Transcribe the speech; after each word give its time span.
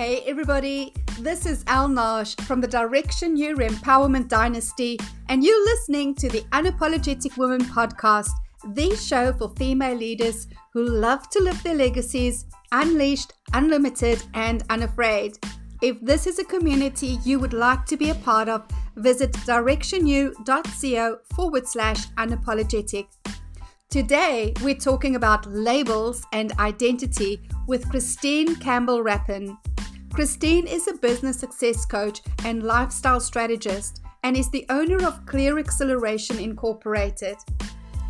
Hey 0.00 0.22
everybody, 0.26 0.94
this 1.18 1.44
is 1.44 1.62
Elle 1.66 1.88
Nagy 1.88 2.34
from 2.44 2.62
the 2.62 2.66
DirectionU 2.66 3.56
Empowerment 3.56 4.28
Dynasty, 4.28 4.98
and 5.28 5.44
you're 5.44 5.62
listening 5.62 6.14
to 6.14 6.30
the 6.30 6.40
Unapologetic 6.52 7.36
Women 7.36 7.60
podcast, 7.60 8.30
the 8.68 8.96
show 8.96 9.34
for 9.34 9.50
female 9.56 9.94
leaders 9.94 10.48
who 10.72 10.86
love 10.86 11.28
to 11.28 11.42
live 11.42 11.62
their 11.62 11.74
legacies 11.74 12.46
unleashed, 12.72 13.34
unlimited, 13.52 14.22
and 14.32 14.64
unafraid. 14.70 15.36
If 15.82 16.00
this 16.00 16.26
is 16.26 16.38
a 16.38 16.44
community 16.44 17.18
you 17.22 17.38
would 17.38 17.52
like 17.52 17.84
to 17.84 17.98
be 17.98 18.08
a 18.08 18.14
part 18.14 18.48
of, 18.48 18.66
visit 18.96 19.32
directionu.co 19.32 21.18
forward 21.34 21.68
slash 21.68 22.06
unapologetic. 22.12 23.06
Today, 23.90 24.54
we're 24.62 24.76
talking 24.76 25.16
about 25.16 25.50
labels 25.50 26.24
and 26.32 26.52
identity 26.60 27.42
with 27.66 27.90
Christine 27.90 28.54
Campbell 28.54 29.02
Rapin. 29.02 29.58
Christine 30.12 30.66
is 30.66 30.88
a 30.88 30.94
business 30.94 31.38
success 31.38 31.86
coach 31.86 32.20
and 32.44 32.64
lifestyle 32.64 33.20
strategist 33.20 34.02
and 34.24 34.36
is 34.36 34.50
the 34.50 34.66
owner 34.68 35.06
of 35.06 35.24
Clear 35.24 35.58
Acceleration 35.58 36.38
Incorporated. 36.38 37.36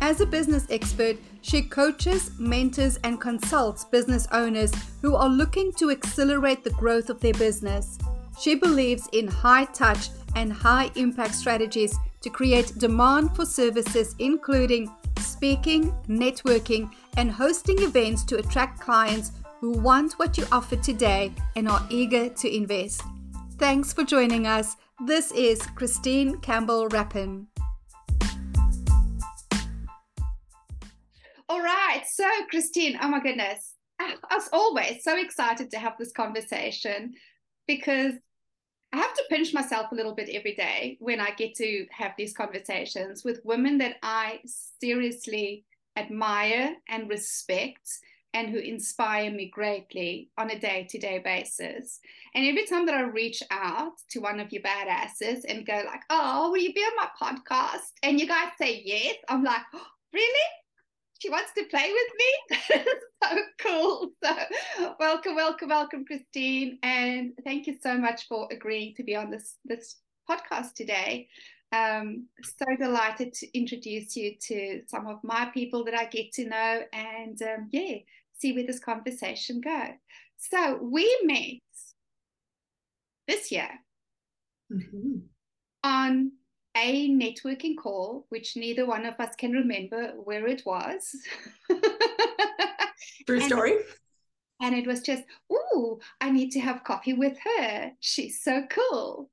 As 0.01 0.19
a 0.19 0.25
business 0.25 0.65
expert, 0.71 1.17
she 1.41 1.61
coaches, 1.61 2.31
mentors, 2.39 2.97
and 3.03 3.21
consults 3.21 3.85
business 3.85 4.27
owners 4.31 4.71
who 5.03 5.15
are 5.15 5.29
looking 5.29 5.71
to 5.73 5.91
accelerate 5.91 6.63
the 6.63 6.71
growth 6.71 7.11
of 7.11 7.19
their 7.21 7.35
business. 7.35 7.99
She 8.39 8.55
believes 8.55 9.07
in 9.13 9.27
high 9.27 9.65
touch 9.65 10.09
and 10.35 10.51
high 10.51 10.89
impact 10.95 11.35
strategies 11.35 11.95
to 12.21 12.31
create 12.31 12.79
demand 12.79 13.35
for 13.35 13.45
services, 13.45 14.15
including 14.17 14.91
speaking, 15.19 15.93
networking, 16.07 16.89
and 17.17 17.31
hosting 17.31 17.81
events 17.83 18.23
to 18.23 18.37
attract 18.37 18.79
clients 18.79 19.33
who 19.61 19.73
want 19.73 20.13
what 20.13 20.39
you 20.39 20.45
offer 20.51 20.75
today 20.75 21.31
and 21.55 21.69
are 21.69 21.85
eager 21.91 22.29
to 22.29 22.53
invest. 22.53 23.03
Thanks 23.59 23.93
for 23.93 24.03
joining 24.03 24.47
us. 24.47 24.75
This 25.05 25.31
is 25.33 25.61
Christine 25.75 26.39
Campbell 26.39 26.87
Rapin. 26.87 27.45
All 31.47 31.61
right. 31.61 32.01
So, 32.11 32.27
Christine, 32.49 32.97
oh 33.03 33.07
my 33.07 33.19
goodness. 33.19 33.75
As 34.31 34.49
always, 34.51 35.03
so 35.03 35.15
excited 35.15 35.69
to 35.69 35.77
have 35.77 35.93
this 35.99 36.11
conversation 36.11 37.13
because 37.67 38.13
I 38.91 38.97
have 38.97 39.13
to 39.13 39.23
pinch 39.29 39.53
myself 39.53 39.91
a 39.91 39.95
little 39.95 40.15
bit 40.15 40.29
every 40.29 40.55
day 40.55 40.97
when 40.99 41.19
I 41.19 41.31
get 41.37 41.53
to 41.57 41.85
have 41.91 42.13
these 42.17 42.33
conversations 42.33 43.23
with 43.23 43.41
women 43.43 43.77
that 43.77 43.97
I 44.01 44.39
seriously 44.79 45.65
admire 45.95 46.75
and 46.89 47.07
respect 47.07 47.87
and 48.33 48.49
who 48.49 48.57
inspire 48.57 49.29
me 49.31 49.49
greatly 49.49 50.29
on 50.37 50.49
a 50.49 50.59
day 50.59 50.87
to 50.89 50.97
day 50.97 51.19
basis. 51.19 51.99
And 52.33 52.45
every 52.45 52.65
time 52.65 52.85
that 52.85 52.95
I 52.95 53.01
reach 53.01 53.43
out 53.51 53.93
to 54.11 54.19
one 54.19 54.39
of 54.39 54.51
you 54.51 54.61
badasses 54.61 55.41
and 55.47 55.65
go 55.65 55.83
like, 55.85 56.01
"Oh, 56.09 56.49
will 56.51 56.57
you 56.61 56.73
be 56.73 56.81
on 56.81 56.95
my 56.95 57.09
podcast?" 57.21 57.91
and 58.03 58.19
you 58.19 58.27
guys 58.27 58.51
say 58.57 58.81
yes, 58.85 59.17
I'm 59.27 59.43
like, 59.43 59.61
oh, 59.73 59.87
"Really? 60.13 60.49
She 61.19 61.29
wants 61.29 61.51
to 61.53 61.65
play 61.65 61.91
with 61.91 62.11
me? 62.17 62.83
so 63.23 63.37
cool!" 63.59 64.11
So, 64.23 64.35
welcome, 64.99 65.35
welcome, 65.35 65.69
welcome, 65.69 66.05
Christine, 66.05 66.79
and 66.83 67.33
thank 67.43 67.67
you 67.67 67.77
so 67.81 67.97
much 67.97 68.27
for 68.27 68.47
agreeing 68.51 68.95
to 68.95 69.03
be 69.03 69.15
on 69.15 69.29
this 69.29 69.57
this 69.65 69.97
podcast 70.29 70.73
today. 70.73 71.27
Um, 71.73 72.27
so 72.43 72.65
delighted 72.77 73.33
to 73.35 73.57
introduce 73.57 74.17
you 74.17 74.35
to 74.47 74.81
some 74.87 75.07
of 75.07 75.23
my 75.23 75.45
people 75.53 75.85
that 75.85 75.93
I 75.93 76.05
get 76.05 76.33
to 76.33 76.45
know, 76.45 76.81
and 76.91 77.41
um, 77.41 77.69
yeah, 77.71 77.99
see 78.41 78.53
where 78.53 78.65
this 78.65 78.79
conversation 78.79 79.61
goes. 79.61 79.95
So 80.37 80.79
we 80.81 81.19
met 81.23 81.59
this 83.27 83.51
year 83.51 83.69
mm-hmm. 84.71 85.19
on 85.83 86.31
a 86.75 87.09
networking 87.09 87.77
call, 87.77 88.25
which 88.29 88.55
neither 88.55 88.85
one 88.85 89.05
of 89.05 89.19
us 89.19 89.35
can 89.35 89.51
remember 89.51 90.13
where 90.23 90.47
it 90.47 90.63
was. 90.65 91.15
True 93.27 93.41
story. 93.41 93.73
And, 94.59 94.73
and 94.73 94.75
it 94.75 94.87
was 94.87 95.01
just, 95.01 95.23
oh, 95.51 95.99
I 96.19 96.31
need 96.31 96.51
to 96.51 96.59
have 96.59 96.83
coffee 96.83 97.13
with 97.13 97.37
her. 97.57 97.91
She's 97.99 98.41
so 98.41 98.63
cool. 98.69 99.29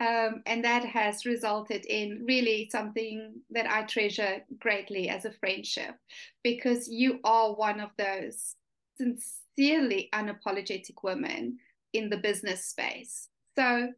Um, 0.00 0.42
and 0.46 0.64
that 0.64 0.84
has 0.84 1.26
resulted 1.26 1.84
in 1.84 2.24
really 2.24 2.68
something 2.70 3.40
that 3.50 3.68
I 3.68 3.82
treasure 3.82 4.42
greatly 4.60 5.08
as 5.08 5.24
a 5.24 5.32
friendship 5.32 5.96
because 6.44 6.88
you 6.88 7.18
are 7.24 7.54
one 7.54 7.80
of 7.80 7.90
those 7.98 8.54
sincerely 8.96 10.08
unapologetic 10.14 11.02
women 11.02 11.58
in 11.92 12.10
the 12.10 12.16
business 12.16 12.64
space. 12.66 13.28
So 13.56 13.92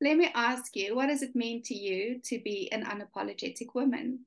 let 0.00 0.16
me 0.16 0.30
ask 0.34 0.74
you, 0.74 0.96
what 0.96 1.08
does 1.08 1.22
it 1.22 1.36
mean 1.36 1.62
to 1.64 1.74
you 1.74 2.20
to 2.24 2.40
be 2.40 2.72
an 2.72 2.84
unapologetic 2.84 3.74
woman? 3.74 4.20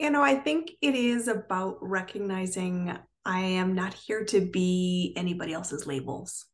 You 0.00 0.10
know, 0.10 0.22
I 0.22 0.34
think 0.34 0.72
it 0.82 0.96
is 0.96 1.28
about 1.28 1.78
recognizing 1.80 2.96
I 3.24 3.40
am 3.40 3.74
not 3.74 3.94
here 3.94 4.24
to 4.24 4.40
be 4.40 5.12
anybody 5.16 5.52
else's 5.52 5.86
labels 5.86 6.46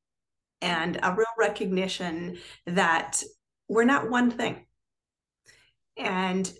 Mm-hmm. 0.62 0.83
and 0.83 1.00
a 1.03 1.15
real 1.15 1.27
recognition 1.39 2.39
that 2.67 3.23
we're 3.69 3.84
not 3.84 4.11
one 4.11 4.31
thing. 4.31 4.67
And 5.97 6.53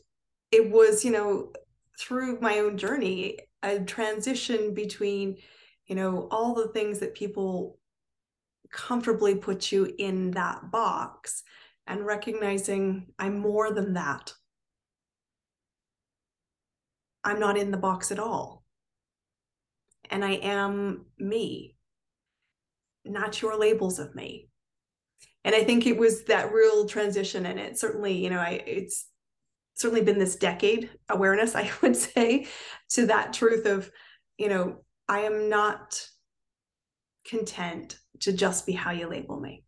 it 0.51 0.71
was, 0.71 1.05
you 1.05 1.11
know, 1.11 1.53
through 1.99 2.41
my 2.41 2.59
own 2.59 2.77
journey, 2.77 3.39
a 3.63 3.81
transition 3.81 4.75
between, 4.75 5.39
you 5.87 5.95
know, 5.95 6.29
all 6.31 6.55
the 6.55 6.69
things 6.69 6.99
that 6.99 7.15
people 7.15 7.79
comfortably 8.71 9.35
put 9.35 9.71
you 9.71 9.95
in 9.99 10.33
that 10.33 10.71
box 10.71 11.43
and 11.87 12.07
recognizing 12.07 13.07
I'm 13.19 13.39
more 13.39 13.73
than 13.73 13.95
that. 13.95 14.33
I'm 17.25 17.39
not 17.39 17.57
in 17.57 17.71
the 17.71 17.77
box 17.77 18.11
at 18.11 18.19
all. 18.19 18.65
And 20.11 20.25
I 20.25 20.33
am 20.33 21.07
me 21.19 21.77
not 23.05 23.43
your 23.43 23.59
labels 23.59 23.99
of 23.99 24.15
me. 24.15 24.49
And 25.45 25.55
i 25.57 25.65
think 25.65 25.87
it 25.87 25.99
was 25.99 26.25
that 26.27 26.53
real 26.53 26.87
transition 26.87 27.47
and 27.47 27.59
it 27.59 27.77
certainly 27.77 28.13
you 28.13 28.31
know 28.31 28.39
i 28.39 28.63
it's 28.65 29.09
certainly 29.75 30.05
been 30.05 30.21
this 30.21 30.37
decade 30.37 30.89
awareness 31.09 31.57
i 31.57 31.69
would 31.83 31.97
say 31.97 32.47
to 32.91 33.07
that 33.07 33.33
truth 33.33 33.67
of 33.67 33.91
you 34.39 34.49
know 34.49 34.85
i 35.09 35.21
am 35.21 35.49
not 35.49 36.01
content 37.25 37.99
to 38.21 38.33
just 38.33 38.67
be 38.67 38.73
how 38.73 38.91
you 38.91 39.09
label 39.09 39.39
me. 39.41 39.65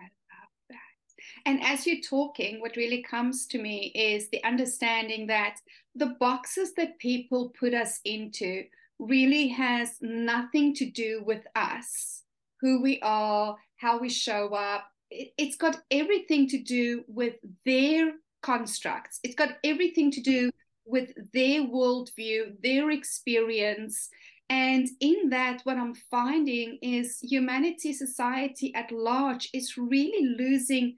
I 0.00 0.04
love 0.04 0.50
that. 0.70 1.50
And 1.50 1.62
as 1.62 1.86
you're 1.86 2.02
talking, 2.08 2.60
what 2.60 2.76
really 2.76 3.02
comes 3.02 3.46
to 3.48 3.60
me 3.60 3.92
is 3.94 4.28
the 4.28 4.42
understanding 4.44 5.26
that 5.28 5.56
the 5.94 6.14
boxes 6.18 6.72
that 6.74 6.98
people 6.98 7.52
put 7.58 7.74
us 7.74 8.00
into 8.04 8.64
really 8.98 9.48
has 9.48 9.96
nothing 10.00 10.74
to 10.74 10.88
do 10.88 11.22
with 11.26 11.44
us 11.56 12.21
who 12.62 12.80
we 12.80 12.98
are, 13.02 13.56
how 13.76 13.98
we 13.98 14.08
show 14.08 14.54
up. 14.54 14.84
It, 15.10 15.32
it's 15.36 15.56
got 15.56 15.76
everything 15.90 16.48
to 16.48 16.62
do 16.62 17.04
with 17.08 17.34
their 17.66 18.12
constructs. 18.42 19.20
It's 19.22 19.34
got 19.34 19.58
everything 19.62 20.10
to 20.12 20.22
do 20.22 20.50
with 20.86 21.10
their 21.34 21.62
worldview, 21.62 22.62
their 22.62 22.90
experience. 22.90 24.08
And 24.48 24.88
in 25.00 25.30
that, 25.30 25.60
what 25.64 25.76
I'm 25.76 25.94
finding 26.10 26.78
is 26.82 27.18
humanity, 27.20 27.92
society 27.92 28.74
at 28.74 28.90
large 28.90 29.48
is 29.52 29.76
really 29.76 30.34
losing 30.38 30.96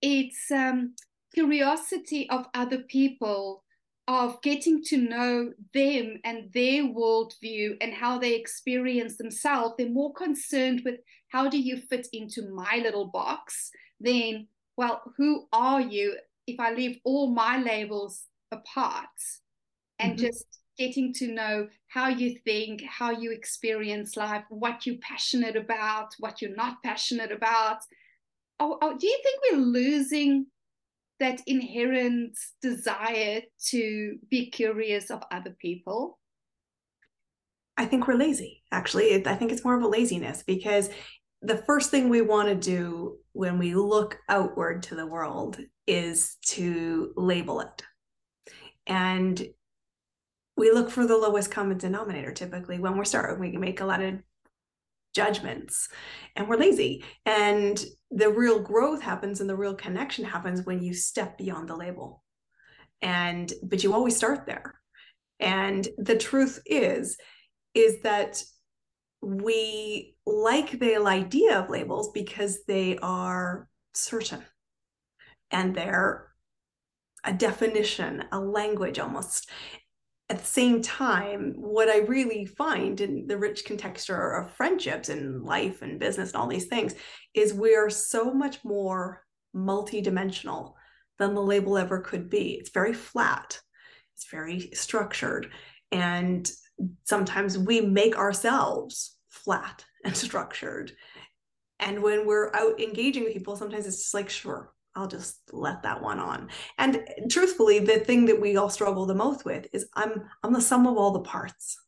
its 0.00 0.50
um, 0.50 0.94
curiosity 1.34 2.28
of 2.30 2.46
other 2.54 2.78
people, 2.78 3.64
of 4.08 4.40
getting 4.40 4.82
to 4.82 4.96
know 4.96 5.52
them 5.74 6.16
and 6.24 6.50
their 6.54 6.82
worldview 6.82 7.76
and 7.82 7.92
how 7.92 8.18
they 8.18 8.34
experience 8.34 9.18
themselves. 9.18 9.74
They're 9.76 9.90
more 9.90 10.14
concerned 10.14 10.80
with 10.84 10.96
how 11.28 11.50
do 11.50 11.58
you 11.58 11.76
fit 11.76 12.08
into 12.14 12.50
my 12.50 12.80
little 12.82 13.08
box 13.08 13.70
than, 14.00 14.48
well, 14.78 15.02
who 15.18 15.46
are 15.52 15.82
you 15.82 16.16
if 16.46 16.58
I 16.58 16.72
leave 16.72 16.96
all 17.04 17.28
my 17.34 17.58
labels 17.58 18.24
apart 18.50 19.04
and 19.98 20.16
mm-hmm. 20.16 20.26
just 20.26 20.46
getting 20.78 21.12
to 21.12 21.28
know 21.28 21.68
how 21.88 22.08
you 22.08 22.38
think, 22.46 22.82
how 22.88 23.10
you 23.10 23.30
experience 23.32 24.16
life, 24.16 24.44
what 24.48 24.86
you're 24.86 24.96
passionate 25.02 25.56
about, 25.56 26.14
what 26.18 26.40
you're 26.40 26.56
not 26.56 26.82
passionate 26.82 27.32
about. 27.32 27.78
Oh, 28.58 28.78
oh, 28.80 28.96
do 28.96 29.06
you 29.06 29.20
think 29.22 29.40
we're 29.52 29.66
losing 29.66 30.46
that 31.20 31.40
inherent 31.46 32.36
desire 32.62 33.42
to 33.70 34.16
be 34.30 34.50
curious 34.50 35.10
of 35.10 35.22
other 35.30 35.56
people? 35.60 36.18
I 37.76 37.86
think 37.86 38.06
we're 38.06 38.14
lazy, 38.14 38.62
actually. 38.72 39.26
I 39.26 39.34
think 39.34 39.52
it's 39.52 39.64
more 39.64 39.76
of 39.76 39.82
a 39.82 39.88
laziness 39.88 40.42
because 40.42 40.90
the 41.42 41.58
first 41.58 41.90
thing 41.90 42.08
we 42.08 42.20
want 42.20 42.48
to 42.48 42.54
do 42.54 43.18
when 43.32 43.58
we 43.58 43.74
look 43.74 44.18
outward 44.28 44.82
to 44.84 44.96
the 44.96 45.06
world 45.06 45.58
is 45.86 46.36
to 46.46 47.12
label 47.16 47.60
it. 47.60 47.82
And 48.86 49.40
we 50.56 50.72
look 50.72 50.90
for 50.90 51.06
the 51.06 51.16
lowest 51.16 51.52
common 51.52 51.78
denominator 51.78 52.32
typically 52.32 52.80
when 52.80 52.96
we're 52.96 53.04
starting. 53.04 53.38
We 53.38 53.52
can 53.52 53.60
make 53.60 53.80
a 53.80 53.86
lot 53.86 54.02
of 54.02 54.14
judgments 55.18 55.88
and 56.36 56.48
we're 56.48 56.56
lazy. 56.56 57.04
And 57.26 57.84
the 58.12 58.30
real 58.30 58.60
growth 58.60 59.02
happens 59.02 59.40
and 59.40 59.50
the 59.50 59.56
real 59.56 59.74
connection 59.74 60.24
happens 60.24 60.64
when 60.64 60.80
you 60.80 60.94
step 60.94 61.36
beyond 61.36 61.68
the 61.68 61.74
label. 61.76 62.22
And 63.02 63.52
but 63.64 63.82
you 63.82 63.92
always 63.92 64.16
start 64.16 64.46
there. 64.46 64.80
And 65.40 65.86
the 65.98 66.16
truth 66.16 66.60
is 66.66 67.16
is 67.74 68.00
that 68.02 68.42
we 69.20 70.14
like 70.24 70.78
the 70.78 70.96
idea 71.04 71.58
of 71.58 71.68
labels 71.68 72.12
because 72.12 72.64
they 72.68 72.96
are 72.98 73.68
certain. 73.94 74.44
And 75.50 75.74
they're 75.74 76.28
a 77.24 77.32
definition 77.32 78.24
a 78.30 78.38
language 78.38 79.00
almost 79.00 79.50
at 80.30 80.40
the 80.40 80.44
same 80.44 80.82
time, 80.82 81.54
what 81.56 81.88
I 81.88 81.98
really 81.98 82.44
find 82.44 83.00
in 83.00 83.26
the 83.26 83.38
rich 83.38 83.64
contexture 83.64 84.32
of 84.32 84.50
friendships 84.52 85.08
and 85.08 85.42
life 85.42 85.80
and 85.80 85.98
business 85.98 86.30
and 86.30 86.36
all 86.36 86.48
these 86.48 86.66
things 86.66 86.94
is 87.32 87.54
we're 87.54 87.88
so 87.88 88.32
much 88.34 88.62
more 88.62 89.24
multidimensional 89.56 90.74
than 91.18 91.34
the 91.34 91.42
label 91.42 91.78
ever 91.78 92.00
could 92.00 92.28
be. 92.28 92.52
It's 92.52 92.70
very 92.70 92.92
flat, 92.92 93.58
it's 94.14 94.30
very 94.30 94.70
structured. 94.74 95.50
And 95.90 96.50
sometimes 97.04 97.56
we 97.56 97.80
make 97.80 98.16
ourselves 98.18 99.16
flat 99.30 99.84
and 100.04 100.14
structured. 100.16 100.92
And 101.80 102.02
when 102.02 102.26
we're 102.26 102.54
out 102.54 102.80
engaging 102.80 103.24
with 103.24 103.32
people, 103.32 103.56
sometimes 103.56 103.86
it's 103.86 104.02
just 104.02 104.14
like, 104.14 104.28
sure, 104.28 104.72
I'll 104.94 105.08
just 105.08 105.40
let 105.52 105.82
that 105.82 106.02
one 106.02 106.18
on. 106.18 106.48
And 106.78 107.04
truthfully, 107.30 107.78
the 107.78 108.00
thing 108.00 108.26
that 108.26 108.40
we 108.40 108.56
all 108.56 108.70
struggle 108.70 109.06
the 109.06 109.14
most 109.14 109.44
with 109.44 109.66
is 109.72 109.86
I'm 109.94 110.24
I'm 110.42 110.52
the 110.52 110.60
sum 110.60 110.86
of 110.86 110.96
all 110.96 111.12
the 111.12 111.20
parts. 111.20 111.78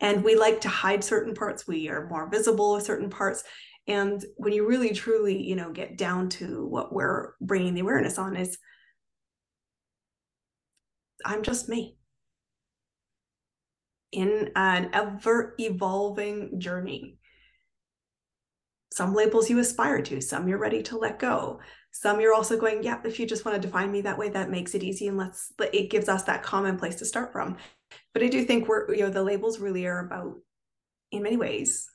And 0.00 0.22
we 0.22 0.36
like 0.36 0.60
to 0.62 0.68
hide 0.68 1.02
certain 1.02 1.34
parts. 1.34 1.66
We 1.66 1.88
are 1.88 2.08
more 2.08 2.28
visible 2.28 2.74
with 2.74 2.84
certain 2.84 3.10
parts. 3.10 3.42
And 3.88 4.24
when 4.36 4.52
you 4.52 4.66
really 4.66 4.92
truly, 4.92 5.40
you 5.42 5.56
know, 5.56 5.70
get 5.70 5.96
down 5.96 6.28
to 6.30 6.66
what 6.66 6.92
we're 6.92 7.34
bringing 7.40 7.74
the 7.74 7.80
awareness 7.80 8.18
on 8.18 8.36
is 8.36 8.58
I'm 11.24 11.42
just 11.42 11.68
me 11.68 11.96
in 14.12 14.50
an 14.54 14.90
ever 14.92 15.54
evolving 15.58 16.60
journey. 16.60 17.18
Some 18.92 19.14
labels 19.14 19.50
you 19.50 19.58
aspire 19.58 20.02
to, 20.02 20.20
some 20.20 20.48
you're 20.48 20.58
ready 20.58 20.82
to 20.84 20.98
let 20.98 21.18
go. 21.18 21.60
Some 21.98 22.20
you're 22.20 22.34
also 22.34 22.58
going, 22.58 22.82
yeah, 22.82 23.00
if 23.04 23.18
you 23.18 23.26
just 23.26 23.46
want 23.46 23.54
to 23.60 23.66
define 23.66 23.90
me 23.90 24.02
that 24.02 24.18
way, 24.18 24.28
that 24.28 24.50
makes 24.50 24.74
it 24.74 24.82
easy 24.82 25.08
and 25.08 25.16
let's 25.16 25.50
it 25.72 25.88
gives 25.88 26.10
us 26.10 26.24
that 26.24 26.42
common 26.42 26.76
place 26.76 26.96
to 26.96 27.06
start 27.06 27.32
from. 27.32 27.56
But 28.12 28.22
I 28.22 28.28
do 28.28 28.44
think 28.44 28.68
we're, 28.68 28.92
you 28.94 29.00
know, 29.00 29.08
the 29.08 29.22
labels 29.22 29.60
really 29.60 29.86
are 29.86 30.00
about 30.00 30.34
in 31.10 31.22
many 31.22 31.38
ways 31.38 31.88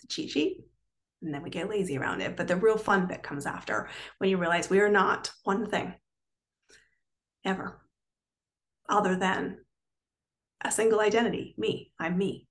the 0.00 0.06
cheat 0.06 0.30
sheet 0.30 0.60
and 1.20 1.34
then 1.34 1.42
we 1.42 1.50
get 1.50 1.68
lazy 1.68 1.98
around 1.98 2.20
it. 2.20 2.36
But 2.36 2.46
the 2.46 2.54
real 2.54 2.78
fun 2.78 3.08
bit 3.08 3.24
comes 3.24 3.44
after 3.44 3.88
when 4.18 4.30
you 4.30 4.36
realize 4.36 4.70
we 4.70 4.78
are 4.78 4.88
not 4.88 5.32
one 5.42 5.68
thing 5.68 5.94
ever, 7.44 7.80
other 8.88 9.16
than 9.16 9.64
a 10.60 10.70
single 10.70 11.00
identity 11.00 11.56
me, 11.58 11.90
I'm 11.98 12.16
me. 12.16 12.46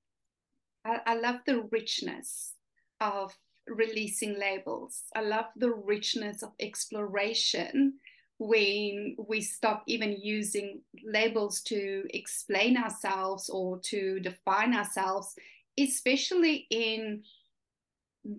I, 0.83 0.99
I 1.05 1.15
love 1.15 1.37
the 1.45 1.65
richness 1.71 2.55
of 2.99 3.33
releasing 3.67 4.39
labels. 4.39 5.03
I 5.15 5.21
love 5.21 5.45
the 5.55 5.71
richness 5.71 6.43
of 6.43 6.51
exploration 6.59 7.93
when 8.39 9.15
we 9.27 9.41
stop 9.41 9.83
even 9.87 10.17
using 10.21 10.81
labels 11.03 11.61
to 11.61 12.05
explain 12.11 12.77
ourselves 12.77 13.49
or 13.49 13.79
to 13.79 14.19
define 14.19 14.75
ourselves, 14.75 15.35
especially 15.77 16.67
in 16.69 17.23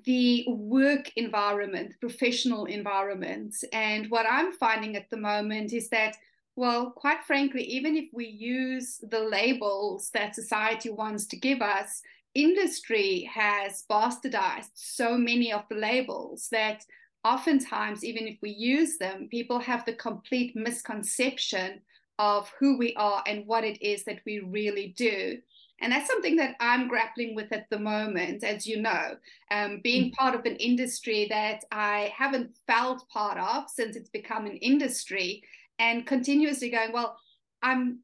the 0.05 0.45
work 0.49 1.11
environment, 1.17 1.95
professional 2.01 2.67
environment. 2.67 3.57
And 3.73 4.11
what 4.11 4.27
I'm 4.31 4.53
finding 4.53 4.97
at 4.97 5.11
the 5.11 5.17
moment 5.17 5.73
is 5.73 5.89
that, 5.89 6.17
well, 6.57 6.91
quite 6.91 7.25
frankly, 7.25 7.63
even 7.65 7.97
if 7.97 8.07
we 8.13 8.27
use 8.27 9.01
the 9.03 9.21
labels 9.21 10.11
that 10.11 10.35
society 10.35 10.91
wants 10.91 11.27
to 11.27 11.37
give 11.37 11.63
us, 11.63 12.03
industry 12.35 13.29
has 13.33 13.85
bastardized 13.91 14.71
so 14.75 15.17
many 15.17 15.53
of 15.53 15.65
the 15.69 15.77
labels 15.77 16.49
that 16.53 16.85
oftentimes, 17.25 18.05
even 18.05 18.27
if 18.27 18.39
we 18.43 18.51
use 18.51 18.99
them, 18.99 19.29
people 19.31 19.59
have 19.59 19.85
the 19.85 19.95
complete 19.95 20.55
misconception 20.55 21.81
of 22.19 22.53
who 22.59 22.79
we 22.79 22.95
are 22.95 23.23
and 23.27 23.47
what 23.47 23.65
it 23.65 23.81
is 23.83 24.05
that 24.05 24.21
we 24.27 24.41
really 24.41 24.95
do. 24.97 25.39
And 25.81 25.93
that's 25.93 26.09
something 26.09 26.37
that 26.37 26.57
I'm 26.59 26.89
grappling 26.89 27.37
with 27.37 27.53
at 27.53 27.71
the 27.71 27.79
moment, 27.79 28.43
as 28.43 28.67
you 28.67 28.83
know, 28.83 29.17
um, 29.53 29.81
being 29.83 30.11
mm. 30.11 30.15
part 30.15 30.35
of 30.35 30.45
an 30.45 30.57
industry 30.57 31.27
that 31.31 31.63
I 31.71 32.13
haven't 32.17 32.57
felt 32.67 33.09
part 33.09 33.39
of 33.39 33.71
since 33.71 33.95
it's 33.95 34.11
become 34.11 34.47
an 34.47 34.57
industry, 34.57 35.43
and 35.79 36.05
continuously 36.05 36.71
going, 36.71 36.91
well, 36.93 37.17
I'm, 37.63 38.01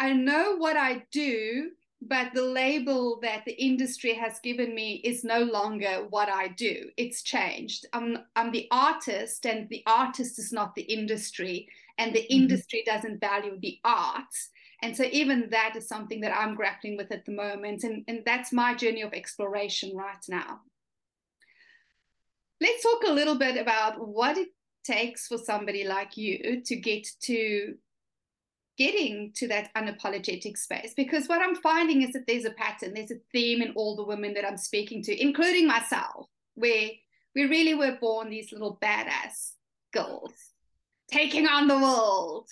I 0.00 0.12
know 0.12 0.56
what 0.56 0.76
I 0.76 1.04
do, 1.12 1.70
but 2.08 2.32
the 2.34 2.42
label 2.42 3.20
that 3.22 3.44
the 3.44 3.52
industry 3.62 4.14
has 4.14 4.40
given 4.40 4.74
me 4.74 4.94
is 5.04 5.22
no 5.22 5.40
longer 5.40 6.06
what 6.10 6.28
I 6.28 6.48
do. 6.48 6.90
It's 6.96 7.22
changed. 7.22 7.86
I'm 7.92 8.18
I'm 8.34 8.50
the 8.50 8.66
artist, 8.70 9.46
and 9.46 9.68
the 9.68 9.82
artist 9.86 10.38
is 10.38 10.52
not 10.52 10.74
the 10.74 10.82
industry, 10.82 11.68
and 11.98 12.12
the 12.12 12.20
mm-hmm. 12.20 12.42
industry 12.42 12.82
doesn't 12.84 13.20
value 13.20 13.58
the 13.60 13.78
arts. 13.84 14.50
And 14.82 14.96
so 14.96 15.04
even 15.12 15.48
that 15.50 15.76
is 15.76 15.86
something 15.86 16.20
that 16.22 16.36
I'm 16.36 16.56
grappling 16.56 16.96
with 16.96 17.12
at 17.12 17.24
the 17.24 17.32
moment, 17.32 17.84
and, 17.84 18.04
and 18.08 18.22
that's 18.26 18.52
my 18.52 18.74
journey 18.74 19.02
of 19.02 19.12
exploration 19.12 19.96
right 19.96 20.24
now. 20.28 20.60
Let's 22.60 22.82
talk 22.82 23.04
a 23.06 23.12
little 23.12 23.38
bit 23.38 23.56
about 23.56 24.06
what 24.06 24.38
it 24.38 24.48
takes 24.84 25.28
for 25.28 25.38
somebody 25.38 25.84
like 25.84 26.16
you 26.16 26.62
to 26.64 26.76
get 26.76 27.06
to 27.22 27.76
getting 28.78 29.32
to 29.34 29.48
that 29.48 29.72
unapologetic 29.74 30.56
space 30.56 30.94
because 30.96 31.26
what 31.28 31.42
I'm 31.42 31.56
finding 31.56 32.02
is 32.02 32.12
that 32.12 32.26
there's 32.26 32.44
a 32.44 32.50
pattern, 32.50 32.94
there's 32.94 33.10
a 33.10 33.20
theme 33.32 33.62
in 33.62 33.72
all 33.76 33.96
the 33.96 34.04
women 34.04 34.34
that 34.34 34.46
I'm 34.46 34.56
speaking 34.56 35.02
to, 35.04 35.22
including 35.22 35.66
myself, 35.66 36.28
where 36.54 36.90
we 37.34 37.44
really 37.44 37.74
were 37.74 37.98
born 38.00 38.30
these 38.30 38.52
little 38.52 38.78
badass 38.82 39.52
girls 39.92 40.32
taking 41.10 41.46
on 41.46 41.68
the 41.68 41.78
world. 41.78 42.48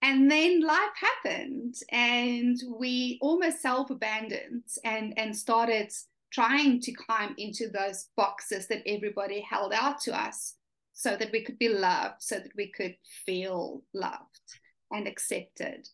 And 0.00 0.30
then 0.30 0.60
life 0.60 0.80
happened 0.96 1.76
and 1.90 2.60
we 2.76 3.18
almost 3.20 3.62
self-abandoned 3.62 4.64
and, 4.84 5.14
and 5.16 5.36
started 5.36 5.92
trying 6.32 6.80
to 6.80 6.92
climb 6.92 7.34
into 7.38 7.68
those 7.68 8.08
boxes 8.16 8.66
that 8.68 8.82
everybody 8.86 9.40
held 9.48 9.72
out 9.72 10.00
to 10.00 10.18
us 10.18 10.56
so 10.92 11.16
that 11.16 11.30
we 11.32 11.44
could 11.44 11.58
be 11.58 11.68
loved, 11.68 12.16
so 12.20 12.36
that 12.36 12.52
we 12.56 12.68
could 12.68 12.96
feel 13.24 13.82
loved 13.94 14.40
and 14.92 15.08
accepted. 15.08 15.88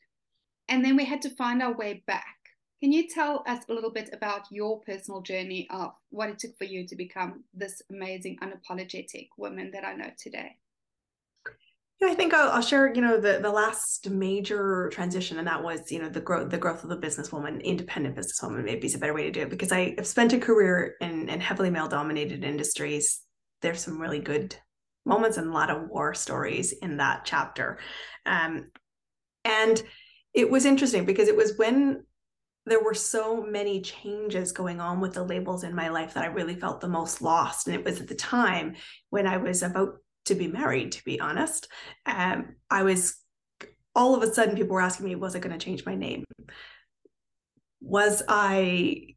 And 0.69 0.85
then 0.85 0.97
we 0.97 1.05
had 1.05 1.23
to 1.23 1.31
find 1.31 1.63
our 1.63 1.75
way 1.75 2.03
back. 2.07 2.37
Can 2.81 2.93
you 2.93 3.09
tell 3.09 3.43
us 3.47 3.65
a 3.69 3.73
little 3.73 3.91
bit 3.91 4.11
about 4.13 4.47
your 4.53 4.81
personal 4.81 5.21
journey 5.21 5.67
of 5.71 5.93
what 6.11 6.31
it 6.31 6.39
took 6.39 6.57
for 6.59 6.65
you 6.65 6.87
to 6.87 6.95
become 6.95 7.43
this 7.53 7.83
amazing, 7.91 8.39
unapologetic 8.43 9.29
woman 9.37 9.71
that 9.73 9.85
I 9.85 9.95
know 9.95 10.11
today? 10.17 10.57
Yeah, 12.01 12.09
I 12.09 12.15
think 12.15 12.33
I'll, 12.33 12.51
I'll, 12.51 12.63
share, 12.63 12.95
you 12.95 13.01
know, 13.01 13.21
the 13.21 13.41
the 13.43 13.51
last 13.51 14.09
major 14.09 14.89
transition, 14.93 15.39
and 15.39 15.49
that 15.49 15.65
was, 15.65 15.91
you 15.91 16.01
know, 16.01 16.09
the 16.09 16.21
growth 16.21 16.49
the 16.51 16.59
growth 16.59 16.85
of 16.85 16.91
the 16.91 16.97
businesswoman, 16.97 17.61
independent 17.65 18.15
businesswoman, 18.15 18.65
maybe 18.65 18.87
is 18.87 18.95
a 18.95 18.99
better 18.99 19.15
way 19.15 19.25
to 19.25 19.33
do 19.33 19.41
it 19.41 19.51
because 19.51 19.73
I 19.73 19.95
have 19.99 20.07
spent 20.07 20.33
a 20.33 20.39
career 20.39 20.95
in, 21.01 21.29
in 21.29 21.41
heavily 21.41 21.71
male 21.71 21.89
dominated 21.89 22.45
industries. 22.45 23.23
There's 23.63 23.81
some 23.81 24.01
really 24.01 24.21
good 24.21 24.55
moments 25.05 25.39
and 25.39 25.49
a 25.49 25.53
lot 25.53 25.71
of 25.71 25.89
war 25.89 26.15
stories 26.15 26.73
in 26.73 26.99
that 26.99 27.25
chapter. 27.25 27.81
Um, 28.27 28.71
and 29.45 29.83
it 30.35 30.51
was 30.51 30.65
interesting 30.65 31.05
because 31.05 31.29
it 31.29 31.37
was 31.37 31.57
when 31.57 32.05
there 32.67 32.83
were 32.83 32.95
so 32.95 33.43
many 33.43 33.81
changes 33.81 34.53
going 34.53 34.81
on 34.81 35.01
with 35.01 35.15
the 35.15 35.25
labels 35.25 35.65
in 35.65 35.75
my 35.75 35.89
life 35.89 36.15
that 36.15 36.25
I 36.25 36.29
really 36.29 36.55
felt 36.55 36.81
the 36.81 36.89
most 36.89 37.23
lost. 37.23 37.67
And 37.67 37.75
it 37.75 37.85
was 37.85 38.01
at 38.01 38.09
the 38.09 38.15
time 38.15 38.77
when 39.11 39.27
I 39.27 39.39
was 39.39 39.63
about 39.63 39.97
to 40.27 40.35
be 40.35 40.49
married, 40.49 40.93
to 40.93 41.05
be 41.05 41.19
honest. 41.19 41.69
Um, 42.05 42.57
I 42.71 42.83
was 42.83 43.17
all 43.95 44.15
of 44.15 44.23
a 44.23 44.33
sudden, 44.33 44.55
people 44.55 44.75
were 44.75 44.81
asking 44.81 45.07
me, 45.07 45.17
was 45.17 45.35
I 45.35 45.41
going 45.41 45.59
to 45.59 45.65
change 45.65 45.85
my 45.85 45.95
name? 45.95 46.25
Was 47.81 48.23
I 48.29 49.17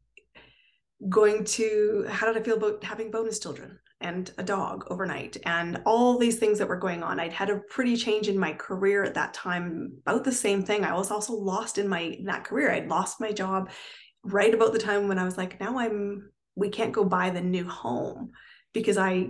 going 1.08 1.44
to, 1.44 2.06
how 2.08 2.26
did 2.26 2.40
I 2.40 2.44
feel 2.44 2.56
about 2.56 2.82
having 2.82 3.10
bonus 3.10 3.38
children? 3.38 3.78
And 4.02 4.32
a 4.38 4.42
dog 4.42 4.84
overnight 4.90 5.36
and 5.46 5.80
all 5.86 6.18
these 6.18 6.38
things 6.38 6.58
that 6.58 6.68
were 6.68 6.76
going 6.76 7.02
on 7.02 7.20
i'd 7.20 7.32
had 7.32 7.50
a 7.50 7.58
pretty 7.70 7.96
change 7.96 8.28
in 8.28 8.38
my 8.38 8.52
career 8.52 9.04
at 9.04 9.14
that 9.14 9.32
time 9.32 9.92
about 10.06 10.24
the 10.24 10.32
same 10.32 10.62
thing 10.62 10.84
i 10.84 10.94
was 10.94 11.10
also 11.10 11.32
lost 11.32 11.78
in 11.78 11.88
my 11.88 12.00
in 12.00 12.24
that 12.24 12.44
career 12.44 12.70
i'd 12.70 12.88
lost 12.88 13.20
my 13.20 13.32
job 13.32 13.70
right 14.24 14.54
about 14.54 14.72
the 14.72 14.78
time 14.78 15.08
when 15.08 15.18
i 15.18 15.24
was 15.24 15.36
like 15.36 15.58
now 15.60 15.78
i'm 15.78 16.30
we 16.54 16.68
can't 16.68 16.92
go 16.92 17.04
buy 17.04 17.30
the 17.30 17.40
new 17.40 17.66
home 17.66 18.30
because 18.72 18.98
i 18.98 19.28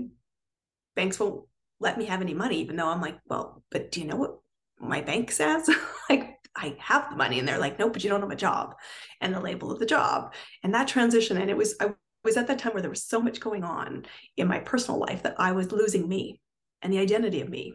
banks 0.97 1.21
won't 1.21 1.45
let 1.81 1.99
me 1.99 2.05
have 2.05 2.21
any 2.21 2.35
money 2.35 2.61
even 2.61 2.77
though 2.77 2.89
i'm 2.89 3.01
like 3.01 3.19
well 3.29 3.63
but 3.71 3.91
do 3.93 4.01
you 4.01 4.07
know 4.07 4.17
what 4.17 4.39
my 4.81 5.01
bank 5.01 5.31
says 5.31 5.71
like 6.11 6.39
I 6.55 6.77
have 6.79 7.11
the 7.11 7.17
money. 7.17 7.39
And 7.39 7.49
they're 7.49 7.59
like, 7.59 7.79
nope, 7.79 7.93
but 7.93 8.05
you 8.05 8.11
don't 8.11 8.21
have 8.21 8.31
a 8.31 8.37
job 8.37 8.75
and 9.21 9.35
the 9.35 9.41
label 9.41 9.73
of 9.73 9.79
the 9.79 9.87
job 9.87 10.35
and 10.63 10.75
that 10.75 10.89
transition. 10.89 11.39
And 11.39 11.51
it 11.51 11.57
was, 11.57 11.75
I 11.81 11.95
was 12.25 12.37
at 12.37 12.47
that 12.47 12.59
time 12.59 12.73
where 12.73 12.83
there 12.83 12.91
was 12.91 13.05
so 13.05 13.21
much 13.21 13.41
going 13.41 13.65
on 13.65 14.07
in 14.37 14.49
my 14.49 14.59
personal 14.61 15.01
life 15.01 15.23
that 15.23 15.37
I 15.39 15.53
was 15.53 15.73
losing 15.73 16.09
me 16.09 16.41
and 16.81 16.93
the 16.93 16.99
identity 16.99 17.41
of 17.41 17.49
me. 17.49 17.75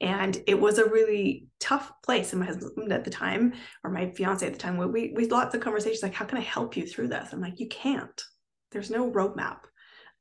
And 0.00 0.38
it 0.46 0.60
was 0.60 0.78
a 0.78 0.88
really 0.88 1.48
tough 1.58 1.90
place. 2.02 2.32
And 2.32 2.40
my 2.40 2.46
husband 2.46 2.92
at 2.92 3.04
the 3.04 3.10
time, 3.10 3.54
or 3.82 3.90
my 3.90 4.10
fiance 4.10 4.46
at 4.46 4.52
the 4.52 4.58
time, 4.58 4.76
we 4.76 5.12
we 5.14 5.22
had 5.22 5.32
lots 5.32 5.54
of 5.54 5.62
conversations 5.62 6.02
like, 6.02 6.14
how 6.14 6.26
can 6.26 6.38
I 6.38 6.42
help 6.42 6.76
you 6.76 6.86
through 6.86 7.08
this? 7.08 7.32
I'm 7.32 7.40
like, 7.40 7.60
you 7.60 7.68
can't. 7.68 8.22
There's 8.72 8.90
no 8.90 9.10
roadmap. 9.10 9.60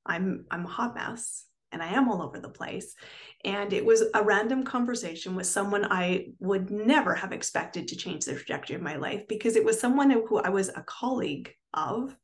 I'm 0.05 0.45
I'm 0.49 0.65
a 0.65 0.69
hot 0.69 0.95
mess 0.95 1.45
and 1.71 1.83
I 1.83 1.87
am 1.87 2.09
all 2.09 2.21
over 2.21 2.39
the 2.39 2.49
place. 2.49 2.95
And 3.43 3.73
it 3.73 3.85
was 3.85 4.03
a 4.13 4.23
random 4.23 4.63
conversation 4.63 5.35
with 5.35 5.45
someone 5.45 5.85
I 5.91 6.27
would 6.39 6.69
never 6.71 7.13
have 7.13 7.33
expected 7.33 7.89
to 7.89 7.97
change 7.97 8.23
the 8.23 8.35
trajectory 8.35 8.77
of 8.77 8.81
my 8.81 8.95
life 8.95 9.27
because 9.27 9.57
it 9.57 9.65
was 9.65 9.79
someone 9.79 10.09
who 10.09 10.39
I 10.39 10.49
was 10.49 10.69
a 10.69 10.83
colleague 10.83 11.51
of. 11.73 12.15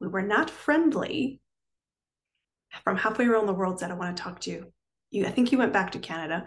We 0.00 0.08
were 0.08 0.22
not 0.22 0.50
friendly. 0.50 1.40
From 2.84 2.96
halfway 2.96 3.26
around 3.26 3.46
the 3.46 3.54
world, 3.54 3.80
said, 3.80 3.90
I 3.90 3.94
want 3.94 4.16
to 4.16 4.22
talk 4.22 4.40
to 4.40 4.50
you. 4.50 4.72
you 5.10 5.26
I 5.26 5.30
think 5.30 5.50
you 5.50 5.58
went 5.58 5.72
back 5.72 5.92
to 5.92 5.98
Canada. 5.98 6.46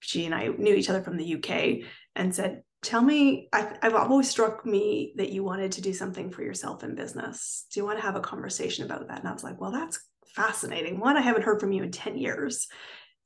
She 0.00 0.26
and 0.26 0.34
I 0.34 0.48
knew 0.48 0.74
each 0.74 0.90
other 0.90 1.02
from 1.02 1.16
the 1.16 1.36
UK 1.36 1.88
and 2.14 2.34
said, 2.34 2.62
Tell 2.82 3.02
me, 3.02 3.48
I, 3.52 3.76
I've 3.82 3.94
always 3.94 4.28
struck 4.28 4.64
me 4.64 5.14
that 5.16 5.30
you 5.30 5.42
wanted 5.42 5.72
to 5.72 5.80
do 5.80 5.92
something 5.92 6.30
for 6.30 6.42
yourself 6.42 6.84
in 6.84 6.94
business. 6.94 7.66
Do 7.72 7.80
you 7.80 7.86
want 7.86 7.98
to 7.98 8.04
have 8.04 8.16
a 8.16 8.20
conversation 8.20 8.84
about 8.84 9.08
that? 9.08 9.20
And 9.20 9.28
I 9.28 9.32
was 9.32 9.44
like, 9.44 9.60
Well, 9.60 9.72
that's 9.72 9.98
fascinating. 10.34 11.00
One, 11.00 11.16
I 11.16 11.22
haven't 11.22 11.42
heard 11.42 11.60
from 11.60 11.72
you 11.72 11.82
in 11.82 11.90
10 11.90 12.16
years. 12.18 12.68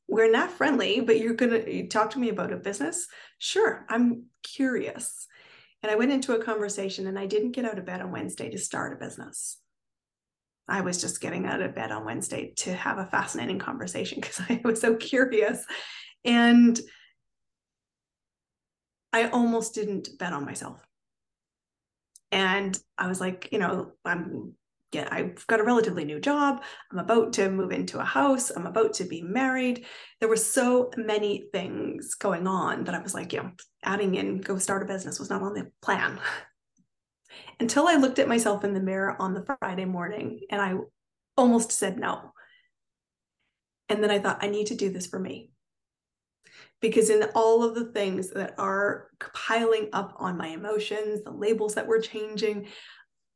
We're 0.09 0.31
not 0.31 0.51
friendly, 0.51 1.01
but 1.01 1.19
you're 1.19 1.35
going 1.35 1.53
to 1.53 1.87
talk 1.89 2.11
to 2.11 2.19
me 2.19 2.31
about 2.31 2.53
a 2.53 2.57
business? 2.57 3.07
Sure, 3.39 3.85
I'm 3.89 4.25
curious. 4.43 5.27
And 5.83 5.91
I 5.91 5.97
went 5.97 6.13
into 6.13 6.35
a 6.35 6.45
conversation 6.45 7.07
and 7.07 7.19
I 7.19 7.27
didn't 7.27 7.53
get 7.53 7.65
out 7.65 7.79
of 7.79 7.87
bed 7.87 8.01
on 8.03 8.13
Wednesday 8.13 8.51
to 8.51 8.59
start 8.59 8.93
a 8.93 8.97
business. 8.97 9.59
I 10.69 10.83
was 10.83 11.01
just 11.01 11.21
getting 11.21 11.47
out 11.47 11.63
of 11.63 11.75
bed 11.75 11.91
on 11.91 12.05
Wednesday 12.05 12.53
to 12.59 12.73
have 12.75 12.99
a 12.99 13.07
fascinating 13.07 13.59
conversation 13.59 14.19
because 14.21 14.41
I 14.49 14.61
was 14.65 14.81
so 14.81 14.95
curious. 14.95 15.65
And 16.25 16.79
I 19.13 19.29
almost 19.29 19.75
didn't 19.75 20.11
bet 20.19 20.33
on 20.33 20.45
myself. 20.45 20.85
And 22.31 22.79
I 22.97 23.09
was 23.09 23.21
like, 23.21 23.49
you 23.51 23.59
know, 23.59 23.93
I'm 24.05 24.55
yeah, 24.93 25.09
I've 25.11 25.47
got 25.47 25.61
a 25.61 25.65
relatively 25.65 26.05
new 26.05 26.19
job. 26.19 26.63
I'm 26.91 26.99
about 26.99 27.33
to 27.35 27.49
move 27.51 27.71
into 27.71 28.01
a 28.01 28.05
house. 28.05 28.51
I'm 28.51 28.67
about 28.67 28.95
to 28.95 29.05
be 29.05 29.23
married. 29.23 29.87
There 30.19 30.29
were 30.29 30.37
so 30.37 30.91
many 30.97 31.45
things 31.53 32.15
going 32.15 32.47
on 32.49 32.85
that 32.85 32.95
I 32.95 33.01
was 33.01 33.15
like, 33.15 33.33
you 33.33 33.43
know, 33.43 33.53
adding 33.85 34.17
in 34.17 34.41
go 34.41 34.59
start 34.59 34.83
a 34.83 34.87
business 34.87 35.21
was 35.21 35.31
not 35.31 35.43
on 35.43 35.55
the 35.55 35.71
plan. 35.81 36.19
Until 37.61 37.87
I 37.87 37.97
looked 37.97 38.19
at 38.19 38.29
myself 38.29 38.65
in 38.65 38.75
the 38.75 38.81
mirror 38.81 39.17
on 39.21 39.35
the 39.35 39.45
Friday 39.61 39.85
morning 39.85 40.41
and 40.51 40.61
I 40.61 40.75
almost 41.37 41.71
said 41.71 41.99
no. 41.99 42.33
And 43.89 44.03
then 44.03 44.11
I 44.11 44.19
thought, 44.19 44.43
I 44.43 44.49
need 44.49 44.69
to 44.69 44.75
do 44.75 44.91
this 44.91 45.07
for 45.07 45.19
me. 45.19 45.51
Because 46.81 47.11
in 47.11 47.25
all 47.35 47.63
of 47.63 47.75
the 47.75 47.93
things 47.93 48.31
that 48.31 48.55
are 48.59 49.09
piling 49.35 49.91
up 49.93 50.15
on 50.17 50.39
my 50.39 50.49
emotions, 50.49 51.23
the 51.23 51.31
labels 51.31 51.75
that 51.75 51.87
were 51.87 52.01
changing, 52.01 52.69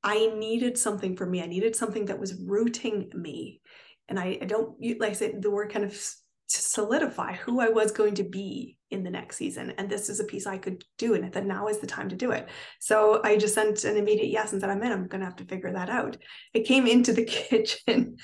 I 0.05 0.27
needed 0.37 0.77
something 0.77 1.17
for 1.17 1.25
me. 1.25 1.43
I 1.43 1.47
needed 1.47 1.75
something 1.75 2.05
that 2.07 2.21
was 2.21 2.35
rooting 2.35 3.11
me. 3.15 3.63
And 4.09 4.21
I, 4.21 4.39
I 4.43 4.45
don't, 4.45 4.77
like 5.01 5.11
I 5.11 5.15
said, 5.15 5.41
the 5.41 5.51
word 5.51 5.73
kind 5.73 5.85
of 5.85 5.99
solidify 6.47 7.33
who 7.37 7.59
I 7.61 7.71
was 7.71 7.91
going 7.91 8.15
to 8.17 8.23
be 8.23 8.77
in 8.91 9.03
the 9.03 9.11
next 9.11 9.39
season. 9.39 9.73
And 9.79 9.89
this 9.89 10.11
is 10.11 10.21
a 10.21 10.25
piece 10.25 10.47
I 10.47 10.59
could 10.59 10.85
do. 10.99 11.15
And 11.15 11.33
that 11.33 11.47
now 11.47 11.69
is 11.69 11.79
the 11.79 11.87
time 11.87 12.11
to 12.11 12.17
do 12.17 12.33
it. 12.33 12.51
So 12.81 13.23
I 13.25 13.39
just 13.39 13.55
sent 13.55 13.85
an 13.85 13.97
immediate 13.97 14.29
yes 14.29 14.53
and 14.53 14.61
said, 14.61 14.69
I'm 14.69 14.83
in, 14.83 14.93
I'm 14.93 15.09
going 15.09 15.21
to 15.21 15.27
have 15.27 15.37
to 15.37 15.47
figure 15.47 15.73
that 15.73 15.89
out. 15.89 16.19
I 16.55 16.61
came 16.61 16.87
into 16.87 17.15
the 17.15 17.25
kitchen, 17.49 18.19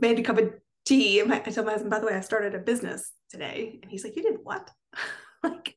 made 0.00 0.18
a 0.18 0.22
cup 0.22 0.38
of 0.38 0.54
tea. 0.86 1.20
And 1.20 1.30
I 1.30 1.40
told 1.40 1.66
my 1.66 1.72
husband, 1.72 1.90
by 1.90 2.00
the 2.00 2.06
way, 2.06 2.14
I 2.14 2.20
started 2.20 2.54
a 2.54 2.58
business 2.58 3.12
today. 3.30 3.80
And 3.82 3.90
he's 3.90 4.02
like, 4.02 4.16
You 4.16 4.22
did 4.22 4.38
what? 4.42 4.70
like, 5.42 5.76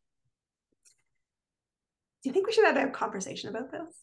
do 2.24 2.30
you 2.30 2.32
think 2.32 2.48
we 2.48 2.54
should 2.54 2.66
have 2.66 2.78
a 2.78 2.90
conversation 2.90 3.50
about 3.50 3.70
this? 3.70 3.94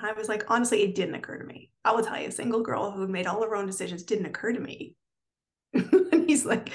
I 0.00 0.12
was 0.12 0.28
like, 0.28 0.44
honestly, 0.48 0.82
it 0.82 0.94
didn't 0.94 1.16
occur 1.16 1.38
to 1.38 1.44
me. 1.44 1.70
I 1.84 1.92
will 1.92 2.04
tell 2.04 2.20
you, 2.20 2.28
a 2.28 2.32
single 2.32 2.62
girl 2.62 2.90
who 2.90 3.08
made 3.08 3.26
all 3.26 3.42
her 3.42 3.56
own 3.56 3.66
decisions 3.66 4.04
didn't 4.04 4.26
occur 4.26 4.52
to 4.52 4.60
me. 4.60 4.94
and 5.74 6.28
he's 6.28 6.44
like, 6.44 6.70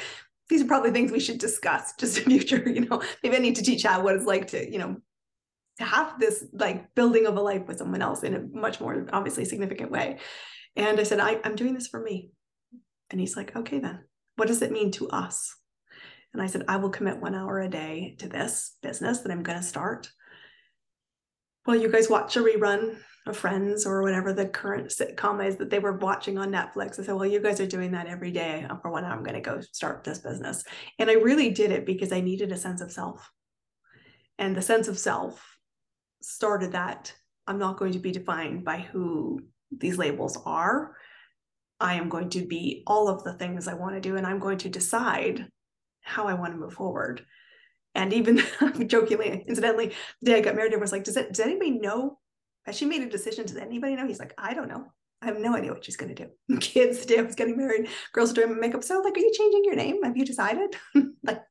these 0.50 0.62
are 0.62 0.68
probably 0.68 0.92
things 0.92 1.12
we 1.12 1.20
should 1.20 1.38
discuss 1.38 1.94
just 1.98 2.18
in 2.18 2.26
future. 2.26 2.64
You 2.70 2.82
know, 2.82 3.02
maybe 3.22 3.36
I 3.36 3.40
need 3.40 3.56
to 3.56 3.64
teach 3.64 3.86
out 3.86 4.04
what 4.04 4.16
it's 4.16 4.26
like 4.26 4.48
to, 4.48 4.72
you 4.72 4.78
know, 4.78 4.98
to 5.78 5.84
have 5.86 6.20
this 6.20 6.46
like 6.54 6.94
building 6.96 7.26
of 7.26 7.38
a 7.38 7.42
life 7.42 7.66
with 7.68 7.78
someone 7.78 8.02
else 8.02 8.24
in 8.24 8.36
a 8.36 8.40
much 8.40 8.80
more 8.80 9.08
obviously 9.12 9.46
significant 9.46 9.90
way. 9.90 10.20
And 10.76 11.00
I 11.00 11.04
said, 11.04 11.20
I, 11.20 11.40
I'm 11.44 11.56
doing 11.56 11.74
this 11.74 11.88
for 11.88 12.02
me. 12.02 12.32
And 13.10 13.20
he's 13.20 13.38
like, 13.38 13.56
okay, 13.56 13.80
then 13.80 14.04
what 14.36 14.48
does 14.48 14.62
it 14.62 14.72
mean 14.72 14.92
to 14.92 15.10
us? 15.10 15.56
And 16.34 16.42
I 16.42 16.48
said, 16.48 16.66
I 16.68 16.78
will 16.78 16.90
commit 16.90 17.22
one 17.22 17.36
hour 17.36 17.60
a 17.60 17.70
day 17.70 18.16
to 18.20 18.28
this 18.28 18.76
business 18.82 19.20
that 19.20 19.32
I'm 19.32 19.44
going 19.44 19.60
to 19.60 19.64
start. 19.64 20.10
Well, 21.66 21.76
you 21.76 21.92
guys 21.92 22.10
watch 22.10 22.36
a 22.36 22.40
rerun 22.40 22.98
of 23.26 23.38
Friends 23.38 23.86
or 23.86 24.02
whatever 24.02 24.34
the 24.34 24.48
current 24.48 24.90
sitcom 24.90 25.46
is 25.46 25.56
that 25.58 25.70
they 25.70 25.80
were 25.80 25.94
watching 25.94 26.38
on 26.38 26.52
Netflix. 26.52 27.00
I 27.00 27.04
said, 27.04 27.16
Well, 27.16 27.26
you 27.26 27.40
guys 27.40 27.60
are 27.62 27.68
doing 27.68 27.92
that 27.92 28.08
every 28.08 28.32
day. 28.32 28.66
For 28.82 28.92
one, 28.92 29.06
I'm 29.06 29.24
going 29.24 29.36
to 29.36 29.42
go 29.42 29.62
start 29.62 30.04
this 30.04 30.20
business. 30.20 30.64
And 31.00 31.10
I 31.10 31.14
really 31.14 31.50
did 31.50 31.72
it 31.72 31.86
because 31.86 32.12
I 32.12 32.22
needed 32.22 32.52
a 32.52 32.58
sense 32.58 32.82
of 32.82 32.92
self. 32.92 33.32
And 34.38 34.56
the 34.56 34.62
sense 34.62 34.88
of 34.88 35.00
self 35.00 35.58
started 36.22 36.74
that 36.74 37.14
I'm 37.48 37.60
not 37.60 37.78
going 37.78 37.94
to 37.94 38.00
be 38.00 38.12
defined 38.12 38.66
by 38.66 38.80
who 38.80 39.42
these 39.72 39.98
labels 39.98 40.38
are. 40.46 40.96
I 41.80 41.96
am 41.96 42.10
going 42.10 42.30
to 42.32 42.46
be 42.46 42.84
all 42.88 43.10
of 43.10 43.24
the 43.24 43.34
things 43.34 43.68
I 43.68 43.74
want 43.74 43.96
to 43.96 44.02
do, 44.02 44.16
and 44.16 44.26
I'm 44.26 44.40
going 44.40 44.58
to 44.60 44.70
decide 44.70 45.48
how 46.02 46.28
I 46.28 46.34
want 46.34 46.54
to 46.54 46.60
move 46.60 46.74
forward. 46.74 47.26
And 47.96 48.14
even 48.14 48.42
jokingly, 48.88 49.44
incidentally, 49.48 49.94
the 50.22 50.32
day 50.32 50.38
I 50.38 50.42
got 50.42 50.56
married, 50.56 50.74
I 50.74 50.78
was 50.78 50.92
like, 50.92 51.04
does 51.04 51.18
it 51.18 51.30
does 51.30 51.40
anybody 51.40 51.72
know 51.72 52.20
has 52.66 52.78
she 52.78 52.86
made 52.86 53.02
a 53.02 53.10
decision? 53.10 53.46
Does 53.46 53.58
anybody 53.58 53.96
know? 53.96 54.08
He's 54.08 54.20
like, 54.20 54.34
I 54.38 54.54
don't 54.54 54.70
know. 54.70 54.86
I 55.22 55.28
have 55.28 55.40
no 55.40 55.56
idea 55.56 55.72
what 55.72 55.86
she's 55.86 55.96
going 55.96 56.14
to 56.14 56.26
do. 56.26 56.58
Kids, 56.60 57.06
was 57.06 57.36
getting 57.36 57.58
married, 57.58 57.88
girls 58.12 58.32
are 58.32 58.36
doing 58.36 58.60
makeup. 58.60 58.84
So, 58.84 59.00
like, 59.00 59.16
are 59.16 59.20
you 59.20 59.32
changing 59.34 59.64
your 59.64 59.76
name? 59.76 60.04
Have 60.04 60.18
you 60.18 60.26
decided? 60.26 60.76
like, 61.24 61.42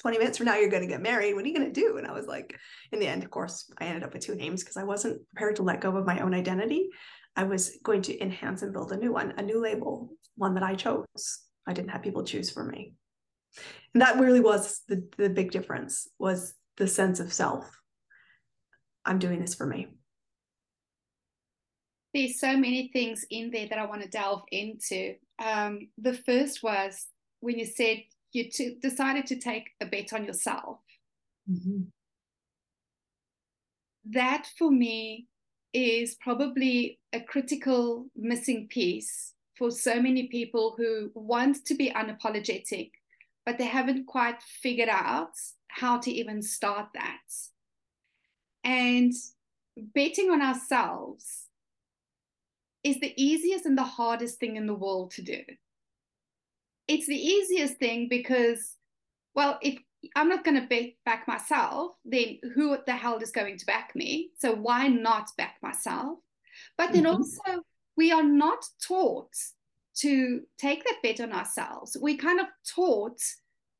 20 0.00 0.18
minutes 0.18 0.36
from 0.36 0.46
now, 0.46 0.56
you're 0.56 0.68
going 0.68 0.82
to 0.82 0.88
get 0.88 1.00
married. 1.00 1.34
What 1.34 1.44
are 1.44 1.48
you 1.48 1.56
going 1.56 1.72
to 1.72 1.80
do? 1.80 1.96
And 1.96 2.06
I 2.06 2.12
was 2.12 2.26
like, 2.26 2.58
in 2.90 2.98
the 2.98 3.06
end, 3.06 3.22
of 3.22 3.30
course, 3.30 3.72
I 3.78 3.84
ended 3.84 4.02
up 4.02 4.12
with 4.12 4.22
two 4.22 4.34
names 4.34 4.62
because 4.62 4.76
I 4.76 4.82
wasn't 4.82 5.22
prepared 5.32 5.56
to 5.56 5.62
let 5.62 5.80
go 5.80 5.96
of 5.96 6.04
my 6.04 6.18
own 6.18 6.34
identity. 6.34 6.88
I 7.36 7.44
was 7.44 7.78
going 7.84 8.02
to 8.02 8.20
enhance 8.20 8.62
and 8.62 8.72
build 8.72 8.92
a 8.92 8.96
new 8.96 9.12
one, 9.12 9.32
a 9.38 9.42
new 9.42 9.62
label, 9.62 10.10
one 10.36 10.54
that 10.54 10.64
I 10.64 10.74
chose. 10.74 11.38
I 11.66 11.72
didn't 11.72 11.90
have 11.90 12.02
people 12.02 12.24
choose 12.24 12.50
for 12.50 12.64
me. 12.64 12.94
And 13.94 14.02
that 14.02 14.18
really 14.18 14.40
was 14.40 14.82
the, 14.88 15.08
the 15.16 15.30
big 15.30 15.52
difference 15.52 16.08
was 16.18 16.54
the 16.76 16.88
sense 16.88 17.20
of 17.20 17.32
self. 17.32 17.70
I'm 19.04 19.18
doing 19.18 19.40
this 19.40 19.54
for 19.54 19.66
me 19.66 19.88
there's 22.14 22.38
so 22.38 22.56
many 22.56 22.90
things 22.92 23.24
in 23.30 23.50
there 23.50 23.66
that 23.68 23.78
I 23.78 23.86
want 23.86 24.02
to 24.02 24.08
delve 24.08 24.42
into. 24.50 25.14
Um, 25.42 25.88
the 25.98 26.14
first 26.14 26.62
was 26.62 27.06
when 27.40 27.58
you 27.58 27.66
said 27.66 28.02
you 28.32 28.50
t- 28.50 28.78
decided 28.80 29.26
to 29.26 29.36
take 29.36 29.70
a 29.80 29.86
bet 29.86 30.12
on 30.12 30.24
yourself. 30.24 30.78
Mm-hmm. 31.50 31.82
That 34.10 34.46
for 34.58 34.70
me 34.70 35.26
is 35.72 36.16
probably 36.20 36.98
a 37.12 37.20
critical 37.20 38.06
missing 38.16 38.68
piece 38.68 39.32
for 39.56 39.70
so 39.70 40.00
many 40.00 40.28
people 40.28 40.74
who 40.76 41.10
want 41.14 41.64
to 41.66 41.74
be 41.74 41.90
unapologetic, 41.90 42.90
but 43.46 43.58
they 43.58 43.64
haven't 43.64 44.06
quite 44.06 44.42
figured 44.42 44.88
out 44.88 45.32
how 45.68 45.98
to 45.98 46.10
even 46.10 46.42
start 46.42 46.88
that. 46.94 47.20
And 48.64 49.12
betting 49.94 50.30
on 50.30 50.42
ourselves 50.42 51.46
is 52.84 52.98
the 53.00 53.14
easiest 53.22 53.66
and 53.66 53.78
the 53.78 53.82
hardest 53.82 54.38
thing 54.38 54.56
in 54.56 54.66
the 54.66 54.74
world 54.74 55.12
to 55.12 55.22
do. 55.22 55.40
It's 56.88 57.06
the 57.06 57.16
easiest 57.16 57.76
thing 57.76 58.08
because, 58.08 58.76
well, 59.34 59.58
if 59.62 59.78
I'm 60.16 60.28
not 60.28 60.44
going 60.44 60.60
to 60.60 60.92
back 61.04 61.28
myself, 61.28 61.92
then 62.04 62.38
who 62.54 62.76
the 62.86 62.96
hell 62.96 63.18
is 63.18 63.30
going 63.30 63.58
to 63.58 63.66
back 63.66 63.92
me? 63.94 64.30
So 64.38 64.52
why 64.52 64.88
not 64.88 65.30
back 65.38 65.56
myself? 65.62 66.18
But 66.76 66.92
then 66.92 67.04
mm-hmm. 67.04 67.16
also, 67.16 67.62
we 67.96 68.10
are 68.10 68.22
not 68.22 68.64
taught 68.86 69.32
to 69.98 70.40
take 70.58 70.84
that 70.84 70.98
bet 71.02 71.20
on 71.20 71.32
ourselves. 71.32 71.96
We 72.00 72.16
kind 72.16 72.40
of 72.40 72.46
taught 72.74 73.20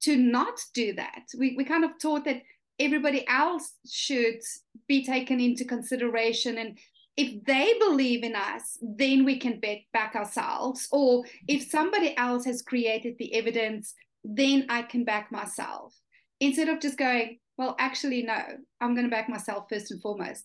to 0.02 0.16
not 0.16 0.60
do 0.74 0.92
that. 0.94 1.24
We, 1.36 1.54
we 1.56 1.64
kind 1.64 1.84
of 1.84 1.92
taught 2.00 2.24
that 2.26 2.42
everybody 2.78 3.26
else 3.28 3.72
should 3.90 4.40
be 4.88 5.04
taken 5.04 5.40
into 5.40 5.64
consideration 5.64 6.58
and 6.58 6.78
if 7.16 7.44
they 7.44 7.74
believe 7.78 8.24
in 8.24 8.34
us, 8.34 8.78
then 8.80 9.24
we 9.24 9.38
can 9.38 9.60
bet 9.60 9.80
back 9.92 10.14
ourselves. 10.14 10.88
Or 10.90 11.24
if 11.46 11.70
somebody 11.70 12.16
else 12.16 12.44
has 12.46 12.62
created 12.62 13.16
the 13.18 13.34
evidence, 13.34 13.94
then 14.24 14.66
I 14.68 14.82
can 14.82 15.04
back 15.04 15.30
myself. 15.30 15.94
Instead 16.40 16.68
of 16.68 16.80
just 16.80 16.98
going, 16.98 17.38
well, 17.58 17.76
actually, 17.78 18.22
no, 18.22 18.40
I'm 18.80 18.94
going 18.94 19.06
to 19.06 19.10
back 19.10 19.28
myself 19.28 19.66
first 19.68 19.90
and 19.90 20.00
foremost. 20.00 20.44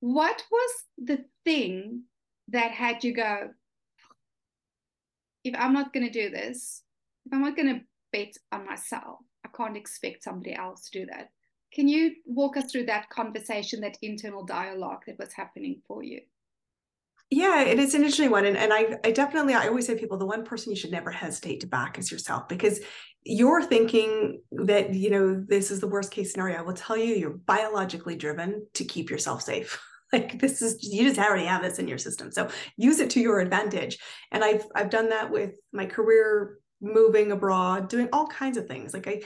What 0.00 0.42
was 0.50 0.70
the 0.98 1.24
thing 1.44 2.02
that 2.48 2.70
had 2.72 3.02
you 3.02 3.14
go, 3.14 3.48
if 5.44 5.54
I'm 5.58 5.72
not 5.72 5.92
going 5.92 6.06
to 6.06 6.12
do 6.12 6.30
this, 6.30 6.82
if 7.24 7.32
I'm 7.32 7.42
not 7.42 7.56
going 7.56 7.74
to 7.74 7.80
bet 8.12 8.34
on 8.52 8.66
myself, 8.66 9.20
I 9.44 9.48
can't 9.56 9.76
expect 9.76 10.24
somebody 10.24 10.54
else 10.54 10.90
to 10.90 11.00
do 11.00 11.06
that. 11.06 11.30
Can 11.76 11.88
you 11.88 12.14
walk 12.24 12.56
us 12.56 12.72
through 12.72 12.86
that 12.86 13.10
conversation, 13.10 13.82
that 13.82 13.98
internal 14.00 14.46
dialogue 14.46 15.02
that 15.06 15.18
was 15.18 15.34
happening 15.34 15.82
for 15.86 16.02
you? 16.02 16.22
Yeah, 17.28 17.64
it 17.64 17.78
is 17.78 17.94
an 17.94 18.00
interesting 18.00 18.30
one. 18.30 18.46
And, 18.46 18.56
and 18.56 18.72
I, 18.72 18.96
I 19.04 19.10
definitely, 19.10 19.52
I 19.52 19.68
always 19.68 19.86
say 19.86 19.98
people, 19.98 20.16
the 20.16 20.24
one 20.24 20.42
person 20.42 20.70
you 20.70 20.76
should 20.76 20.90
never 20.90 21.10
hesitate 21.10 21.60
to 21.60 21.66
back 21.66 21.98
is 21.98 22.10
yourself 22.10 22.48
because 22.48 22.80
you're 23.24 23.62
thinking 23.62 24.40
that, 24.52 24.94
you 24.94 25.10
know, 25.10 25.44
this 25.46 25.70
is 25.70 25.80
the 25.80 25.88
worst 25.88 26.12
case 26.12 26.32
scenario. 26.32 26.56
I 26.56 26.62
will 26.62 26.72
tell 26.72 26.96
you, 26.96 27.14
you're 27.14 27.36
biologically 27.44 28.16
driven 28.16 28.66
to 28.72 28.84
keep 28.84 29.10
yourself 29.10 29.42
safe. 29.42 29.78
like 30.14 30.38
this 30.38 30.62
is, 30.62 30.78
you 30.82 31.06
just 31.06 31.20
already 31.20 31.44
have 31.44 31.62
this 31.62 31.78
in 31.78 31.88
your 31.88 31.98
system. 31.98 32.32
So 32.32 32.48
use 32.78 33.00
it 33.00 33.10
to 33.10 33.20
your 33.20 33.40
advantage. 33.40 33.98
And 34.32 34.42
I've, 34.42 34.64
I've 34.74 34.88
done 34.88 35.10
that 35.10 35.30
with 35.30 35.56
my 35.74 35.84
career, 35.84 36.56
moving 36.80 37.32
abroad, 37.32 37.90
doing 37.90 38.08
all 38.14 38.28
kinds 38.28 38.56
of 38.56 38.66
things. 38.66 38.94
Like 38.94 39.08
I, 39.08 39.20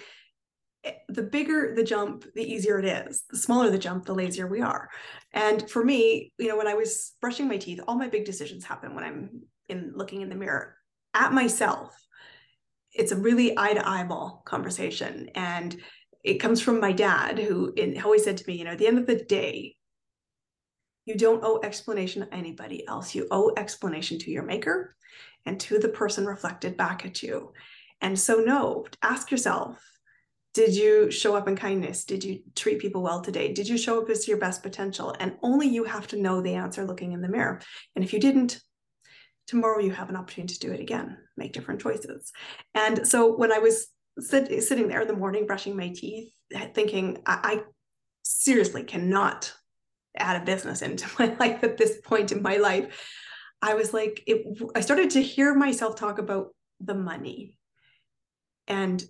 the 1.09 1.23
bigger 1.23 1.75
the 1.75 1.85
jump, 1.85 2.25
the 2.35 2.43
easier 2.43 2.79
it 2.79 2.85
is. 2.85 3.25
The 3.31 3.37
smaller 3.37 3.71
the 3.71 3.79
jump, 3.79 4.07
the 4.07 4.15
lazier 4.15 4.47
we 4.47 4.63
are. 4.63 4.89
And 5.33 5.69
for 5.69 5.85
me, 5.85 6.33
you 6.39 6.49
know, 6.49 6.57
when 6.57 6.67
I 6.67 6.75
was 6.75 7.13
brushing 7.21 7.49
my 7.49 7.59
teeth, 7.59 7.81
all 7.87 7.97
my 7.97 8.09
big 8.09 8.25
decisions 8.25 8.65
happen 8.65 8.95
when 8.95 9.05
I'm 9.05 9.43
in 9.69 9.93
looking 9.95 10.23
in 10.23 10.29
the 10.29 10.35
mirror 10.35 10.77
at 11.15 11.33
myself. 11.33 11.95
It's 12.93 13.13
a 13.13 13.17
really 13.17 13.57
eye 13.59 13.75
to 13.75 13.89
eyeball 13.89 14.43
conversation. 14.45 15.29
And 15.35 15.77
it 16.25 16.39
comes 16.39 16.61
from 16.61 16.81
my 16.81 16.93
dad, 16.93 17.39
who 17.39 17.73
in, 17.77 18.01
always 18.03 18.25
said 18.25 18.37
to 18.39 18.45
me, 18.47 18.57
you 18.57 18.65
know, 18.65 18.73
at 18.73 18.79
the 18.79 18.87
end 18.87 18.99
of 18.99 19.07
the 19.07 19.23
day, 19.25 19.77
you 21.07 21.17
don't 21.17 21.45
owe 21.45 21.61
explanation 21.63 22.23
to 22.23 22.35
anybody 22.35 22.87
else. 22.87 23.15
You 23.15 23.27
owe 23.31 23.53
explanation 23.57 24.19
to 24.21 24.31
your 24.31 24.43
maker 24.43 24.95
and 25.47 25.59
to 25.61 25.79
the 25.79 25.89
person 25.89 26.27
reflected 26.27 26.77
back 26.77 27.07
at 27.07 27.23
you. 27.23 27.53
And 28.01 28.19
so, 28.19 28.37
no, 28.37 28.85
ask 29.03 29.31
yourself 29.31 29.83
did 30.53 30.75
you 30.75 31.11
show 31.11 31.37
up 31.37 31.47
in 31.47 31.57
kindness? 31.57 32.05
Did 32.05 32.25
you 32.25 32.41
treat 32.57 32.81
people 32.81 33.03
well 33.03 33.21
today? 33.21 33.53
Did 33.53 33.69
you 33.69 33.79
show 33.79 34.03
up 34.03 34.11
as 34.11 34.27
your 34.27 34.39
best 34.39 34.63
potential? 34.63 35.15
And 35.21 35.37
only 35.43 35.69
you 35.69 35.85
have 35.85 36.09
to 36.09 36.21
know 36.21 36.41
the 36.41 36.55
answer 36.55 36.85
looking 36.85 37.13
in 37.13 37.21
the 37.21 37.29
mirror. 37.29 37.61
And 37.95 38.05
if 38.05 38.13
you 38.13 38.19
didn't, 38.19 38.61
tomorrow 39.47 39.81
you 39.81 39.93
have 39.93 40.11
an 40.11 40.17
opportunity 40.17 40.55
to 40.55 40.61
do 40.61 40.73
it 40.73 40.81
again, 40.81 41.19
make 41.37 41.53
different 41.53 41.81
choices. 41.81 42.33
And 42.75 43.07
so 43.07 43.37
when 43.37 43.53
I 43.53 43.59
was 43.59 43.87
sit, 44.19 44.63
sitting 44.65 44.89
there 44.89 45.03
in 45.03 45.09
the 45.09 45.15
morning, 45.15 45.47
brushing 45.47 45.77
my 45.77 45.89
teeth, 45.89 46.33
eh, 46.53 46.69
thinking, 46.75 47.23
I, 47.27 47.41
I 47.43 47.63
seriously 48.25 48.83
cannot 48.83 49.53
add 50.17 50.43
a 50.43 50.45
business 50.45 50.83
into 50.83 51.09
my 51.19 51.37
life 51.39 51.63
at 51.63 51.77
this 51.77 52.01
point 52.05 52.33
in 52.33 52.43
my 52.43 52.57
life, 52.57 53.09
I 53.63 53.75
was 53.75 53.93
like, 53.93 54.23
it, 54.27 54.59
I 54.75 54.81
started 54.81 55.11
to 55.11 55.23
hear 55.23 55.55
myself 55.55 55.95
talk 55.95 56.19
about 56.19 56.49
the 56.81 56.95
money. 56.95 57.59
And 58.67 59.05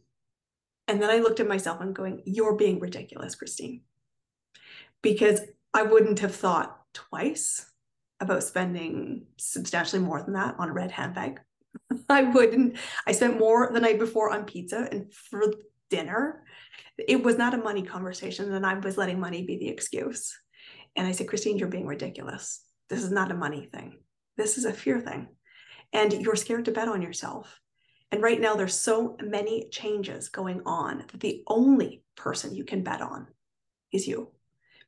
and 0.91 1.01
then 1.01 1.09
I 1.09 1.19
looked 1.19 1.39
at 1.39 1.47
myself 1.47 1.81
and 1.81 1.95
going, 1.95 2.23
You're 2.25 2.57
being 2.57 2.81
ridiculous, 2.81 3.37
Christine. 3.37 3.83
Because 5.03 5.41
I 5.73 5.83
wouldn't 5.85 6.19
have 6.19 6.35
thought 6.35 6.77
twice 6.93 7.65
about 8.19 8.43
spending 8.43 9.27
substantially 9.39 10.03
more 10.03 10.21
than 10.21 10.35
that 10.35 10.57
on 10.59 10.69
a 10.69 10.73
red 10.73 10.91
handbag. 10.91 11.41
I 12.09 12.25
wouldn't. 12.25 12.77
I 13.07 13.13
spent 13.13 13.39
more 13.39 13.71
the 13.73 13.81
night 13.81 14.01
before 14.01 14.33
on 14.33 14.45
pizza 14.45 14.89
and 14.91 15.13
for 15.15 15.55
dinner. 15.91 16.43
It 16.99 17.23
was 17.23 17.39
not 17.39 17.55
a 17.55 17.59
money 17.59 17.83
conversation, 17.83 18.53
and 18.53 18.67
I 18.67 18.75
was 18.75 18.99
letting 18.99 19.21
money 19.21 19.45
be 19.45 19.59
the 19.59 19.69
excuse. 19.69 20.37
And 20.97 21.07
I 21.07 21.13
said, 21.13 21.29
Christine, 21.29 21.57
you're 21.57 21.69
being 21.69 21.87
ridiculous. 21.87 22.65
This 22.89 23.05
is 23.05 23.13
not 23.13 23.31
a 23.31 23.35
money 23.35 23.69
thing. 23.73 24.01
This 24.37 24.59
is 24.59 24.65
a 24.65 24.73
fear 24.73 25.01
thing. 25.01 25.29
And 25.93 26.13
you're 26.13 26.37
scared 26.37 26.65
to 26.65 26.73
bet 26.73 26.89
on 26.89 27.01
yourself. 27.01 27.61
And 28.13 28.23
right 28.23 28.41
now, 28.41 28.55
there's 28.55 28.79
so 28.79 29.17
many 29.23 29.69
changes 29.71 30.29
going 30.29 30.63
on 30.67 30.99
that 30.99 31.21
the 31.21 31.43
only 31.47 32.03
person 32.17 32.55
you 32.55 32.65
can 32.65 32.83
bet 32.83 33.01
on 33.01 33.29
is 33.93 34.07
you 34.07 34.31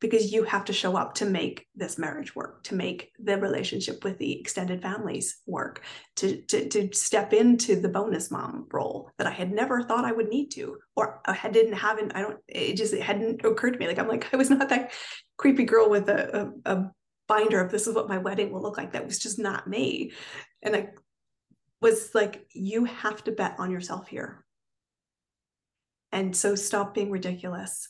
because 0.03 0.33
you 0.33 0.43
have 0.43 0.65
to 0.65 0.73
show 0.73 0.97
up 0.97 1.15
to 1.15 1.25
make 1.25 1.69
this 1.77 1.97
marriage 1.97 2.35
work, 2.35 2.65
to 2.65 2.75
make 2.75 3.13
the 3.23 3.39
relationship 3.39 4.03
with 4.03 4.19
the 4.19 4.41
extended 4.41 4.83
families 4.83 5.39
work, 5.47 5.83
to, 6.17 6.43
to, 6.43 6.69
to 6.69 6.93
step 6.93 7.33
into 7.33 7.81
the 7.81 7.89
bonus 7.89 8.29
mom 8.29 8.67
role 8.73 9.09
that 9.17 9.29
I 9.29 9.31
had 9.31 9.53
never 9.53 9.81
thought 9.81 10.05
I 10.05 10.11
would 10.11 10.29
need 10.29 10.49
to, 10.51 10.77
or 10.97 11.21
I 11.25 11.49
didn't 11.49 11.75
have, 11.75 11.99
I 12.15 12.21
don't, 12.21 12.39
it 12.49 12.75
just 12.75 12.93
it 12.93 13.03
hadn't 13.03 13.45
occurred 13.45 13.75
to 13.75 13.79
me. 13.79 13.87
Like, 13.87 14.01
I'm 14.01 14.09
like, 14.09 14.29
I 14.35 14.37
was 14.37 14.51
not 14.51 14.69
that 14.71 14.91
creepy 15.37 15.65
girl 15.65 15.89
with 15.89 16.09
a, 16.09 16.51
a, 16.67 16.75
a 16.75 16.91
binder 17.29 17.61
of 17.61 17.71
this 17.71 17.87
is 17.87 17.95
what 17.95 18.09
my 18.09 18.19
wedding 18.19 18.51
will 18.51 18.63
look 18.63 18.77
like. 18.77 18.93
That 18.93 19.07
was 19.07 19.21
just 19.21 19.39
not 19.39 19.69
me. 19.69 20.13
And 20.63 20.75
I 20.75 20.89
was 21.83 22.15
like, 22.15 22.47
you 22.53 22.85
have 22.85 23.23
to 23.25 23.33
bet 23.33 23.57
on 23.59 23.71
yourself 23.71 24.09
here. 24.09 24.45
And 26.13 26.35
so 26.35 26.55
stop 26.55 26.95
being 26.95 27.11
ridiculous. 27.11 27.89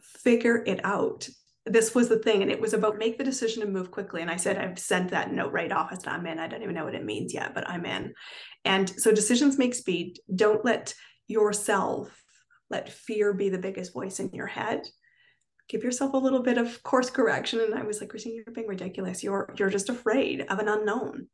Figure 0.00 0.62
it 0.66 0.84
out. 0.84 1.28
This 1.64 1.94
was 1.94 2.08
the 2.08 2.18
thing. 2.18 2.42
And 2.42 2.50
it 2.50 2.60
was 2.60 2.74
about 2.74 2.98
make 2.98 3.16
the 3.16 3.24
decision 3.24 3.62
to 3.62 3.68
move 3.68 3.90
quickly. 3.90 4.22
And 4.22 4.30
I 4.30 4.36
said, 4.36 4.58
I've 4.58 4.78
sent 4.78 5.10
that 5.10 5.32
note 5.32 5.52
right 5.52 5.70
off. 5.70 5.88
I 5.90 5.94
said, 5.94 6.08
I'm 6.08 6.26
in. 6.26 6.38
I 6.38 6.48
don't 6.48 6.62
even 6.62 6.74
know 6.74 6.84
what 6.84 6.94
it 6.94 7.04
means 7.04 7.32
yet, 7.32 7.54
but 7.54 7.68
I'm 7.68 7.86
in. 7.86 8.12
And 8.64 8.88
so 8.88 9.12
decisions 9.12 9.56
make 9.56 9.74
speed. 9.74 10.18
Don't 10.34 10.64
let 10.64 10.94
yourself 11.28 12.22
let 12.70 12.92
fear 12.92 13.32
be 13.32 13.48
the 13.48 13.58
biggest 13.58 13.92
voice 13.92 14.18
in 14.18 14.30
your 14.32 14.46
head 14.46 14.82
give 15.68 15.82
yourself 15.82 16.12
a 16.12 16.18
little 16.18 16.42
bit 16.42 16.58
of 16.58 16.82
course 16.82 17.10
correction 17.10 17.60
and 17.60 17.74
i 17.74 17.82
was 17.82 18.00
like 18.00 18.10
christine 18.10 18.34
you're 18.34 18.54
being 18.54 18.66
ridiculous 18.66 19.22
you're 19.22 19.52
you're 19.58 19.70
just 19.70 19.88
afraid 19.88 20.42
of 20.48 20.58
an 20.58 20.68
unknown 20.68 21.26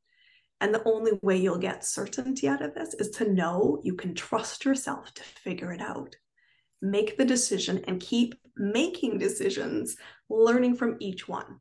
and 0.62 0.72
the 0.72 0.82
only 0.84 1.18
way 1.22 1.36
you'll 1.36 1.58
get 1.58 1.84
certainty 1.84 2.46
out 2.46 2.62
of 2.62 2.72
this 2.72 2.94
is 2.94 3.10
to 3.10 3.30
know 3.30 3.80
you 3.82 3.94
can 3.94 4.14
trust 4.14 4.64
yourself 4.64 5.12
to 5.14 5.22
figure 5.22 5.72
it 5.72 5.80
out. 5.80 6.14
Make 6.80 7.18
the 7.18 7.24
decision 7.24 7.84
and 7.88 8.00
keep 8.00 8.36
making 8.56 9.18
decisions, 9.18 9.96
learning 10.30 10.76
from 10.76 10.96
each 11.00 11.26
one. 11.26 11.58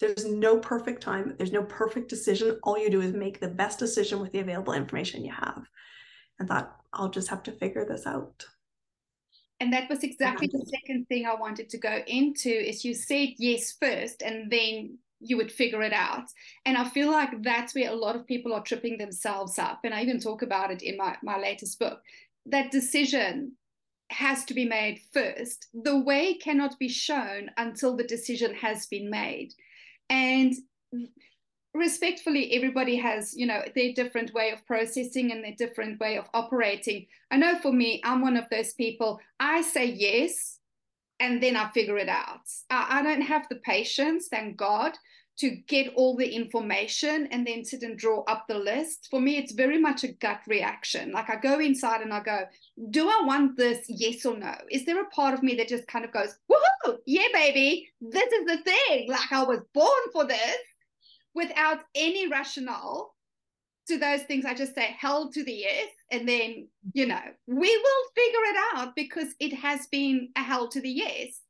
There's 0.00 0.24
no 0.24 0.58
perfect 0.58 1.02
time, 1.02 1.34
there's 1.36 1.52
no 1.52 1.64
perfect 1.64 2.08
decision. 2.08 2.58
All 2.62 2.78
you 2.78 2.88
do 2.88 3.02
is 3.02 3.12
make 3.12 3.40
the 3.40 3.48
best 3.48 3.78
decision 3.78 4.20
with 4.20 4.32
the 4.32 4.40
available 4.40 4.72
information 4.72 5.22
you 5.22 5.32
have. 5.32 5.62
And 6.38 6.48
thought, 6.48 6.74
I'll 6.94 7.10
just 7.10 7.28
have 7.28 7.42
to 7.42 7.52
figure 7.52 7.84
this 7.86 8.06
out. 8.06 8.46
And 9.60 9.70
that 9.74 9.90
was 9.90 10.02
exactly 10.02 10.46
the 10.46 10.64
second 10.66 11.06
thing 11.08 11.26
I 11.26 11.34
wanted 11.34 11.68
to 11.68 11.78
go 11.78 12.00
into 12.06 12.48
is 12.48 12.86
you 12.86 12.94
said 12.94 13.34
yes 13.36 13.76
first 13.78 14.22
and 14.22 14.50
then 14.50 14.98
you 15.24 15.36
would 15.36 15.52
figure 15.52 15.82
it 15.82 15.92
out. 15.92 16.24
And 16.64 16.76
I 16.76 16.84
feel 16.88 17.10
like 17.10 17.42
that's 17.42 17.74
where 17.74 17.90
a 17.90 17.96
lot 17.96 18.16
of 18.16 18.26
people 18.26 18.52
are 18.52 18.62
tripping 18.62 18.98
themselves 18.98 19.58
up. 19.58 19.80
And 19.84 19.94
I 19.94 20.02
even 20.02 20.20
talk 20.20 20.42
about 20.42 20.70
it 20.70 20.82
in 20.82 20.96
my, 20.96 21.16
my 21.22 21.38
latest 21.38 21.78
book. 21.78 22.00
That 22.46 22.70
decision 22.70 23.52
has 24.10 24.44
to 24.46 24.54
be 24.54 24.66
made 24.66 25.00
first. 25.12 25.68
The 25.72 25.98
way 25.98 26.34
cannot 26.34 26.78
be 26.78 26.88
shown 26.88 27.50
until 27.56 27.96
the 27.96 28.04
decision 28.04 28.54
has 28.54 28.86
been 28.86 29.10
made. 29.10 29.54
And 30.10 30.54
respectfully 31.74 32.54
everybody 32.54 32.96
has 32.96 33.36
you 33.36 33.46
know 33.46 33.60
their 33.74 33.92
different 33.92 34.32
way 34.32 34.52
of 34.52 34.64
processing 34.64 35.32
and 35.32 35.42
their 35.42 35.56
different 35.58 35.98
way 35.98 36.16
of 36.16 36.24
operating 36.32 37.04
i 37.32 37.36
know 37.36 37.58
for 37.58 37.72
me 37.72 38.00
i'm 38.04 38.22
one 38.22 38.36
of 38.36 38.48
those 38.48 38.72
people 38.74 39.18
i 39.40 39.60
say 39.60 39.84
yes 39.84 40.60
and 41.20 41.42
then 41.42 41.56
I 41.56 41.70
figure 41.70 41.98
it 41.98 42.08
out. 42.08 42.40
I, 42.70 42.98
I, 42.98 43.02
don't 43.02 43.22
have 43.22 43.46
the 43.48 43.56
patience, 43.56 44.28
thank 44.30 44.56
God, 44.56 44.92
to 45.38 45.50
get 45.68 45.92
all 45.94 46.16
the 46.16 46.28
information 46.28 47.28
and 47.30 47.46
then 47.46 47.64
sit 47.64 47.82
and 47.82 47.98
draw 47.98 48.22
up 48.24 48.46
the 48.48 48.58
list. 48.58 49.08
For 49.10 49.20
me, 49.20 49.36
it's 49.36 49.52
very 49.52 49.80
much 49.80 50.04
a 50.04 50.12
gut 50.12 50.40
reaction. 50.46 51.12
Like 51.12 51.30
I 51.30 51.36
go 51.36 51.58
inside 51.58 52.02
and 52.02 52.12
I 52.12 52.20
go, 52.20 52.40
do 52.90 53.08
I 53.08 53.22
want 53.24 53.56
this? 53.56 53.84
Yes 53.88 54.24
or 54.24 54.36
no? 54.36 54.54
Is 54.70 54.84
there 54.84 55.02
a 55.02 55.08
part 55.10 55.34
of 55.34 55.42
me 55.42 55.54
that 55.56 55.68
just 55.68 55.86
kind 55.86 56.04
of 56.04 56.12
goes, 56.12 56.36
woohoo, 56.50 56.96
yeah, 57.06 57.28
baby, 57.32 57.88
this 58.00 58.32
is 58.32 58.46
the 58.46 58.58
thing. 58.58 59.08
Like 59.08 59.32
I 59.32 59.42
was 59.44 59.60
born 59.72 60.02
for 60.12 60.24
this 60.26 60.58
without 61.34 61.80
any 61.94 62.28
rationale 62.28 63.13
to 63.88 63.98
those 63.98 64.22
things, 64.22 64.44
I 64.44 64.54
just 64.54 64.74
say 64.74 64.96
held 64.98 65.34
to 65.34 65.44
the 65.44 65.66
earth 65.66 65.94
And 66.10 66.28
then, 66.28 66.68
you 66.92 67.06
know, 67.06 67.20
we 67.46 67.76
will 67.76 68.10
figure 68.14 68.44
it 68.44 68.56
out 68.74 68.96
because 68.96 69.34
it 69.40 69.52
has 69.54 69.86
been 69.88 70.30
a 70.36 70.42
hell 70.42 70.68
to 70.68 70.80
the 70.80 70.90
yes 70.90 71.40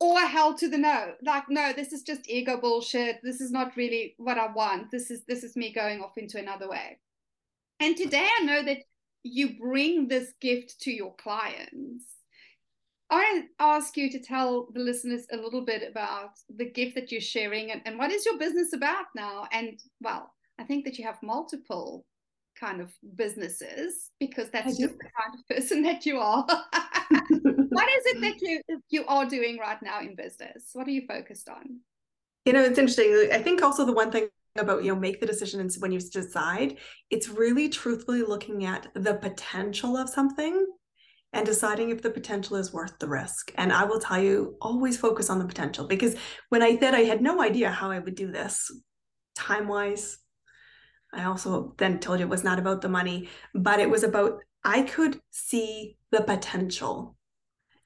or 0.00 0.18
hell 0.20 0.54
to 0.54 0.68
the 0.68 0.78
no. 0.78 1.12
Like, 1.24 1.44
no, 1.48 1.72
this 1.72 1.92
is 1.92 2.02
just 2.02 2.28
ego 2.28 2.56
bullshit. 2.60 3.20
This 3.22 3.40
is 3.40 3.52
not 3.52 3.76
really 3.76 4.14
what 4.18 4.38
I 4.38 4.50
want. 4.52 4.90
This 4.90 5.10
is 5.10 5.22
this 5.28 5.44
is 5.44 5.56
me 5.56 5.72
going 5.72 6.00
off 6.00 6.18
into 6.18 6.38
another 6.38 6.68
way. 6.68 6.98
And 7.78 7.96
today 7.96 8.28
I 8.40 8.44
know 8.44 8.64
that 8.64 8.78
you 9.22 9.56
bring 9.58 10.08
this 10.08 10.32
gift 10.40 10.80
to 10.82 10.90
your 10.90 11.14
clients. 11.14 12.04
I 13.10 13.44
ask 13.58 13.96
you 13.96 14.10
to 14.10 14.18
tell 14.18 14.68
the 14.72 14.80
listeners 14.80 15.26
a 15.30 15.36
little 15.36 15.64
bit 15.64 15.88
about 15.88 16.30
the 16.48 16.68
gift 16.68 16.94
that 16.94 17.12
you're 17.12 17.20
sharing 17.20 17.70
and, 17.70 17.82
and 17.84 17.98
what 17.98 18.10
is 18.10 18.24
your 18.24 18.38
business 18.38 18.72
about 18.72 19.04
now? 19.14 19.46
And 19.52 19.78
well, 20.00 20.32
I 20.62 20.64
think 20.64 20.84
that 20.84 20.96
you 20.96 21.04
have 21.04 21.20
multiple 21.24 22.04
kind 22.58 22.80
of 22.80 22.92
businesses 23.16 24.10
because 24.20 24.48
that's 24.50 24.78
just 24.78 24.96
the 24.96 25.08
kind 25.18 25.34
of 25.34 25.56
person 25.56 25.82
that 25.88 26.06
you 26.06 26.18
are. 26.18 26.44
what 27.10 27.88
is 27.88 28.06
it 28.06 28.20
that 28.20 28.40
you 28.40 28.60
you 28.88 29.04
are 29.06 29.28
doing 29.28 29.58
right 29.58 29.82
now 29.82 30.00
in 30.00 30.14
business? 30.14 30.70
What 30.72 30.86
are 30.86 30.92
you 30.92 31.04
focused 31.08 31.48
on? 31.48 31.80
You 32.44 32.52
know, 32.52 32.62
it's 32.62 32.78
interesting. 32.78 33.30
I 33.32 33.38
think 33.38 33.60
also 33.60 33.84
the 33.84 33.92
one 33.92 34.12
thing 34.12 34.28
about 34.56 34.84
you 34.84 34.92
know 34.92 35.00
make 35.00 35.18
the 35.18 35.26
decision 35.26 35.60
and 35.60 35.74
when 35.78 35.90
you 35.90 35.98
decide 35.98 36.76
it's 37.10 37.28
really 37.28 37.68
truthfully 37.70 38.22
looking 38.22 38.66
at 38.66 38.86
the 38.94 39.14
potential 39.14 39.96
of 39.96 40.10
something 40.10 40.66
and 41.32 41.46
deciding 41.46 41.88
if 41.88 42.02
the 42.02 42.10
potential 42.10 42.58
is 42.58 42.70
worth 42.70 42.98
the 42.98 43.08
risk 43.08 43.50
and 43.56 43.72
i 43.72 43.82
will 43.82 43.98
tell 43.98 44.22
you 44.22 44.54
always 44.60 44.98
focus 44.98 45.30
on 45.30 45.38
the 45.38 45.46
potential 45.46 45.86
because 45.86 46.16
when 46.50 46.62
i 46.62 46.78
said 46.78 46.94
i 46.94 47.00
had 47.00 47.22
no 47.22 47.40
idea 47.40 47.70
how 47.70 47.90
i 47.90 47.98
would 47.98 48.14
do 48.14 48.30
this 48.30 48.70
time 49.34 49.68
wise 49.68 50.18
i 51.12 51.24
also 51.24 51.74
then 51.78 51.98
told 51.98 52.18
you 52.18 52.26
it 52.26 52.30
was 52.30 52.44
not 52.44 52.58
about 52.58 52.80
the 52.80 52.88
money 52.88 53.28
but 53.54 53.80
it 53.80 53.90
was 53.90 54.02
about 54.02 54.40
i 54.64 54.82
could 54.82 55.20
see 55.30 55.96
the 56.10 56.22
potential 56.22 57.16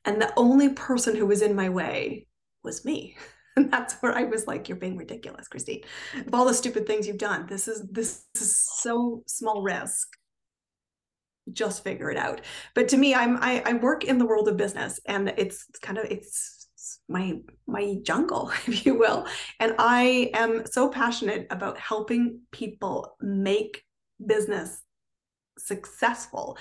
and 0.05 0.21
the 0.21 0.33
only 0.37 0.69
person 0.71 1.17
who 1.17 1.27
was 1.27 1.43
in 1.43 1.55
my 1.55 1.69
way 1.69 2.27
was 2.63 2.85
me 2.85 3.17
And 3.57 3.73
that's 3.73 3.95
where 4.01 4.13
I 4.13 4.25
was 4.25 4.47
like, 4.47 4.69
you're 4.69 4.77
being 4.77 4.99
ridiculous, 4.99 5.49
Christine. 5.49 5.83
Of 6.27 6.35
all 6.35 6.45
the 6.45 6.53
stupid 6.53 6.87
things 6.87 7.07
you've 7.07 7.17
done, 7.17 7.47
this 7.47 7.69
is 7.69 7.89
this 7.91 8.27
is 8.35 8.59
so 8.59 9.23
small 9.27 9.63
risk. 9.63 10.09
Just 11.51 11.83
figure 11.83 12.11
it 12.11 12.19
out. 12.19 12.43
But 12.75 12.89
to 12.89 12.99
me, 12.99 13.15
I'm 13.15 13.39
I, 13.39 13.63
I 13.65 13.73
work 13.75 14.05
in 14.05 14.19
the 14.19 14.27
world 14.27 14.49
of 14.49 14.59
business 14.59 15.01
and 15.07 15.31
it's, 15.39 15.65
it's 15.71 15.79
kind 15.79 15.97
of 15.97 16.05
it's 16.05 16.56
my 17.09 17.41
my 17.67 17.97
jungle, 18.03 18.51
if 18.67 18.87
you 18.87 18.95
will. 18.95 19.27
And 19.61 19.75
I 19.79 20.31
am 20.35 20.67
so 20.67 20.89
passionate 20.89 21.47
about 21.51 21.79
helping 21.79 22.41
people 22.53 23.17
make 23.21 23.85
business 24.25 24.83
successful 25.59 26.59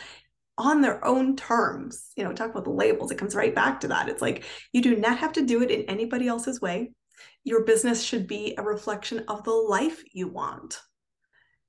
on 0.58 0.82
their 0.82 1.04
own 1.06 1.36
terms. 1.36 2.12
You 2.16 2.24
know, 2.24 2.34
talk 2.34 2.52
about 2.52 2.64
the 2.64 2.70
labels, 2.72 3.12
it 3.12 3.18
comes 3.18 3.36
right 3.36 3.54
back 3.54 3.80
to 3.82 3.88
that. 3.90 4.10
It's 4.10 4.22
like 4.22 4.44
you 4.72 4.82
do 4.82 4.96
not 4.96 5.18
have 5.18 5.34
to 5.34 5.46
do 5.46 5.62
it 5.62 5.72
in 5.72 5.84
anybody 5.84 6.28
else's 6.28 6.62
way. 6.62 6.92
Your 7.44 7.64
business 7.64 8.04
should 8.04 8.28
be 8.28 8.56
a 8.58 8.64
reflection 8.64 9.24
of 9.28 9.44
the 9.44 9.52
life 9.52 10.04
you 10.14 10.28
want 10.28 10.80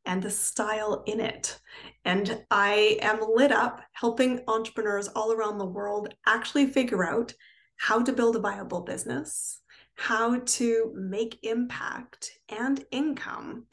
and 0.07 0.23
the 0.23 0.31
style 0.31 1.03
in 1.07 1.21
it. 1.21 1.59
And 2.05 2.45
I 2.51 2.99
am 3.03 3.21
lit 3.35 3.53
up 3.53 3.83
helping 3.93 4.41
entrepreneurs 4.47 5.09
all 5.09 5.33
around 5.33 5.59
the 5.59 5.67
world 5.67 6.15
actually 6.27 6.67
figure 6.67 7.05
out 7.05 7.35
how 7.77 8.03
to 8.03 8.13
build 8.13 8.37
a 8.37 8.41
viable 8.41 8.81
business, 8.81 9.61
how 9.95 10.41
to 10.41 10.93
make 10.95 11.39
impact 11.43 12.33
and 12.49 12.85
income. 12.91 13.67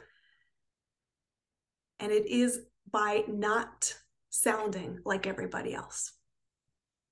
And 2.00 2.12
it 2.12 2.26
is 2.28 2.62
by 2.92 3.24
not 3.28 3.94
sounding 4.30 5.00
like 5.06 5.28
everybody 5.28 5.74
else. 5.74 6.14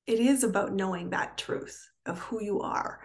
It 0.08 0.20
is 0.20 0.44
about 0.44 0.74
knowing 0.74 1.12
that 1.12 1.38
truth 1.38 1.88
of 2.06 2.20
who 2.20 2.42
you 2.42 2.62
are 2.62 3.02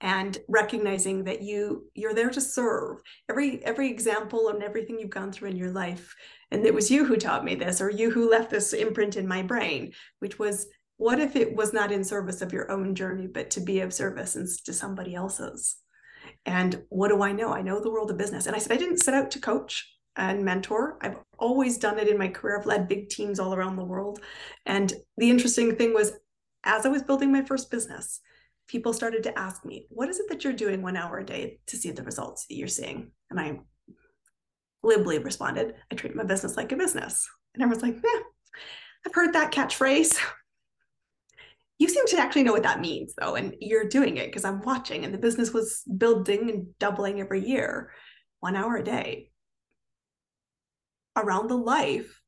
and 0.00 0.38
recognizing 0.48 1.24
that 1.24 1.42
you 1.42 1.84
you're 1.94 2.14
there 2.14 2.30
to 2.30 2.40
serve 2.40 3.02
every 3.28 3.62
every 3.64 3.90
example 3.90 4.48
and 4.48 4.62
everything 4.62 4.98
you've 4.98 5.10
gone 5.10 5.30
through 5.30 5.50
in 5.50 5.56
your 5.56 5.70
life 5.70 6.14
and 6.50 6.64
it 6.64 6.72
was 6.72 6.90
you 6.90 7.04
who 7.04 7.16
taught 7.16 7.44
me 7.44 7.54
this 7.54 7.80
or 7.80 7.90
you 7.90 8.10
who 8.10 8.30
left 8.30 8.50
this 8.50 8.72
imprint 8.72 9.16
in 9.16 9.28
my 9.28 9.42
brain 9.42 9.92
which 10.20 10.38
was 10.38 10.68
what 11.00 11.18
if 11.18 11.34
it 11.34 11.56
was 11.56 11.72
not 11.72 11.90
in 11.90 12.04
service 12.04 12.42
of 12.42 12.52
your 12.52 12.70
own 12.70 12.94
journey 12.94 13.26
but 13.26 13.50
to 13.50 13.60
be 13.60 13.80
of 13.80 13.92
service 13.92 14.36
and 14.36 14.46
to 14.64 14.72
somebody 14.72 15.14
else's 15.14 15.76
and 16.44 16.82
what 16.88 17.08
do 17.08 17.22
i 17.22 17.32
know 17.32 17.52
i 17.52 17.62
know 17.62 17.80
the 17.80 17.90
world 17.90 18.10
of 18.10 18.18
business 18.18 18.46
and 18.46 18.54
i 18.54 18.58
said 18.58 18.72
i 18.72 18.76
didn't 18.76 18.98
set 18.98 19.14
out 19.14 19.30
to 19.30 19.40
coach 19.40 19.86
and 20.16 20.44
mentor. 20.44 20.98
I've 21.00 21.16
always 21.38 21.78
done 21.78 21.98
it 21.98 22.08
in 22.08 22.18
my 22.18 22.28
career. 22.28 22.58
I've 22.58 22.66
led 22.66 22.88
big 22.88 23.08
teams 23.08 23.38
all 23.38 23.54
around 23.54 23.76
the 23.76 23.84
world. 23.84 24.20
And 24.66 24.92
the 25.16 25.30
interesting 25.30 25.76
thing 25.76 25.94
was, 25.94 26.12
as 26.64 26.84
I 26.84 26.90
was 26.90 27.02
building 27.02 27.32
my 27.32 27.42
first 27.42 27.70
business, 27.70 28.20
people 28.68 28.92
started 28.92 29.22
to 29.24 29.38
ask 29.38 29.64
me, 29.64 29.86
What 29.88 30.08
is 30.08 30.20
it 30.20 30.28
that 30.28 30.44
you're 30.44 30.52
doing 30.52 30.82
one 30.82 30.96
hour 30.96 31.18
a 31.18 31.24
day 31.24 31.60
to 31.68 31.76
see 31.76 31.90
the 31.90 32.02
results 32.02 32.46
that 32.46 32.56
you're 32.56 32.68
seeing? 32.68 33.12
And 33.30 33.40
I 33.40 33.60
glibly 34.82 35.18
responded, 35.18 35.74
I 35.90 35.94
treat 35.94 36.14
my 36.14 36.24
business 36.24 36.56
like 36.56 36.72
a 36.72 36.76
business. 36.76 37.26
And 37.54 37.62
everyone's 37.62 37.82
like, 37.82 37.96
Yeah, 37.96 38.20
I've 39.06 39.14
heard 39.14 39.32
that 39.34 39.52
catchphrase. 39.52 40.18
You 41.80 41.88
seem 41.88 42.06
to 42.08 42.18
actually 42.18 42.42
know 42.42 42.52
what 42.52 42.62
that 42.64 42.82
means, 42.82 43.14
though, 43.18 43.36
and 43.36 43.56
you're 43.58 43.88
doing 43.88 44.18
it 44.18 44.26
because 44.26 44.44
I'm 44.44 44.60
watching, 44.60 45.06
and 45.06 45.14
the 45.14 45.18
business 45.18 45.50
was 45.50 45.82
building 45.96 46.50
and 46.50 46.78
doubling 46.78 47.20
every 47.20 47.44
year, 47.44 47.90
one 48.40 48.54
hour 48.54 48.76
a 48.76 48.84
day 48.84 49.30
around 51.16 51.48
the 51.48 51.56
life 51.56 52.20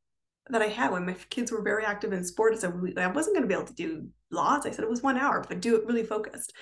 that 0.49 0.63
I 0.63 0.69
had 0.69 0.91
when 0.91 1.05
my 1.05 1.15
kids 1.29 1.53
were 1.53 1.61
very 1.61 1.85
active 1.85 2.15
in 2.15 2.25
sports. 2.25 2.63
So 2.63 2.69
I 2.97 3.07
wasn't 3.09 3.37
going 3.37 3.43
to 3.43 3.47
be 3.49 3.55
able 3.55 3.67
to 3.67 3.75
do 3.75 4.09
lots. 4.31 4.65
I 4.65 4.71
said 4.71 4.85
it 4.85 4.91
was 4.91 5.03
one 5.03 5.19
hour, 5.19 5.45
but 5.47 5.61
do 5.61 5.77
it 5.77 5.87
really 5.87 6.03
focused. 6.03 6.55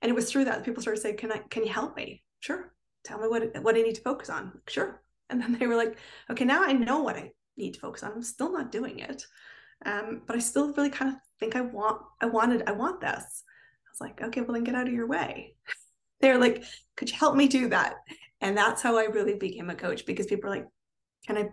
And 0.00 0.10
it 0.10 0.14
was 0.14 0.28
through 0.28 0.46
that 0.46 0.64
people 0.64 0.82
started 0.82 1.00
saying, 1.00 1.18
"Can 1.18 1.30
I? 1.30 1.38
Can 1.48 1.64
you 1.64 1.72
help 1.72 1.96
me? 1.96 2.24
Sure. 2.40 2.74
Tell 3.04 3.20
me 3.20 3.28
what 3.28 3.62
what 3.62 3.76
I 3.76 3.82
need 3.82 3.94
to 3.94 4.02
focus 4.02 4.28
on. 4.28 4.60
Sure." 4.68 5.00
And 5.30 5.40
then 5.40 5.56
they 5.60 5.68
were 5.68 5.76
like, 5.76 5.96
"Okay, 6.28 6.44
now 6.44 6.64
I 6.64 6.72
know 6.72 7.02
what 7.02 7.16
I 7.16 7.30
need 7.56 7.74
to 7.74 7.80
focus 7.80 8.02
on. 8.02 8.10
I'm 8.12 8.22
still 8.22 8.52
not 8.52 8.72
doing 8.72 8.98
it, 8.98 9.24
um, 9.86 10.22
but 10.26 10.34
I 10.34 10.40
still 10.40 10.72
really 10.72 10.90
kind 10.90 11.12
of 11.12 11.20
think 11.42 11.56
I 11.56 11.60
want. 11.60 12.02
I 12.20 12.26
wanted. 12.26 12.62
I 12.66 12.72
want 12.72 13.00
this." 13.00 13.10
I 13.10 13.88
was 13.92 14.00
like, 14.00 14.22
"Okay, 14.22 14.40
well 14.40 14.54
then 14.54 14.64
get 14.64 14.74
out 14.74 14.88
of 14.88 14.94
your 14.94 15.06
way." 15.06 15.54
They're 16.20 16.38
like, 16.38 16.64
"Could 16.96 17.10
you 17.10 17.16
help 17.18 17.36
me 17.36 17.48
do 17.48 17.68
that?" 17.70 17.96
And 18.40 18.56
that's 18.56 18.82
how 18.82 18.96
I 18.96 19.04
really 19.04 19.34
became 19.34 19.70
a 19.70 19.74
coach 19.74 20.06
because 20.06 20.26
people 20.26 20.50
are 20.50 20.56
like, 20.56 20.66
"Can 21.26 21.36
I 21.36 21.48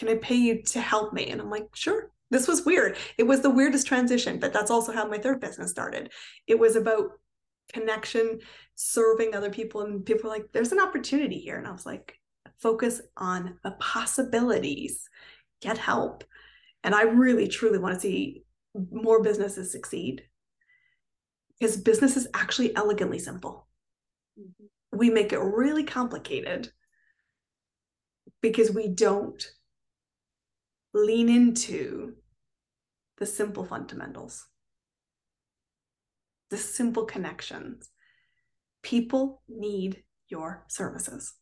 can 0.00 0.08
I 0.08 0.14
pay 0.14 0.36
you 0.36 0.62
to 0.62 0.80
help 0.80 1.12
me? 1.12 1.26
And 1.26 1.40
I'm 1.40 1.50
like, 1.50 1.68
sure. 1.74 2.10
This 2.30 2.48
was 2.48 2.64
weird. 2.64 2.96
It 3.18 3.24
was 3.24 3.42
the 3.42 3.50
weirdest 3.50 3.86
transition, 3.86 4.38
but 4.38 4.52
that's 4.52 4.70
also 4.70 4.92
how 4.92 5.06
my 5.06 5.18
third 5.18 5.40
business 5.40 5.70
started. 5.70 6.10
It 6.46 6.58
was 6.58 6.74
about 6.74 7.10
connection, 7.72 8.38
serving 8.76 9.34
other 9.34 9.50
people. 9.50 9.82
And 9.82 10.06
people 10.06 10.30
were 10.30 10.36
like, 10.36 10.46
there's 10.52 10.72
an 10.72 10.80
opportunity 10.80 11.38
here. 11.38 11.58
And 11.58 11.66
I 11.66 11.72
was 11.72 11.84
like, 11.84 12.14
focus 12.60 13.02
on 13.16 13.58
the 13.62 13.72
possibilities, 13.72 15.06
get 15.60 15.76
help. 15.76 16.24
And 16.82 16.94
I 16.94 17.02
really, 17.02 17.48
truly 17.48 17.78
want 17.78 17.94
to 17.94 18.00
see 18.00 18.44
more 18.74 19.22
businesses 19.22 19.72
succeed 19.72 20.22
because 21.58 21.76
business 21.76 22.16
is 22.16 22.28
actually 22.34 22.74
elegantly 22.74 23.18
simple. 23.18 23.68
Mm-hmm. 24.38 24.98
We 24.98 25.10
make 25.10 25.32
it 25.32 25.38
really 25.38 25.84
complicated 25.84 26.70
because 28.40 28.70
we 28.70 28.88
don't 28.88 29.44
lean 30.94 31.28
into 31.28 32.14
the 33.18 33.26
simple 33.26 33.64
fundamentals, 33.64 34.46
the 36.48 36.56
simple 36.56 37.04
connections. 37.04 37.90
People 38.82 39.42
need 39.48 40.02
your 40.28 40.64
services. 40.68 41.34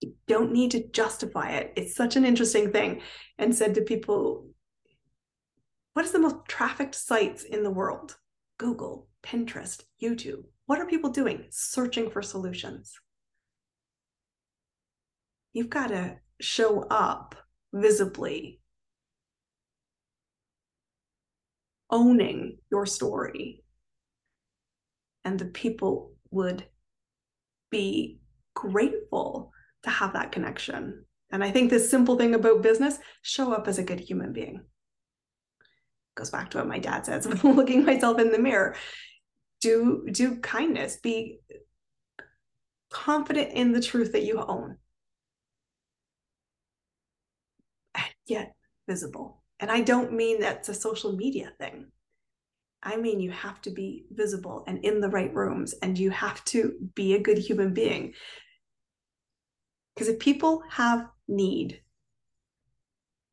You 0.00 0.14
don't 0.28 0.52
need 0.52 0.70
to 0.72 0.88
justify 0.88 1.50
it. 1.50 1.72
It's 1.76 1.96
such 1.96 2.14
an 2.14 2.24
interesting 2.24 2.70
thing. 2.70 3.00
And 3.38 3.54
said 3.54 3.74
to 3.74 3.80
people, 3.82 4.53
what 5.94 6.04
is 6.04 6.12
the 6.12 6.18
most 6.18 6.36
trafficked 6.46 6.94
sites 6.94 7.44
in 7.44 7.62
the 7.62 7.70
world? 7.70 8.16
Google, 8.58 9.08
Pinterest, 9.24 9.82
YouTube. 10.02 10.44
What 10.66 10.80
are 10.80 10.86
people 10.86 11.10
doing? 11.10 11.44
Searching 11.50 12.10
for 12.10 12.20
solutions. 12.20 12.94
You've 15.52 15.70
got 15.70 15.88
to 15.88 16.16
show 16.40 16.82
up 16.90 17.36
visibly 17.72 18.60
owning 21.90 22.58
your 22.70 22.86
story 22.86 23.62
and 25.24 25.38
the 25.38 25.44
people 25.44 26.12
would 26.30 26.64
be 27.70 28.18
grateful 28.54 29.52
to 29.82 29.90
have 29.90 30.12
that 30.12 30.32
connection 30.32 31.04
and 31.30 31.44
i 31.44 31.50
think 31.50 31.70
this 31.70 31.90
simple 31.90 32.16
thing 32.16 32.34
about 32.34 32.62
business 32.62 32.98
show 33.22 33.52
up 33.52 33.68
as 33.68 33.78
a 33.78 33.82
good 33.82 34.00
human 34.00 34.32
being 34.32 34.60
goes 36.14 36.30
back 36.30 36.50
to 36.50 36.58
what 36.58 36.68
my 36.68 36.78
dad 36.78 37.04
says 37.04 37.26
looking 37.44 37.84
myself 37.84 38.18
in 38.18 38.30
the 38.30 38.38
mirror 38.38 38.74
do 39.60 40.06
do 40.12 40.36
kindness 40.36 40.96
be 40.96 41.40
confident 42.94 43.50
in 43.52 43.72
the 43.72 43.80
truth 43.80 44.12
that 44.12 44.22
you 44.22 44.40
own 44.40 44.76
and 47.94 48.14
yet 48.26 48.54
visible. 48.88 49.42
And 49.60 49.70
I 49.70 49.80
don't 49.80 50.12
mean 50.12 50.40
that's 50.40 50.68
a 50.68 50.74
social 50.74 51.16
media 51.16 51.52
thing. 51.58 51.86
I 52.82 52.96
mean, 52.96 53.18
you 53.18 53.30
have 53.30 53.60
to 53.62 53.70
be 53.70 54.04
visible 54.10 54.62
and 54.66 54.84
in 54.84 55.00
the 55.00 55.08
right 55.08 55.34
rooms, 55.34 55.74
and 55.82 55.98
you 55.98 56.10
have 56.10 56.44
to 56.46 56.74
be 56.94 57.14
a 57.14 57.20
good 57.20 57.38
human 57.38 57.72
being. 57.72 58.12
Because 59.94 60.08
if 60.08 60.18
people 60.18 60.62
have 60.70 61.08
need, 61.26 61.80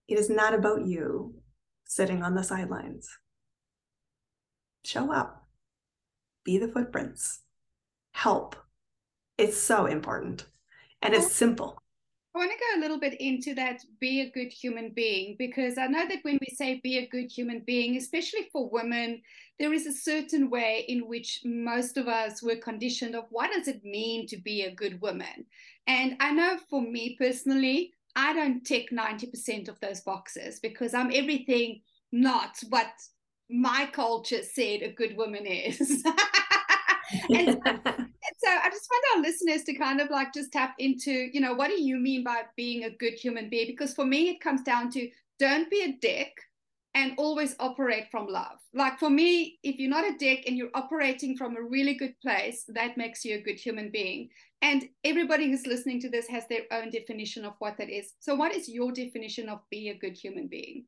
it 0.08 0.18
is 0.18 0.30
not 0.30 0.54
about 0.54 0.86
you 0.86 1.41
sitting 1.92 2.24
on 2.24 2.36
the 2.36 2.44
sidelines. 2.44 3.10
Show 4.86 5.12
up, 5.12 5.46
be 6.46 6.58
the 6.58 6.70
footprints, 6.70 7.42
help. 8.14 8.56
It's 9.38 9.58
so 9.58 9.88
important 9.88 10.46
and 11.02 11.14
it's 11.14 11.34
simple. 11.34 11.78
I 12.34 12.38
want 12.38 12.52
to 12.52 12.58
go 12.58 12.80
a 12.80 12.82
little 12.82 12.98
bit 12.98 13.20
into 13.20 13.54
that 13.56 13.82
be 14.00 14.22
a 14.22 14.32
good 14.32 14.54
human 14.54 14.92
being 14.96 15.36
because 15.38 15.78
I 15.78 15.88
know 15.88 16.08
that 16.08 16.20
when 16.22 16.40
we 16.40 16.56
say 16.56 16.80
be 16.82 17.00
a 17.00 17.08
good 17.08 17.30
human 17.30 17.60
being, 17.68 17.98
especially 17.98 18.48
for 18.54 18.70
women, 18.70 19.22
there 19.60 19.74
is 19.74 19.86
a 19.86 19.92
certain 19.92 20.50
way 20.50 20.86
in 20.88 21.10
which 21.10 21.42
most 21.44 21.98
of 21.98 22.08
us 22.08 22.42
were 22.42 22.56
conditioned 22.56 23.16
of 23.16 23.26
what 23.32 23.52
does 23.52 23.68
it 23.68 23.84
mean 23.84 24.28
to 24.28 24.38
be 24.38 24.62
a 24.62 24.74
good 24.74 25.02
woman. 25.02 25.46
And 25.88 26.16
I 26.22 26.32
know 26.32 26.58
for 26.70 26.82
me 26.82 27.18
personally, 27.20 27.92
I 28.16 28.34
don't 28.34 28.64
tick 28.64 28.90
90% 28.92 29.70
of 29.70 29.80
those 29.80 30.02
boxes 30.02 30.60
because 30.60 30.94
I'm 30.94 31.12
everything 31.14 31.82
not 32.12 32.58
what 32.70 32.88
my 33.50 33.90
culture 33.92 34.44
said 34.44 34.82
a 34.82 34.92
good 34.92 35.16
woman 35.16 35.46
is. 35.46 35.80
and, 37.30 37.60
so 38.38 38.50
I 38.50 38.70
just 38.70 38.90
want 38.90 39.06
our 39.16 39.22
listeners 39.22 39.64
to 39.64 39.74
kind 39.74 40.02
of 40.02 40.10
like 40.10 40.34
just 40.34 40.52
tap 40.52 40.76
into, 40.80 41.30
you 41.34 41.42
know, 41.42 41.54
what 41.54 41.68
do 41.68 41.82
you 41.82 41.98
mean 41.98 42.24
by 42.24 42.44
being 42.56 42.86
a 42.86 42.90
good 42.90 43.14
human 43.14 43.50
being? 43.50 43.68
Because 43.68 43.94
for 43.94 44.06
me, 44.06 44.30
it 44.30 44.42
comes 44.42 44.62
down 44.64 44.90
to 44.92 45.10
don't 45.40 45.70
be 45.70 45.84
a 45.84 45.98
dick 46.02 46.34
and 46.94 47.14
always 47.18 47.56
operate 47.60 48.06
from 48.12 48.28
love. 48.28 48.58
Like 48.74 49.00
for 49.00 49.10
me, 49.10 49.60
if 49.64 49.78
you're 49.78 49.90
not 49.90 50.10
a 50.10 50.18
dick 50.18 50.44
and 50.46 50.58
you're 50.58 50.70
operating 50.74 51.38
from 51.38 51.56
a 51.56 51.62
really 51.62 51.94
good 51.94 52.20
place, 52.22 52.66
that 52.70 52.98
makes 52.98 53.24
you 53.24 53.36
a 53.36 53.42
good 53.42 53.60
human 53.60 53.92
being. 53.92 54.30
And 54.62 54.84
everybody 55.04 55.50
who's 55.50 55.66
listening 55.66 56.02
to 56.02 56.10
this 56.10 56.28
has 56.28 56.44
their 56.48 56.64
own 56.72 56.90
definition 56.90 57.46
of 57.46 57.54
what 57.60 57.78
that 57.78 57.90
is. 57.90 58.14
So, 58.20 58.36
what 58.36 58.54
is 58.54 58.70
your 58.70 58.92
definition 58.92 59.50
of 59.50 59.60
be 59.70 59.90
a 59.90 59.98
good 59.98 60.18
human 60.18 60.48
being? 60.48 60.86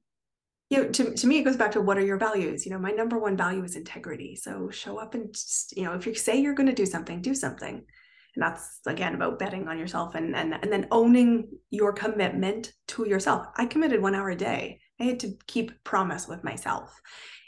you 0.74 0.82
know, 0.84 0.90
to, 0.90 1.14
to 1.14 1.28
me, 1.28 1.38
it 1.38 1.44
goes 1.44 1.58
back 1.58 1.72
to 1.74 1.82
what 1.82 2.00
are 2.00 2.06
your 2.06 2.18
values? 2.18 2.66
You 2.66 2.72
know, 2.72 2.80
my 2.80 2.90
number 2.90 3.20
one 3.20 3.38
value 3.38 3.64
is 3.64 3.76
integrity. 3.76 4.36
So 4.36 4.72
show 4.72 4.98
up 4.98 5.14
and, 5.14 5.32
just, 5.32 5.78
you 5.78 5.84
know, 5.84 5.94
if 5.94 6.08
you 6.08 6.16
say 6.16 6.42
you're 6.42 6.56
going 6.56 6.70
to 6.70 6.74
do 6.74 6.88
something, 6.88 7.22
do 7.22 7.36
something. 7.36 7.76
And 8.36 8.42
that's 8.42 8.80
again 8.88 9.14
about 9.14 9.38
betting 9.38 9.68
on 9.68 9.78
yourself 9.78 10.16
and, 10.16 10.36
and, 10.36 10.56
and 10.56 10.72
then 10.72 10.88
owning 10.90 11.50
your 11.70 11.94
commitment 11.94 12.74
to 12.88 13.08
yourself. 13.08 13.46
I 13.56 13.68
committed 13.68 14.02
one 14.02 14.16
hour 14.16 14.32
a 14.32 14.36
day. 14.36 14.80
I 15.04 15.08
had 15.08 15.20
to 15.20 15.38
keep 15.48 15.84
promise 15.84 16.28
with 16.30 16.44
myself. 16.46 17.02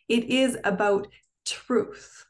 It 0.10 0.26
is 0.26 0.58
about 0.66 1.08
truth. 1.46 2.26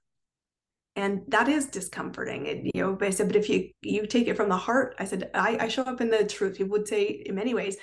And 0.95 1.23
that 1.29 1.49
is 1.49 1.65
discomforting. 1.65 2.47
And, 2.47 2.71
you 2.73 2.81
know, 2.81 2.97
I 3.01 3.09
said, 3.09 3.27
but 3.27 3.35
if 3.35 3.49
you 3.49 3.71
you 3.81 4.05
take 4.05 4.27
it 4.27 4.37
from 4.37 4.49
the 4.49 4.57
heart, 4.57 4.95
I 4.99 5.05
said, 5.05 5.31
I, 5.33 5.57
I 5.61 5.67
show 5.67 5.81
up 5.81 5.99
in 5.99 6.09
the 6.09 6.25
truth. 6.25 6.59
You 6.59 6.67
would 6.67 6.87
say 6.87 7.23
in 7.25 7.35
many 7.35 7.53
ways, 7.53 7.75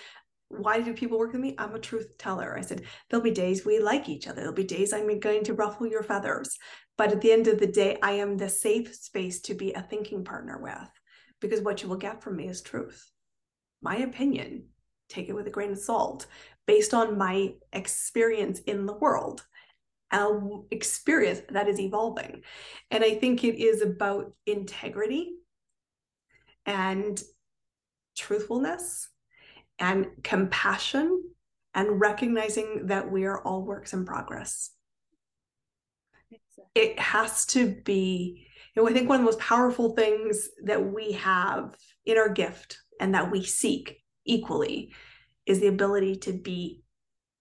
why 0.48 0.80
do 0.80 0.94
people 0.94 1.18
work 1.18 1.32
with 1.32 1.40
me? 1.40 1.54
I'm 1.58 1.74
a 1.74 1.80
truth 1.80 2.16
teller. 2.16 2.56
I 2.56 2.60
said, 2.62 2.82
there'll 3.08 3.24
be 3.24 3.32
days 3.32 3.66
we 3.66 3.80
like 3.80 4.08
each 4.08 4.28
other. 4.28 4.40
There'll 4.40 4.54
be 4.54 4.64
days 4.64 4.92
I'm 4.92 5.18
going 5.18 5.44
to 5.44 5.54
ruffle 5.54 5.86
your 5.86 6.04
feathers. 6.04 6.56
But 6.96 7.10
at 7.10 7.20
the 7.20 7.32
end 7.32 7.48
of 7.48 7.58
the 7.58 7.66
day, 7.66 7.98
I 8.02 8.12
am 8.12 8.36
the 8.36 8.48
safe 8.48 8.94
space 8.94 9.40
to 9.42 9.54
be 9.54 9.72
a 9.72 9.82
thinking 9.82 10.24
partner 10.24 10.58
with 10.62 10.90
because 11.40 11.60
what 11.60 11.82
you 11.82 11.88
will 11.88 11.96
get 11.96 12.22
from 12.22 12.36
me 12.36 12.48
is 12.48 12.62
truth. 12.62 13.10
My 13.82 13.96
opinion, 13.96 14.68
take 15.12 15.28
it 15.28 15.34
with 15.34 15.46
a 15.46 15.50
grain 15.50 15.72
of 15.72 15.78
salt 15.78 16.26
based 16.66 16.94
on 16.94 17.18
my 17.18 17.52
experience 17.72 18.60
in 18.60 18.86
the 18.86 18.94
world, 18.94 19.44
an 20.10 20.64
experience 20.70 21.42
that 21.50 21.68
is 21.68 21.80
evolving. 21.80 22.42
And 22.90 23.04
I 23.04 23.14
think 23.14 23.44
it 23.44 23.60
is 23.60 23.82
about 23.82 24.32
integrity 24.46 25.32
and 26.66 27.20
truthfulness 28.16 29.08
and 29.78 30.06
compassion 30.22 31.22
and 31.74 32.00
recognizing 32.00 32.86
that 32.86 33.10
we 33.10 33.24
are 33.24 33.42
all 33.42 33.62
works 33.62 33.92
in 33.92 34.04
progress. 34.04 34.70
It 36.74 36.98
has 36.98 37.46
to 37.46 37.74
be, 37.84 38.46
you 38.74 38.82
know, 38.82 38.88
I 38.88 38.92
think 38.92 39.08
one 39.08 39.20
of 39.20 39.22
the 39.22 39.30
most 39.30 39.40
powerful 39.40 39.94
things 39.94 40.48
that 40.64 40.92
we 40.92 41.12
have 41.12 41.74
in 42.04 42.18
our 42.18 42.28
gift 42.28 42.78
and 43.00 43.14
that 43.14 43.30
we 43.30 43.42
seek 43.42 44.01
equally 44.24 44.92
is 45.46 45.60
the 45.60 45.66
ability 45.66 46.16
to 46.16 46.32
be 46.32 46.82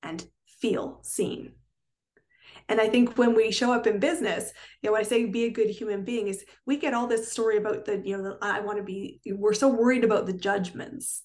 and 0.03 0.25
feel 0.45 0.99
seen. 1.03 1.53
And 2.69 2.79
I 2.79 2.87
think 2.87 3.17
when 3.17 3.35
we 3.35 3.51
show 3.51 3.73
up 3.73 3.85
in 3.85 3.99
business, 3.99 4.53
you 4.81 4.87
know, 4.87 4.93
when 4.93 5.01
I 5.01 5.03
say 5.03 5.25
be 5.25 5.43
a 5.43 5.49
good 5.49 5.69
human 5.69 6.05
being, 6.05 6.27
is 6.27 6.45
we 6.65 6.77
get 6.77 6.93
all 6.93 7.07
this 7.07 7.31
story 7.31 7.57
about 7.57 7.85
the, 7.85 8.01
you 8.03 8.17
know, 8.17 8.37
I 8.41 8.61
want 8.61 8.77
to 8.77 8.83
be, 8.83 9.19
we're 9.25 9.53
so 9.53 9.67
worried 9.67 10.03
about 10.03 10.25
the 10.25 10.33
judgments 10.33 11.23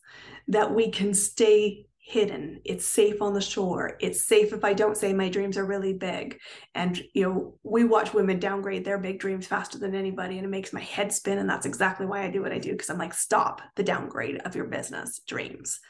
that 0.49 0.75
we 0.75 0.91
can 0.91 1.15
stay 1.15 1.87
hidden. 2.09 2.61
It's 2.65 2.87
safe 2.87 3.21
on 3.21 3.35
the 3.35 3.41
shore. 3.41 3.97
It's 4.01 4.25
safe 4.25 4.53
if 4.53 4.65
I 4.65 4.75
don't 4.75 4.97
say 4.97 5.13
my 5.13 5.29
dreams 5.29 5.59
are 5.59 5.65
really 5.65 5.93
big. 5.93 6.39
And, 6.75 7.03
you 7.15 7.25
know, 7.25 7.59
we 7.65 7.83
watch 7.83 8.15
women 8.15 8.39
downgrade 8.39 8.85
their 8.85 8.99
big 8.99 9.19
dreams 9.19 9.47
faster 9.47 9.79
than 9.79 9.95
anybody, 9.95 10.37
and 10.37 10.47
it 10.47 10.51
makes 10.51 10.73
my 10.73 10.81
head 10.81 11.13
spin. 11.13 11.39
And 11.39 11.51
that's 11.51 11.67
exactly 11.67 12.07
why 12.07 12.23
I 12.23 12.31
do 12.31 12.43
what 12.43 12.53
I 12.53 12.59
do, 12.59 12.71
because 12.73 12.91
I'm 12.91 12.99
like, 12.99 13.15
stop 13.15 13.61
the 13.75 13.83
downgrade 13.83 14.41
of 14.45 14.55
your 14.55 14.67
business 14.67 15.21
dreams, 15.27 15.81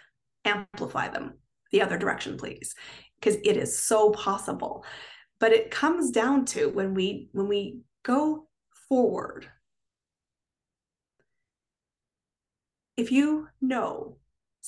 amplify 0.44 1.09
them 1.09 1.35
the 1.70 1.83
other 1.83 1.98
direction, 1.98 2.38
please, 2.38 2.74
because 3.20 3.37
it 3.44 3.57
is 3.57 3.79
so 3.79 4.11
possible 4.11 4.85
but 5.38 5.52
it 5.52 5.70
comes 5.70 6.11
down 6.11 6.44
to 6.46 6.68
when 6.68 6.94
we 6.94 7.29
when 7.33 7.48
we 7.48 7.81
go 8.02 8.46
forward 8.88 9.46
if 12.96 13.12
you 13.12 13.48
know 13.61 14.16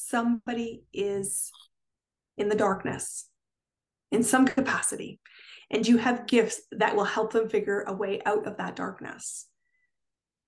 somebody 0.06 0.84
is 0.92 1.50
in 2.36 2.48
the 2.48 2.56
darkness 2.56 3.28
in 4.10 4.22
some 4.22 4.46
capacity 4.46 5.20
and 5.70 5.86
you 5.86 5.98
have 5.98 6.26
gifts 6.26 6.62
that 6.72 6.96
will 6.96 7.04
help 7.04 7.32
them 7.32 7.48
figure 7.48 7.82
a 7.82 7.92
way 7.92 8.20
out 8.24 8.46
of 8.46 8.56
that 8.56 8.76
darkness. 8.76 9.46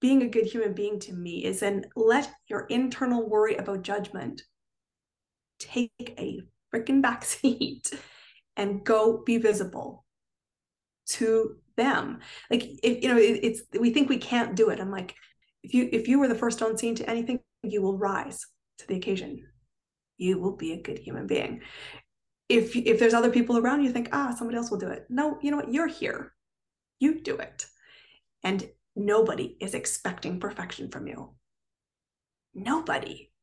Being 0.01 0.23
a 0.23 0.29
good 0.29 0.47
human 0.47 0.73
being 0.73 0.99
to 1.01 1.13
me 1.13 1.45
is 1.45 1.61
then 1.61 1.85
let 1.95 2.31
your 2.49 2.67
internal 2.71 3.29
worry 3.29 3.57
about 3.57 3.83
judgment 3.83 4.43
take 5.59 5.91
a 6.01 6.41
freaking 6.75 7.03
back 7.03 7.25
seat 7.25 7.91
and 8.57 8.85
go 8.85 9.23
be 9.25 9.37
visible 9.37 10.07
to 11.07 11.57
them. 11.77 12.21
Like 12.51 12.71
if 12.83 13.03
you 13.03 13.09
know 13.09 13.19
it, 13.19 13.41
it's 13.43 13.63
we 13.79 13.91
think 13.91 14.09
we 14.09 14.19
can't 14.19 14.57
do 14.57 14.71
it. 14.71 14.81
I'm 14.81 14.91
like 14.91 15.15
if 15.63 15.75
you 15.75 15.89
if 15.93 16.09
you 16.09 16.19
were 16.19 16.29
the 16.29 16.35
first 16.35 16.63
on 16.63 16.79
scene 16.79 16.95
to 16.95 17.11
anything 17.11 17.41
you 17.63 17.83
will 17.83 17.99
rise 17.99 18.47
to 18.81 18.87
the 18.87 18.97
occasion 18.97 19.47
you 20.21 20.39
will 20.39 20.55
be 20.55 20.73
a 20.73 20.83
good 20.83 20.99
human 20.99 21.27
being. 21.27 21.63
If 22.49 22.77
if 22.77 22.99
there's 22.99 23.15
other 23.15 23.31
people 23.31 23.57
around 23.57 23.83
you 23.83 23.91
think 23.91 24.11
ah 24.13 24.35
somebody 24.37 24.59
else 24.59 24.71
will 24.71 24.79
do 24.79 24.89
it. 24.89 25.07
No 25.09 25.39
you 25.41 25.51
know 25.51 25.57
what? 25.57 25.73
You're 25.73 25.87
here. 25.87 26.35
You 26.99 27.21
do 27.21 27.37
it. 27.37 27.67
And 28.45 28.69
nobody 28.95 29.57
is 29.61 29.75
expecting 29.75 30.39
perfection 30.39 30.91
from 30.91 31.09
you. 31.09 31.35
Nobody. 32.55 33.29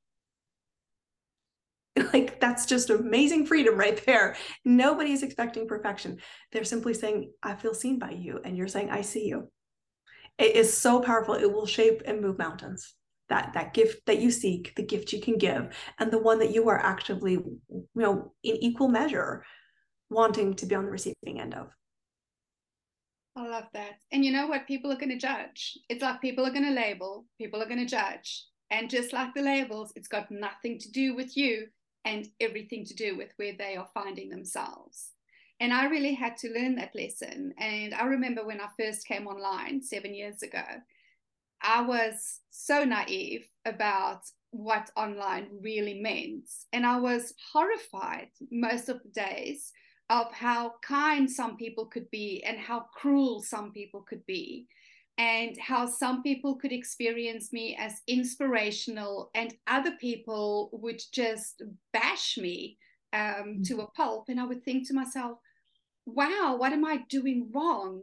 Like 2.13 2.39
that's 2.39 2.67
just 2.67 2.91
amazing 2.91 3.47
freedom 3.47 3.75
right 3.75 3.99
there. 4.05 4.35
Nobody's 4.63 5.23
expecting 5.23 5.67
perfection. 5.67 6.19
They're 6.51 6.63
simply 6.63 6.93
saying 6.93 7.31
i 7.41 7.55
feel 7.55 7.73
seen 7.73 7.97
by 7.97 8.11
you 8.11 8.39
and 8.45 8.55
you're 8.55 8.67
saying 8.67 8.91
i 8.91 9.01
see 9.01 9.25
you. 9.27 9.49
It 10.37 10.55
is 10.55 10.77
so 10.77 11.01
powerful. 11.01 11.33
It 11.33 11.51
will 11.51 11.65
shape 11.65 12.03
and 12.05 12.21
move 12.21 12.37
mountains 12.37 12.96
that 13.29 13.51
that 13.53 13.73
gift 13.73 14.05
that 14.05 14.19
you 14.19 14.31
seek 14.31 14.73
the 14.75 14.83
gift 14.83 15.11
you 15.13 15.21
can 15.21 15.37
give 15.37 15.75
and 15.99 16.11
the 16.11 16.17
one 16.17 16.39
that 16.39 16.51
you 16.51 16.69
are 16.69 16.79
actively 16.79 17.33
you 17.33 17.87
know 17.95 18.31
in 18.43 18.55
equal 18.57 18.87
measure 18.87 19.43
wanting 20.09 20.53
to 20.53 20.65
be 20.65 20.75
on 20.75 20.85
the 20.85 20.91
receiving 20.91 21.39
end 21.39 21.53
of 21.53 21.67
I 23.37 23.47
love 23.47 23.65
that. 23.73 23.99
And 24.11 24.25
you 24.25 24.31
know 24.31 24.47
what? 24.47 24.65
People 24.65 24.91
are 24.91 24.97
going 24.97 25.09
to 25.09 25.17
judge. 25.17 25.77
It's 25.89 26.01
like 26.01 26.21
people 26.21 26.43
are 26.43 26.51
going 26.51 26.65
to 26.65 26.71
label, 26.71 27.25
people 27.37 27.61
are 27.61 27.67
going 27.67 27.77
to 27.77 27.85
judge. 27.85 28.45
And 28.71 28.89
just 28.89 29.13
like 29.13 29.33
the 29.35 29.43
labels, 29.43 29.93
it's 29.95 30.07
got 30.07 30.31
nothing 30.31 30.79
to 30.79 30.91
do 30.91 31.15
with 31.15 31.37
you 31.37 31.67
and 32.03 32.27
everything 32.39 32.83
to 32.85 32.95
do 32.95 33.15
with 33.15 33.29
where 33.37 33.53
they 33.57 33.75
are 33.75 33.87
finding 33.93 34.29
themselves. 34.29 35.11
And 35.59 35.73
I 35.73 35.85
really 35.85 36.13
had 36.13 36.37
to 36.37 36.51
learn 36.51 36.75
that 36.75 36.95
lesson. 36.95 37.53
And 37.59 37.93
I 37.93 38.05
remember 38.05 38.45
when 38.45 38.59
I 38.61 38.67
first 38.79 39.07
came 39.07 39.27
online 39.27 39.81
seven 39.81 40.13
years 40.13 40.41
ago, 40.41 40.63
I 41.67 41.81
was 41.81 42.39
so 42.49 42.85
naive 42.85 43.45
about 43.65 44.21
what 44.51 44.89
online 44.95 45.49
really 45.61 45.99
meant. 45.99 46.49
And 46.71 46.85
I 46.85 46.97
was 46.97 47.33
horrified 47.51 48.29
most 48.49 48.87
of 48.87 49.03
the 49.03 49.09
days 49.09 49.73
of 50.09 50.31
how 50.31 50.75
kind 50.81 51.29
some 51.29 51.57
people 51.57 51.85
could 51.85 52.09
be 52.09 52.41
and 52.45 52.57
how 52.57 52.85
cruel 52.95 53.41
some 53.41 53.73
people 53.73 54.05
could 54.07 54.25
be 54.25 54.65
and 55.17 55.57
how 55.59 55.85
some 55.85 56.23
people 56.23 56.55
could 56.55 56.71
experience 56.71 57.51
me 57.51 57.75
as 57.77 58.01
inspirational 58.07 59.29
and 59.35 59.53
other 59.67 59.91
people 59.99 60.69
would 60.71 61.01
just 61.11 61.63
bash 61.91 62.37
me 62.37 62.77
um, 63.13 63.21
mm-hmm. 63.21 63.61
to 63.63 63.81
a 63.81 63.91
pulp 63.91 64.25
and 64.29 64.39
i 64.39 64.45
would 64.45 64.63
think 64.63 64.87
to 64.87 64.93
myself 64.93 65.39
wow 66.05 66.55
what 66.57 66.71
am 66.71 66.85
i 66.85 66.99
doing 67.09 67.49
wrong 67.53 68.01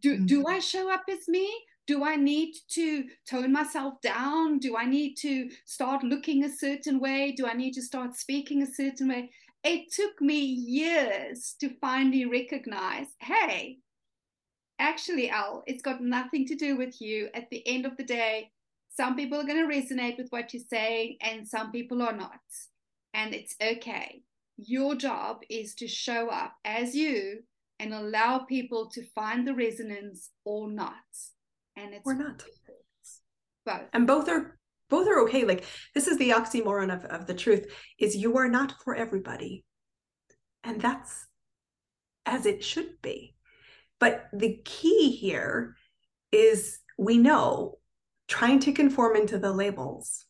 do, 0.00 0.16
mm-hmm. 0.16 0.26
do 0.26 0.46
i 0.46 0.58
show 0.58 0.92
up 0.92 1.02
as 1.10 1.26
me 1.28 1.50
do 1.90 2.04
i 2.04 2.14
need 2.16 2.54
to 2.68 3.04
tone 3.28 3.52
myself 3.52 3.94
down 4.02 4.58
do 4.58 4.76
i 4.76 4.86
need 4.96 5.14
to 5.14 5.34
start 5.64 6.02
looking 6.12 6.44
a 6.44 6.56
certain 6.64 6.98
way 7.00 7.20
do 7.40 7.46
i 7.46 7.54
need 7.62 7.74
to 7.78 7.82
start 7.90 8.14
speaking 8.24 8.62
a 8.62 8.74
certain 8.80 9.08
way 9.08 9.22
it 9.64 9.92
took 9.92 10.20
me 10.20 10.40
years 10.40 11.54
to 11.60 11.68
finally 11.80 12.24
recognize 12.24 13.08
hey 13.20 13.78
actually, 14.80 15.30
Elle, 15.30 15.62
it's 15.66 15.82
got 15.82 16.02
nothing 16.02 16.46
to 16.46 16.56
do 16.56 16.76
with 16.76 17.00
you. 17.00 17.28
At 17.34 17.50
the 17.50 17.62
end 17.66 17.86
of 17.86 17.96
the 17.96 18.04
day, 18.04 18.50
Some 18.96 19.16
people 19.16 19.38
are 19.40 19.46
going 19.46 19.66
to 19.66 19.74
resonate 19.74 20.18
with 20.18 20.28
what 20.30 20.52
you're 20.52 20.62
saying, 20.68 21.16
and 21.22 21.46
some 21.48 21.70
people 21.72 22.02
are 22.02 22.14
not. 22.14 22.40
And 23.14 23.32
it's 23.32 23.54
okay. 23.62 24.22
Your 24.58 24.94
job 24.94 25.42
is 25.48 25.74
to 25.76 25.88
show 25.88 26.28
up 26.28 26.56
as 26.64 26.94
you 26.94 27.44
and 27.78 27.94
allow 27.94 28.40
people 28.40 28.90
to 28.90 29.02
find 29.14 29.46
the 29.46 29.54
resonance 29.54 30.30
or 30.44 30.68
not. 30.68 30.92
And 31.76 31.94
it's 31.94 32.06
or 32.06 32.14
not. 32.14 32.42
Both. 33.64 33.80
And 33.92 34.06
both 34.06 34.28
are 34.28 34.58
both 34.88 35.06
are 35.06 35.20
okay. 35.20 35.44
Like 35.44 35.64
this 35.94 36.06
is 36.06 36.18
the 36.18 36.30
oxymoron 36.30 36.92
of, 36.92 37.04
of 37.04 37.26
the 37.26 37.34
truth 37.34 37.66
is 37.98 38.16
you 38.16 38.36
are 38.38 38.48
not 38.48 38.74
for 38.82 38.94
everybody. 38.94 39.64
And 40.64 40.80
that's 40.80 41.26
as 42.26 42.46
it 42.46 42.64
should 42.64 43.00
be. 43.02 43.34
But 43.98 44.26
the 44.32 44.60
key 44.64 45.10
here 45.10 45.76
is 46.32 46.78
we 46.98 47.18
know 47.18 47.78
trying 48.28 48.60
to 48.60 48.72
conform 48.72 49.16
into 49.16 49.38
the 49.38 49.52
labels 49.52 50.24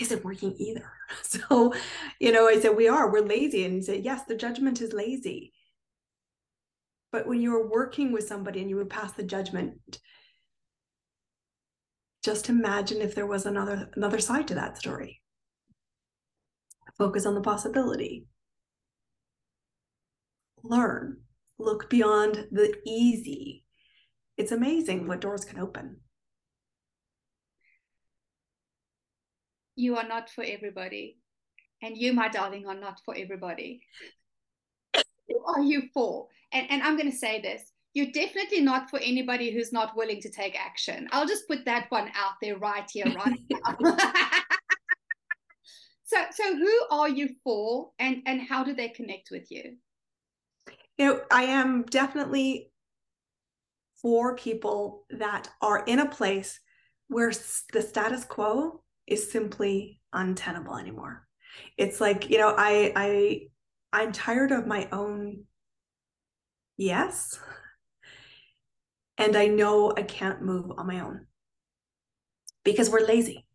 isn't 0.00 0.24
working 0.24 0.54
either. 0.58 0.90
So, 1.22 1.72
you 2.18 2.32
know, 2.32 2.48
I 2.48 2.58
said, 2.58 2.76
we 2.76 2.88
are, 2.88 3.12
we're 3.12 3.20
lazy. 3.24 3.64
And 3.64 3.84
said, 3.84 4.04
yes, 4.04 4.24
the 4.24 4.34
judgment 4.34 4.80
is 4.80 4.92
lazy. 4.92 5.52
But 7.12 7.28
when 7.28 7.40
you're 7.40 7.68
working 7.68 8.10
with 8.10 8.26
somebody 8.26 8.60
and 8.60 8.68
you 8.68 8.74
would 8.74 8.90
pass 8.90 9.12
the 9.12 9.22
judgment, 9.22 10.00
just 12.26 12.48
imagine 12.48 13.00
if 13.00 13.14
there 13.14 13.24
was 13.24 13.46
another 13.46 13.88
another 13.94 14.18
side 14.18 14.48
to 14.48 14.54
that 14.56 14.76
story. 14.76 15.22
Focus 16.98 17.24
on 17.24 17.36
the 17.36 17.40
possibility. 17.40 18.26
Learn. 20.64 21.18
Look 21.58 21.88
beyond 21.88 22.48
the 22.50 22.74
easy. 22.84 23.62
It's 24.36 24.50
amazing 24.50 25.06
what 25.06 25.20
doors 25.20 25.44
can 25.44 25.60
open. 25.60 25.98
You 29.76 29.96
are 29.96 30.08
not 30.08 30.28
for 30.28 30.42
everybody. 30.42 31.18
And 31.80 31.96
you, 31.96 32.12
my 32.12 32.28
darling, 32.28 32.66
are 32.66 32.74
not 32.74 33.00
for 33.04 33.14
everybody. 33.16 33.82
Who 35.28 35.44
are 35.46 35.62
you 35.62 35.82
for? 35.94 36.26
And, 36.52 36.66
and 36.70 36.82
I'm 36.82 36.96
going 36.96 37.10
to 37.10 37.16
say 37.16 37.40
this 37.40 37.62
you're 37.96 38.12
definitely 38.12 38.60
not 38.60 38.90
for 38.90 38.98
anybody 38.98 39.50
who's 39.50 39.72
not 39.72 39.96
willing 39.96 40.20
to 40.20 40.30
take 40.30 40.54
action. 40.54 41.08
I'll 41.12 41.26
just 41.26 41.48
put 41.48 41.64
that 41.64 41.90
one 41.90 42.08
out 42.14 42.34
there 42.42 42.58
right 42.58 42.84
here, 42.92 43.06
right 43.06 43.40
now. 43.50 43.76
so, 46.04 46.18
so 46.30 46.56
who 46.56 46.80
are 46.90 47.08
you 47.08 47.30
for, 47.42 47.92
and 47.98 48.20
and 48.26 48.42
how 48.42 48.62
do 48.62 48.74
they 48.74 48.90
connect 48.90 49.30
with 49.30 49.50
you? 49.50 49.78
You 50.98 51.06
know, 51.06 51.20
I 51.30 51.44
am 51.44 51.84
definitely 51.84 52.70
for 54.02 54.36
people 54.36 55.06
that 55.08 55.48
are 55.62 55.82
in 55.86 56.00
a 56.00 56.10
place 56.10 56.60
where 57.08 57.32
the 57.72 57.80
status 57.80 58.26
quo 58.26 58.82
is 59.06 59.32
simply 59.32 60.02
untenable 60.12 60.76
anymore. 60.76 61.26
It's 61.78 61.98
like, 61.98 62.28
you 62.28 62.36
know, 62.36 62.54
I 62.58 62.92
I 62.94 63.40
I'm 63.90 64.12
tired 64.12 64.52
of 64.52 64.66
my 64.66 64.86
own 64.92 65.44
yes. 66.76 67.40
And 69.18 69.36
I 69.36 69.46
know 69.46 69.92
I 69.96 70.02
can't 70.02 70.42
move 70.42 70.70
on 70.76 70.86
my 70.86 71.00
own 71.00 71.26
because 72.64 72.90
we're 72.90 73.06
lazy. 73.06 73.46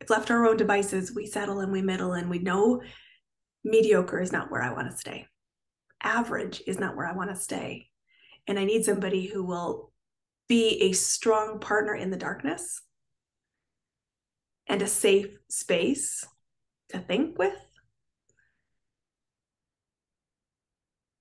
If 0.00 0.10
left 0.10 0.28
to 0.28 0.34
our 0.34 0.46
own 0.46 0.56
devices, 0.56 1.14
we 1.14 1.26
settle 1.26 1.60
and 1.60 1.72
we 1.72 1.82
middle 1.82 2.12
and 2.12 2.28
we 2.28 2.38
know 2.38 2.82
mediocre 3.64 4.20
is 4.20 4.32
not 4.32 4.50
where 4.50 4.62
I 4.62 4.72
want 4.72 4.90
to 4.90 4.96
stay. 4.96 5.26
Average 6.02 6.62
is 6.66 6.78
not 6.78 6.96
where 6.96 7.06
I 7.06 7.14
want 7.14 7.30
to 7.30 7.36
stay. 7.36 7.88
And 8.46 8.58
I 8.58 8.64
need 8.64 8.84
somebody 8.84 9.26
who 9.26 9.44
will 9.44 9.92
be 10.48 10.82
a 10.82 10.92
strong 10.92 11.58
partner 11.58 11.94
in 11.94 12.10
the 12.10 12.16
darkness 12.16 12.82
and 14.68 14.82
a 14.82 14.86
safe 14.86 15.36
space 15.48 16.24
to 16.90 16.98
think 16.98 17.38
with. 17.38 17.54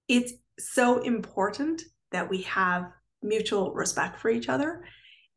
It's 0.07 0.33
so 0.59 0.99
important 0.99 1.81
that 2.11 2.29
we 2.29 2.43
have 2.43 2.91
mutual 3.21 3.73
respect 3.73 4.19
for 4.19 4.29
each 4.29 4.49
other 4.49 4.83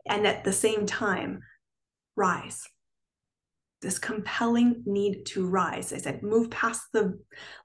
and 0.06 0.26
at 0.26 0.44
the 0.44 0.52
same 0.52 0.86
time 0.86 1.40
rise. 2.16 2.66
This 3.80 3.98
compelling 3.98 4.82
need 4.86 5.24
to 5.26 5.46
rise. 5.46 5.92
I 5.92 5.98
said 5.98 6.22
move 6.22 6.50
past 6.50 6.82
the 6.92 7.18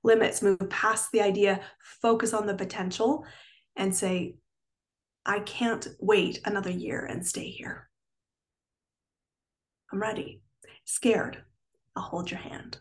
limits 0.04 0.42
move 0.42 0.70
past 0.70 1.12
the 1.12 1.22
idea 1.22 1.62
focus 2.02 2.34
on 2.34 2.46
the 2.46 2.54
potential 2.54 3.26
and 3.76 3.96
say 3.96 4.36
i 5.26 5.40
can't 5.40 5.88
wait 6.00 6.40
another 6.46 6.70
year 6.70 7.06
and 7.06 7.26
stay 7.26 7.50
here. 7.50 7.90
I'm 9.92 10.02
ready. 10.02 10.42
Scared. 10.86 11.44
I'll 11.96 12.04
hold 12.04 12.32
your 12.32 12.40
hand. 12.40 12.80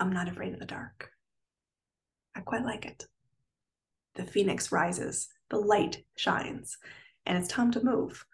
I'm 0.00 0.12
not 0.12 0.28
afraid 0.28 0.54
of 0.54 0.60
the 0.60 0.66
dark. 0.66 1.10
I 2.34 2.40
quite 2.40 2.64
like 2.64 2.86
it. 2.86 3.04
The 4.14 4.24
phoenix 4.24 4.72
rises 4.72 5.28
the 5.52 5.58
light 5.58 6.02
shines 6.16 6.78
and 7.26 7.38
it's 7.38 7.46
time 7.46 7.70
to 7.70 7.84
move. 7.84 8.24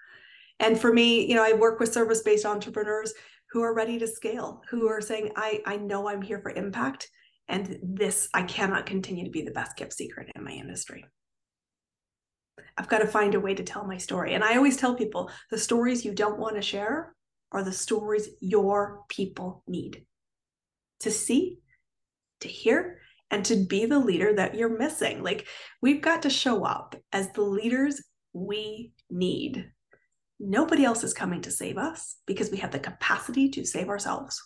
And 0.60 0.80
for 0.80 0.92
me, 0.92 1.26
you 1.28 1.34
know, 1.34 1.44
I 1.44 1.52
work 1.52 1.78
with 1.78 1.92
service 1.92 2.22
based 2.22 2.46
entrepreneurs 2.46 3.12
who 3.50 3.62
are 3.62 3.74
ready 3.74 3.98
to 3.98 4.06
scale, 4.06 4.62
who 4.70 4.88
are 4.88 5.00
saying, 5.00 5.32
I, 5.36 5.60
I 5.66 5.76
know 5.76 6.08
I'm 6.08 6.22
here 6.22 6.40
for 6.40 6.50
impact. 6.50 7.10
And 7.48 7.78
this, 7.82 8.28
I 8.34 8.42
cannot 8.42 8.86
continue 8.86 9.24
to 9.24 9.30
be 9.30 9.42
the 9.42 9.50
best 9.50 9.76
kept 9.76 9.92
secret 9.92 10.30
in 10.34 10.44
my 10.44 10.52
industry. 10.52 11.04
I've 12.76 12.88
got 12.88 12.98
to 12.98 13.06
find 13.06 13.34
a 13.34 13.40
way 13.40 13.54
to 13.54 13.64
tell 13.64 13.84
my 13.84 13.96
story. 13.96 14.34
And 14.34 14.44
I 14.44 14.56
always 14.56 14.76
tell 14.76 14.94
people 14.94 15.30
the 15.50 15.58
stories 15.58 16.04
you 16.04 16.14
don't 16.14 16.38
want 16.38 16.56
to 16.56 16.62
share 16.62 17.14
are 17.50 17.64
the 17.64 17.72
stories 17.72 18.28
your 18.40 19.00
people 19.08 19.64
need 19.66 20.04
to 21.00 21.10
see, 21.10 21.58
to 22.40 22.48
hear, 22.48 23.00
and 23.30 23.44
to 23.44 23.56
be 23.56 23.86
the 23.86 23.98
leader 23.98 24.34
that 24.34 24.54
you're 24.54 24.78
missing. 24.78 25.22
Like 25.22 25.46
we've 25.82 26.00
got 26.02 26.22
to 26.22 26.30
show 26.30 26.64
up 26.64 26.96
as 27.12 27.30
the 27.32 27.42
leaders 27.42 28.02
we 28.32 28.92
need. 29.10 29.70
Nobody 30.40 30.84
else 30.84 31.02
is 31.02 31.14
coming 31.14 31.40
to 31.42 31.50
save 31.50 31.78
us 31.78 32.16
because 32.26 32.50
we 32.50 32.58
have 32.58 32.70
the 32.70 32.78
capacity 32.78 33.48
to 33.50 33.64
save 33.64 33.88
ourselves. 33.88 34.42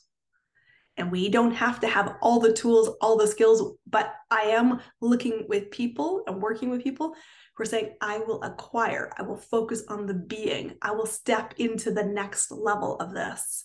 And 0.97 1.11
we 1.11 1.31
don't 1.31 1.53
have 1.53 1.81
to 1.81 1.87
have 1.87 2.17
all 2.21 2.39
the 2.39 2.53
tools, 2.53 2.91
all 3.01 3.17
the 3.17 3.27
skills, 3.27 3.77
but 3.87 4.13
I 4.31 4.43
am 4.43 4.81
looking 5.01 5.47
with 5.49 5.71
people 5.71 6.23
and 6.27 6.43
working 6.43 6.69
with 6.69 6.85
people 6.85 7.15
who 7.57 7.63
are 7.63 7.67
saying, 7.67 7.95
I 8.01 8.19
will 8.19 8.43
acquire, 8.43 9.11
I 9.17 9.23
will 9.23 9.39
focus 9.39 9.85
on 9.89 10.07
the 10.07 10.15
being, 10.15 10.75
I 10.83 10.93
will 10.93 11.07
step 11.07 11.55
into 11.57 11.93
the 11.93 12.05
next 12.05 12.51
level 12.51 12.97
of 12.97 13.15
this. 13.15 13.65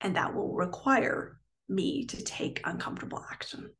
And 0.00 0.14
that 0.14 0.34
will 0.34 0.54
require 0.54 1.38
me 1.68 2.04
to 2.06 2.22
take 2.22 2.60
uncomfortable 2.64 3.24
action 3.30 3.70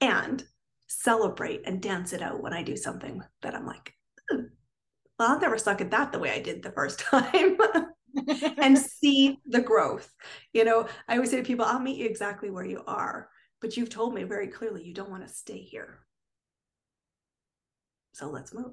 and 0.00 0.44
celebrate 0.86 1.62
and 1.66 1.82
dance 1.82 2.12
it 2.12 2.22
out 2.22 2.42
when 2.42 2.52
I 2.52 2.62
do 2.62 2.76
something 2.76 3.22
that 3.42 3.54
I'm 3.54 3.66
like, 3.66 3.92
hmm, 4.30 4.42
well, 5.18 5.32
I'll 5.32 5.40
never 5.40 5.58
suck 5.58 5.80
at 5.80 5.90
that 5.90 6.12
the 6.12 6.18
way 6.18 6.30
I 6.30 6.40
did 6.40 6.62
the 6.62 6.72
first 6.72 7.00
time. 7.10 7.58
and 8.58 8.78
see 9.00 9.38
the 9.46 9.60
growth. 9.60 10.12
You 10.52 10.64
know, 10.64 10.88
I 11.08 11.14
always 11.14 11.30
say 11.30 11.36
to 11.36 11.42
people, 11.42 11.64
I'll 11.64 11.80
meet 11.80 11.98
you 11.98 12.06
exactly 12.06 12.50
where 12.50 12.64
you 12.64 12.82
are, 12.86 13.28
but 13.60 13.76
you've 13.76 13.90
told 13.90 14.14
me 14.14 14.24
very 14.24 14.48
clearly 14.48 14.84
you 14.84 14.94
don't 14.94 15.10
want 15.10 15.26
to 15.26 15.32
stay 15.32 15.58
here. 15.58 16.00
So 18.12 18.30
let's 18.30 18.54
move. 18.54 18.72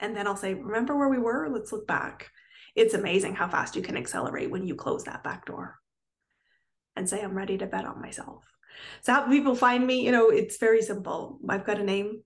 And 0.00 0.16
then 0.16 0.26
I'll 0.26 0.36
say, 0.36 0.54
remember 0.54 0.96
where 0.96 1.08
we 1.08 1.18
were? 1.18 1.48
Let's 1.48 1.72
look 1.72 1.86
back. 1.86 2.30
It's 2.74 2.94
amazing 2.94 3.34
how 3.34 3.48
fast 3.48 3.76
you 3.76 3.82
can 3.82 3.96
accelerate 3.96 4.50
when 4.50 4.66
you 4.66 4.74
close 4.74 5.04
that 5.04 5.22
back 5.22 5.46
door 5.46 5.79
and 7.00 7.08
say, 7.08 7.22
I'm 7.22 7.34
ready 7.34 7.56
to 7.58 7.66
bet 7.66 7.86
on 7.86 8.00
myself. 8.00 8.44
So 9.00 9.14
how 9.14 9.26
people 9.26 9.54
find 9.54 9.86
me, 9.86 10.04
you 10.04 10.12
know, 10.12 10.28
it's 10.28 10.58
very 10.58 10.82
simple. 10.82 11.40
I've 11.48 11.64
got 11.64 11.80
a 11.80 11.82
name. 11.82 12.22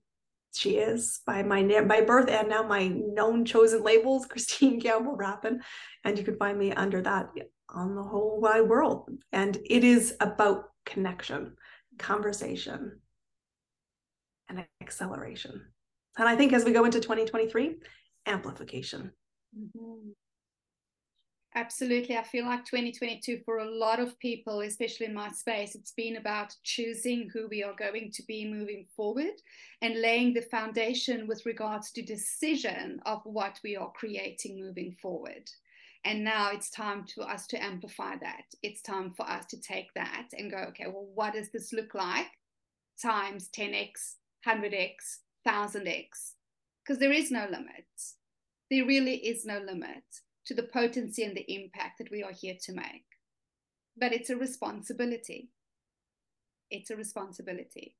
She 0.53 0.71
is 0.71 1.21
by 1.25 1.43
my 1.43 1.61
name, 1.61 1.87
by 1.87 2.01
birth, 2.01 2.29
and 2.29 2.49
now 2.49 2.63
my 2.63 2.89
known 2.89 3.45
chosen 3.45 3.83
labels, 3.83 4.25
Christine 4.29 4.81
Campbell 4.81 5.15
Rapin. 5.15 5.61
And 6.03 6.17
you 6.17 6.25
can 6.25 6.37
find 6.37 6.59
me 6.59 6.73
under 6.73 7.01
that 7.01 7.29
on 7.69 7.95
the 7.95 8.03
whole 8.03 8.41
wide 8.41 8.67
world. 8.67 9.09
And 9.31 9.57
it 9.65 9.85
is 9.85 10.15
about 10.19 10.65
connection, 10.85 11.55
conversation, 11.97 12.99
and 14.49 14.65
acceleration. 14.81 15.61
And 16.17 16.27
I 16.27 16.35
think 16.35 16.51
as 16.51 16.65
we 16.65 16.73
go 16.73 16.83
into 16.83 16.99
2023, 16.99 17.77
amplification. 18.25 19.11
Mm-hmm. 19.57 20.09
Absolutely. 21.57 22.17
I 22.17 22.23
feel 22.23 22.43
like 22.45 22.65
2022 22.65 23.39
for 23.45 23.59
a 23.59 23.69
lot 23.69 24.01
of 24.01 24.19
people, 24.19 24.59
especially 24.59 25.05
in 25.05 25.13
my 25.13 25.31
space, 25.31 25.73
it's 25.73 25.93
been 25.93 26.17
about 26.17 26.53
choosing 26.63 27.29
who 27.29 27.47
we 27.47 27.63
are 27.63 27.73
going 27.73 28.11
to 28.11 28.23
be 28.23 28.45
moving 28.45 28.85
forward 28.93 29.41
and 29.81 30.01
laying 30.01 30.33
the 30.33 30.41
foundation 30.41 31.27
with 31.27 31.45
regards 31.45 31.91
to 31.93 32.01
decision 32.01 32.99
of 33.05 33.21
what 33.23 33.61
we 33.63 33.77
are 33.77 33.89
creating 33.91 34.59
moving 34.59 34.97
forward. 35.01 35.49
And 36.03 36.25
now 36.25 36.51
it's 36.51 36.69
time 36.69 37.05
for 37.07 37.23
us 37.23 37.47
to 37.47 37.63
amplify 37.63 38.17
that. 38.17 38.43
It's 38.61 38.81
time 38.81 39.13
for 39.15 39.25
us 39.25 39.45
to 39.45 39.61
take 39.61 39.93
that 39.95 40.27
and 40.37 40.51
go, 40.51 40.57
okay, 40.69 40.87
well, 40.87 41.07
what 41.15 41.35
does 41.35 41.51
this 41.51 41.71
look 41.71 41.95
like? 41.95 42.27
Times 43.01 43.49
10x, 43.57 44.15
100x, 44.45 45.19
1000x, 45.47 46.33
because 46.83 46.99
there 46.99 47.13
is 47.13 47.31
no 47.31 47.45
limit. 47.49 47.85
there 48.69 48.85
really 48.85 49.15
is 49.15 49.45
no 49.45 49.59
limit 49.59 50.03
to 50.45 50.53
the 50.53 50.63
potency 50.63 51.23
and 51.23 51.35
the 51.35 51.53
impact 51.53 51.97
that 51.97 52.11
we 52.11 52.23
are 52.23 52.31
here 52.31 52.55
to 52.61 52.73
make. 52.73 53.05
But 53.97 54.13
it's 54.13 54.29
a 54.29 54.35
responsibility. 54.35 55.49
It's 56.69 56.89
a 56.89 56.95
responsibility. 56.95 57.95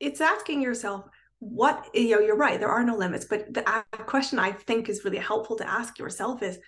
It's 0.00 0.20
asking 0.20 0.62
yourself, 0.62 1.04
what, 1.38 1.88
you 1.94 2.10
know, 2.10 2.20
you're 2.20 2.36
right, 2.36 2.58
there 2.58 2.70
are 2.70 2.84
no 2.84 2.96
limits. 2.96 3.26
But 3.26 3.52
the 3.52 3.68
uh, 3.68 3.82
question 4.06 4.38
I 4.38 4.52
think 4.52 4.88
is 4.88 5.04
really 5.04 5.18
helpful 5.18 5.56
to 5.56 5.68
ask 5.68 5.98
yourself 5.98 6.42
is, 6.42 6.58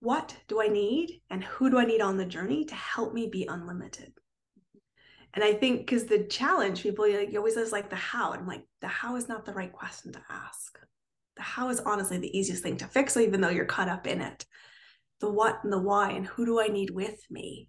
what 0.00 0.36
do 0.48 0.60
I 0.60 0.68
need 0.68 1.20
and 1.30 1.42
who 1.42 1.70
do 1.70 1.78
I 1.78 1.84
need 1.84 2.00
on 2.00 2.16
the 2.16 2.24
journey 2.24 2.64
to 2.66 2.74
help 2.74 3.14
me 3.14 3.28
be 3.28 3.46
unlimited? 3.46 4.12
And 5.34 5.44
I 5.44 5.52
think 5.52 5.80
because 5.80 6.04
the 6.04 6.24
challenge, 6.24 6.82
people 6.82 7.06
you 7.06 7.38
always 7.38 7.56
ask 7.56 7.72
like 7.72 7.90
the 7.90 7.96
how. 7.96 8.32
And 8.32 8.42
I'm 8.42 8.46
like, 8.46 8.64
the 8.80 8.88
how 8.88 9.16
is 9.16 9.28
not 9.28 9.44
the 9.44 9.52
right 9.52 9.72
question 9.72 10.12
to 10.12 10.22
ask. 10.30 10.78
The 11.36 11.42
how 11.42 11.68
is 11.68 11.80
honestly 11.80 12.18
the 12.18 12.36
easiest 12.36 12.62
thing 12.62 12.76
to 12.78 12.86
fix, 12.86 13.16
even 13.16 13.40
though 13.40 13.50
you're 13.50 13.64
caught 13.64 13.88
up 13.88 14.06
in 14.06 14.20
it. 14.20 14.44
The 15.20 15.30
what 15.30 15.60
and 15.64 15.72
the 15.72 15.80
why, 15.80 16.10
and 16.10 16.26
who 16.26 16.44
do 16.44 16.60
I 16.60 16.68
need 16.68 16.90
with 16.90 17.18
me? 17.30 17.68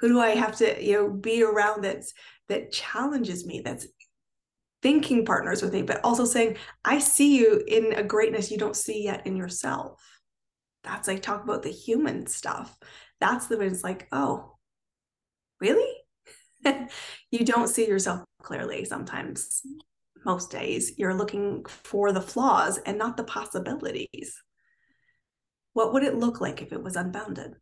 Who 0.00 0.08
do 0.08 0.20
I 0.20 0.30
have 0.30 0.56
to, 0.56 0.84
you 0.84 0.92
know, 0.94 1.10
be 1.10 1.42
around 1.42 1.82
that's 1.82 2.12
that 2.48 2.72
challenges 2.72 3.46
me, 3.46 3.62
that's 3.64 3.86
thinking 4.82 5.24
partners 5.24 5.62
with 5.62 5.72
me, 5.72 5.82
but 5.82 6.00
also 6.04 6.24
saying, 6.24 6.56
I 6.84 6.98
see 6.98 7.36
you 7.36 7.62
in 7.66 7.92
a 7.94 8.02
greatness 8.02 8.50
you 8.50 8.58
don't 8.58 8.76
see 8.76 9.04
yet 9.04 9.26
in 9.26 9.36
yourself. 9.36 10.00
That's 10.84 11.08
like 11.08 11.22
talk 11.22 11.42
about 11.42 11.62
the 11.62 11.70
human 11.70 12.26
stuff. 12.26 12.76
That's 13.20 13.46
the 13.46 13.56
one 13.56 13.66
it's 13.66 13.84
like, 13.84 14.06
oh, 14.12 14.56
really? 15.60 15.92
you 17.30 17.44
don't 17.44 17.68
see 17.68 17.88
yourself 17.88 18.24
clearly 18.42 18.84
sometimes. 18.84 19.62
Most 20.24 20.50
days, 20.50 20.92
you're 20.98 21.14
looking 21.14 21.64
for 21.66 22.12
the 22.12 22.20
flaws 22.20 22.78
and 22.78 22.98
not 22.98 23.16
the 23.16 23.24
possibilities. 23.24 24.42
What 25.72 25.92
would 25.92 26.02
it 26.02 26.16
look 26.16 26.40
like 26.40 26.60
if 26.60 26.72
it 26.72 26.82
was 26.82 26.96
unbounded, 26.96 27.52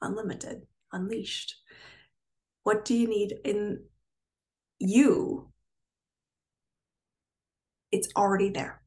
unlimited, 0.00 0.62
unleashed? 0.92 1.56
What 2.62 2.84
do 2.84 2.94
you 2.94 3.08
need 3.08 3.34
in 3.44 3.84
you? 4.78 5.52
It's 7.92 8.08
already 8.16 8.50
there. 8.50 8.80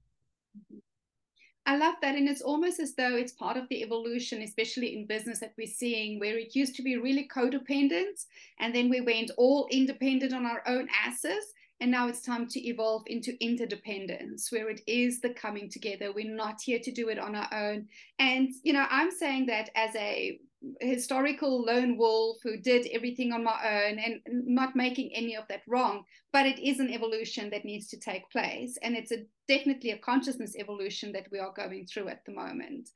I 1.66 1.78
love 1.78 1.96
that. 2.02 2.16
And 2.16 2.28
it's 2.28 2.42
almost 2.42 2.80
as 2.80 2.94
though 2.96 3.16
it's 3.16 3.32
part 3.32 3.56
of 3.56 3.70
the 3.70 3.84
evolution, 3.84 4.42
especially 4.42 4.96
in 4.96 5.08
business 5.08 5.40
that 5.40 5.54
we're 5.58 5.68
seeing, 5.68 6.20
where 6.20 6.38
it 6.38 6.56
used 6.56 6.76
to 6.76 6.84
be 6.84 6.98
really 6.98 7.28
codependent. 7.34 8.26
And 8.60 8.76
then 8.76 8.90
we 8.90 9.02
went 9.02 9.32
all 9.38 9.68
independent 9.72 10.34
on 10.34 10.46
our 10.46 10.62
own 10.68 10.88
asses. 11.06 11.54
And 11.84 11.92
now 11.92 12.08
it's 12.08 12.22
time 12.22 12.48
to 12.48 12.66
evolve 12.66 13.04
into 13.08 13.36
interdependence, 13.44 14.50
where 14.54 14.70
it 14.70 14.80
is 14.88 15.20
the 15.20 15.32
coming 15.34 15.70
together. 15.70 16.14
We're 16.14 16.34
not 16.34 16.62
here 16.62 16.80
to 16.80 16.92
do 16.94 17.10
it 17.10 17.20
on 17.20 17.36
our 17.36 17.50
own. 17.54 17.90
And, 18.20 18.54
you 18.64 18.72
know, 18.72 18.86
I'm 18.90 19.12
saying 19.12 19.48
that 19.48 19.70
as 19.76 19.94
a 19.98 20.40
historical 20.80 21.62
lone 21.62 21.98
wolf 21.98 22.38
who 22.42 22.56
did 22.56 22.88
everything 22.94 23.34
on 23.34 23.44
my 23.44 23.60
own 23.66 24.00
and 24.00 24.22
not 24.30 24.78
making 24.78 25.12
any 25.14 25.36
of 25.36 25.44
that 25.50 25.64
wrong 25.68 26.06
but 26.32 26.46
it 26.46 26.58
is 26.58 26.80
an 26.80 26.90
evolution 26.90 27.50
that 27.50 27.66
needs 27.66 27.90
to 27.90 28.00
take 28.00 28.32
place. 28.32 28.78
And 28.82 28.96
it's 28.96 29.12
a 29.12 29.26
definitely 29.50 29.92
a 29.92 29.98
consciousness 29.98 30.56
evolution 30.58 31.12
that 31.12 31.28
we 31.34 31.40
are 31.40 31.52
going 31.52 31.86
through 31.86 32.08
at 32.08 32.24
the 32.24 32.32
moment. 32.32 32.92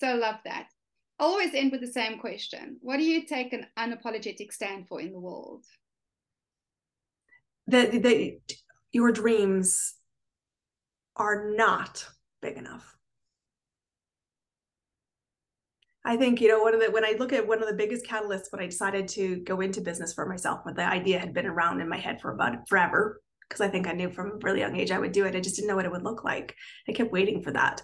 So 0.00 0.08
i 0.08 0.12
love 0.12 0.36
that. 0.44 0.68
I 1.18 1.24
always 1.24 1.54
end 1.54 1.72
with 1.72 1.80
the 1.80 1.86
same 1.86 2.18
question. 2.18 2.76
What 2.82 2.98
do 2.98 3.04
you 3.04 3.24
take 3.24 3.54
an 3.54 3.66
unapologetic 3.78 4.52
stand 4.52 4.86
for 4.86 5.00
in 5.00 5.12
the 5.12 5.18
world 5.18 5.64
that 7.68 8.02
that 8.02 8.38
your 8.92 9.12
dreams 9.12 9.94
are 11.16 11.50
not 11.50 12.06
big 12.42 12.56
enough 12.56 12.98
I 16.08 16.16
think, 16.16 16.40
you 16.40 16.48
know, 16.48 16.62
one 16.62 16.72
of 16.74 16.80
the, 16.80 16.90
when 16.90 17.04
I 17.04 17.16
look 17.18 17.34
at 17.34 17.46
one 17.46 17.60
of 17.60 17.68
the 17.68 17.74
biggest 17.74 18.06
catalysts 18.06 18.50
when 18.50 18.62
I 18.62 18.66
decided 18.66 19.08
to 19.08 19.40
go 19.40 19.60
into 19.60 19.82
business 19.82 20.14
for 20.14 20.24
myself, 20.24 20.60
when 20.62 20.74
the 20.74 20.82
idea 20.82 21.18
had 21.18 21.34
been 21.34 21.44
around 21.44 21.82
in 21.82 21.88
my 21.88 21.98
head 21.98 22.18
for 22.22 22.32
about 22.32 22.66
forever, 22.66 23.20
because 23.46 23.60
I 23.60 23.68
think 23.68 23.86
I 23.86 23.92
knew 23.92 24.10
from 24.10 24.30
a 24.30 24.38
really 24.42 24.60
young 24.60 24.74
age 24.74 24.90
I 24.90 24.98
would 24.98 25.12
do 25.12 25.26
it. 25.26 25.36
I 25.36 25.40
just 25.40 25.56
didn't 25.56 25.68
know 25.68 25.76
what 25.76 25.84
it 25.84 25.92
would 25.92 26.04
look 26.04 26.24
like. 26.24 26.54
I 26.88 26.92
kept 26.92 27.12
waiting 27.12 27.42
for 27.42 27.50
that. 27.50 27.82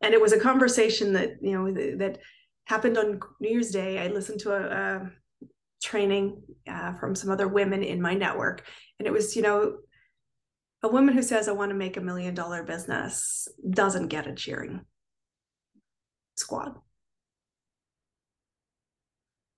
And 0.00 0.14
it 0.14 0.20
was 0.20 0.32
a 0.32 0.40
conversation 0.40 1.12
that, 1.14 1.32
you 1.42 1.52
know, 1.52 1.70
that 1.98 2.18
happened 2.64 2.96
on 2.96 3.20
New 3.40 3.50
Year's 3.50 3.72
Day. 3.72 3.98
I 3.98 4.08
listened 4.08 4.40
to 4.40 4.52
a, 4.52 4.60
a 4.60 5.10
training 5.82 6.42
uh, 6.66 6.94
from 6.94 7.14
some 7.14 7.30
other 7.30 7.46
women 7.46 7.82
in 7.82 8.00
my 8.00 8.14
network. 8.14 8.64
And 8.98 9.06
it 9.06 9.12
was, 9.12 9.36
you 9.36 9.42
know, 9.42 9.78
a 10.82 10.88
woman 10.88 11.14
who 11.14 11.22
says, 11.22 11.48
I 11.48 11.52
want 11.52 11.70
to 11.70 11.76
make 11.76 11.96
a 11.96 12.00
million 12.00 12.34
dollar 12.34 12.62
business 12.62 13.48
doesn't 13.68 14.08
get 14.08 14.26
a 14.26 14.34
cheering 14.34 14.84
squad 16.36 16.76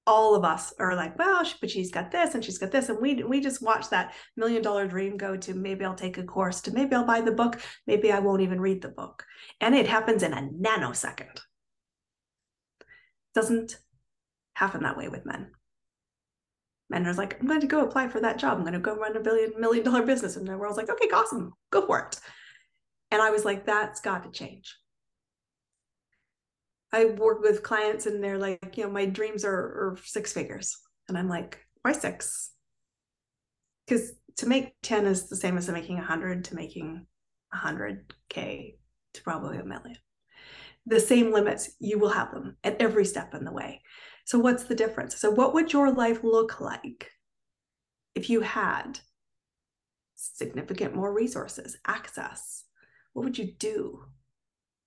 all 0.08 0.34
of 0.34 0.42
us 0.42 0.72
are 0.78 0.96
like, 0.96 1.18
well, 1.18 1.44
but 1.60 1.70
she's 1.70 1.90
got 1.90 2.10
this 2.10 2.34
and 2.34 2.42
she's 2.42 2.56
got 2.56 2.72
this, 2.72 2.88
and 2.88 2.98
we 2.98 3.22
we 3.22 3.40
just 3.40 3.62
watch 3.62 3.90
that 3.90 4.14
million 4.36 4.62
dollar 4.62 4.88
dream 4.88 5.18
go 5.18 5.36
to 5.36 5.54
maybe 5.54 5.84
I'll 5.84 5.94
take 5.94 6.16
a 6.16 6.22
course 6.22 6.62
to 6.62 6.72
maybe 6.72 6.96
I'll 6.96 7.04
buy 7.04 7.20
the 7.20 7.30
book, 7.30 7.60
maybe 7.86 8.10
I 8.10 8.18
won't 8.18 8.40
even 8.40 8.60
read 8.60 8.80
the 8.80 8.88
book, 8.88 9.24
and 9.60 9.74
it 9.74 9.86
happens 9.86 10.22
in 10.22 10.32
a 10.32 10.48
nanosecond. 10.48 11.40
Doesn't 13.34 13.78
happen 14.54 14.82
that 14.82 14.96
way 14.96 15.08
with 15.08 15.26
men. 15.26 15.50
Men 16.90 17.06
are 17.06 17.14
like, 17.14 17.38
I'm 17.40 17.46
going 17.46 17.60
to 17.60 17.66
go 17.66 17.84
apply 17.84 18.08
for 18.08 18.20
that 18.20 18.38
job. 18.38 18.56
I'm 18.56 18.62
going 18.62 18.72
to 18.72 18.78
go 18.78 18.96
run 18.96 19.16
a 19.16 19.20
billion 19.20 19.52
million 19.58 19.84
dollar 19.84 20.02
business, 20.02 20.36
and 20.36 20.46
the 20.46 20.56
world's 20.56 20.78
like, 20.78 20.90
okay, 20.90 21.08
awesome, 21.12 21.52
go 21.70 21.86
for 21.86 22.00
it. 22.00 22.18
And 23.10 23.22
I 23.22 23.30
was 23.30 23.44
like, 23.44 23.66
that's 23.66 24.00
got 24.00 24.24
to 24.24 24.30
change. 24.30 24.74
I 26.92 27.06
work 27.06 27.42
with 27.42 27.62
clients 27.62 28.06
and 28.06 28.22
they're 28.22 28.38
like, 28.38 28.76
you 28.76 28.84
know, 28.84 28.90
my 28.90 29.06
dreams 29.06 29.44
are, 29.44 29.54
are 29.54 29.98
six 30.04 30.32
figures. 30.32 30.76
And 31.08 31.18
I'm 31.18 31.28
like, 31.28 31.58
why 31.82 31.92
six? 31.92 32.50
Because 33.86 34.12
to 34.36 34.46
make 34.46 34.74
10 34.82 35.06
is 35.06 35.28
the 35.28 35.36
same 35.36 35.58
as 35.58 35.68
making 35.68 35.96
100 35.96 36.44
to 36.44 36.54
making 36.54 37.06
100K 37.54 38.74
to 39.14 39.22
probably 39.22 39.58
a 39.58 39.64
million. 39.64 39.96
The 40.86 41.00
same 41.00 41.32
limits, 41.32 41.70
you 41.78 41.98
will 41.98 42.08
have 42.08 42.32
them 42.32 42.56
at 42.64 42.80
every 42.80 43.04
step 43.04 43.34
in 43.34 43.44
the 43.44 43.52
way. 43.52 43.82
So, 44.28 44.38
what's 44.38 44.64
the 44.64 44.74
difference? 44.74 45.16
So, 45.16 45.30
what 45.30 45.54
would 45.54 45.72
your 45.72 45.90
life 45.90 46.22
look 46.22 46.60
like 46.60 47.12
if 48.14 48.28
you 48.28 48.42
had 48.42 49.00
significant 50.16 50.94
more 50.94 51.10
resources, 51.10 51.78
access? 51.86 52.64
What 53.14 53.24
would 53.24 53.38
you 53.38 53.54
do? 53.58 54.04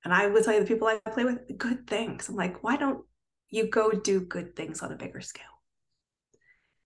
And 0.05 0.13
I 0.13 0.27
would 0.27 0.43
tell 0.43 0.53
you 0.53 0.59
the 0.59 0.67
people 0.67 0.87
I 0.87 0.99
play 1.09 1.25
with, 1.25 1.57
good 1.57 1.87
things. 1.87 2.29
I'm 2.29 2.35
like, 2.35 2.61
why 2.61 2.77
don't 2.77 3.03
you 3.49 3.67
go 3.67 3.89
do 3.89 4.19
good 4.19 4.55
things 4.55 4.83
on 4.83 4.91
a 4.91 4.95
bigger 4.95 5.21
scale? 5.21 5.45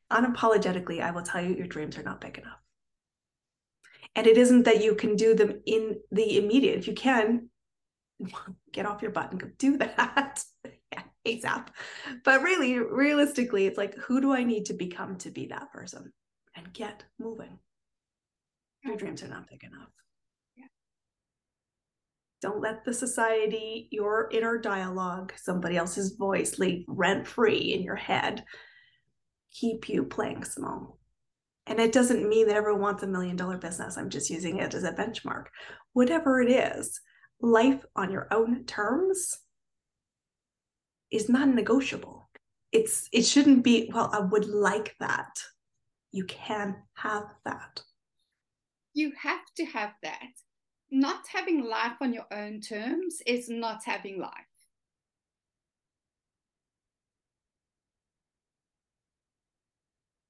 Unapologetically, 0.09 1.01
I 1.01 1.11
will 1.11 1.23
tell 1.23 1.43
you 1.43 1.55
your 1.55 1.67
dreams 1.67 1.97
are 1.97 2.03
not 2.03 2.21
big 2.21 2.37
enough. 2.37 2.61
And 4.15 4.27
it 4.27 4.37
isn't 4.37 4.63
that 4.63 4.81
you 4.81 4.95
can 4.95 5.17
do 5.17 5.35
them 5.35 5.59
in 5.65 5.99
the 6.09 6.37
immediate. 6.37 6.77
If 6.77 6.87
you 6.87 6.93
can, 6.93 7.49
get 8.71 8.85
off 8.85 9.01
your 9.01 9.11
butt 9.11 9.31
and 9.31 9.41
go 9.41 9.49
do 9.57 9.75
that 9.79 10.41
ASAP. 11.25 11.67
But 12.23 12.41
really, 12.41 12.79
realistically, 12.79 13.65
it's 13.65 13.77
like, 13.77 13.95
who 13.95 14.21
do 14.21 14.33
I 14.33 14.43
need 14.43 14.65
to 14.65 14.73
become 14.73 15.17
to 15.17 15.31
be 15.31 15.47
that 15.47 15.71
person? 15.71 16.11
And 16.55 16.71
get 16.73 17.03
moving. 17.19 17.59
Your 18.83 18.95
dreams 18.95 19.23
are 19.23 19.27
not 19.27 19.49
big 19.49 19.63
enough. 19.63 19.89
Don't 22.45 22.61
let 22.61 22.85
the 22.85 22.93
society, 22.93 23.87
your 23.91 24.29
inner 24.31 24.59
dialogue, 24.59 25.33
somebody 25.35 25.77
else's 25.77 26.11
voice 26.11 26.59
leave 26.59 26.85
rent 26.87 27.27
free 27.27 27.73
in 27.73 27.81
your 27.81 27.95
head, 27.95 28.45
keep 29.51 29.89
you 29.89 30.03
playing 30.03 30.43
small. 30.43 30.99
And 31.65 31.79
it 31.79 31.91
doesn't 31.91 32.29
mean 32.29 32.45
that 32.47 32.55
everyone 32.55 32.81
wants 32.81 33.01
a 33.01 33.07
million 33.07 33.35
dollar 33.35 33.57
business. 33.57 33.97
I'm 33.97 34.11
just 34.11 34.29
using 34.29 34.59
it 34.59 34.75
as 34.75 34.83
a 34.83 34.91
benchmark. 34.91 35.45
Whatever 35.93 36.39
it 36.39 36.51
is, 36.51 37.01
life 37.41 37.83
on 37.95 38.11
your 38.11 38.27
own 38.31 38.65
terms 38.65 39.39
is 41.11 41.29
non 41.29 41.55
negotiable. 41.55 42.29
It's 42.71 43.07
it 43.11 43.23
shouldn't 43.23 43.63
be, 43.63 43.89
well, 43.93 44.09
I 44.11 44.19
would 44.19 44.47
like 44.47 44.95
that. 44.99 45.41
You 46.11 46.25
can 46.25 46.75
have 46.95 47.25
that. 47.45 47.81
You 48.93 49.11
have 49.21 49.45
to 49.57 49.65
have 49.65 49.91
that 50.03 50.31
not 50.91 51.27
having 51.27 51.63
life 51.63 51.97
on 52.01 52.13
your 52.13 52.25
own 52.31 52.61
terms 52.61 53.21
is 53.25 53.49
not 53.49 53.83
having 53.83 54.19
life. 54.19 54.31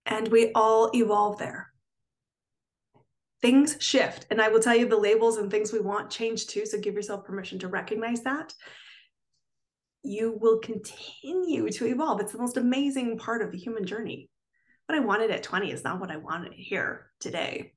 And 0.05 0.27
we 0.29 0.51
all 0.53 0.91
evolve 0.93 1.39
there. 1.39 1.71
Things 3.41 3.77
shift. 3.79 4.27
And 4.31 4.41
I 4.41 4.49
will 4.49 4.59
tell 4.59 4.75
you 4.75 4.87
the 4.87 4.97
labels 4.97 5.37
and 5.37 5.51
things 5.51 5.73
we 5.73 5.79
want 5.79 6.09
change 6.09 6.47
too. 6.47 6.65
So 6.65 6.79
give 6.79 6.93
yourself 6.93 7.25
permission 7.25 7.59
to 7.59 7.67
recognize 7.67 8.21
that. 8.21 8.53
You 10.05 10.37
will 10.39 10.59
continue 10.59 11.69
to 11.71 11.85
evolve. 11.87 12.21
It's 12.21 12.31
the 12.31 12.37
most 12.37 12.57
amazing 12.57 13.17
part 13.17 13.41
of 13.41 13.51
the 13.51 13.57
human 13.57 13.85
journey. 13.85 14.29
What 14.87 14.97
I 14.97 15.01
wanted 15.01 15.31
at 15.31 15.43
20 15.43 15.71
is 15.71 15.83
not 15.83 15.99
what 15.99 16.11
I 16.11 16.17
wanted 16.17 16.53
here 16.53 17.11
today 17.19 17.73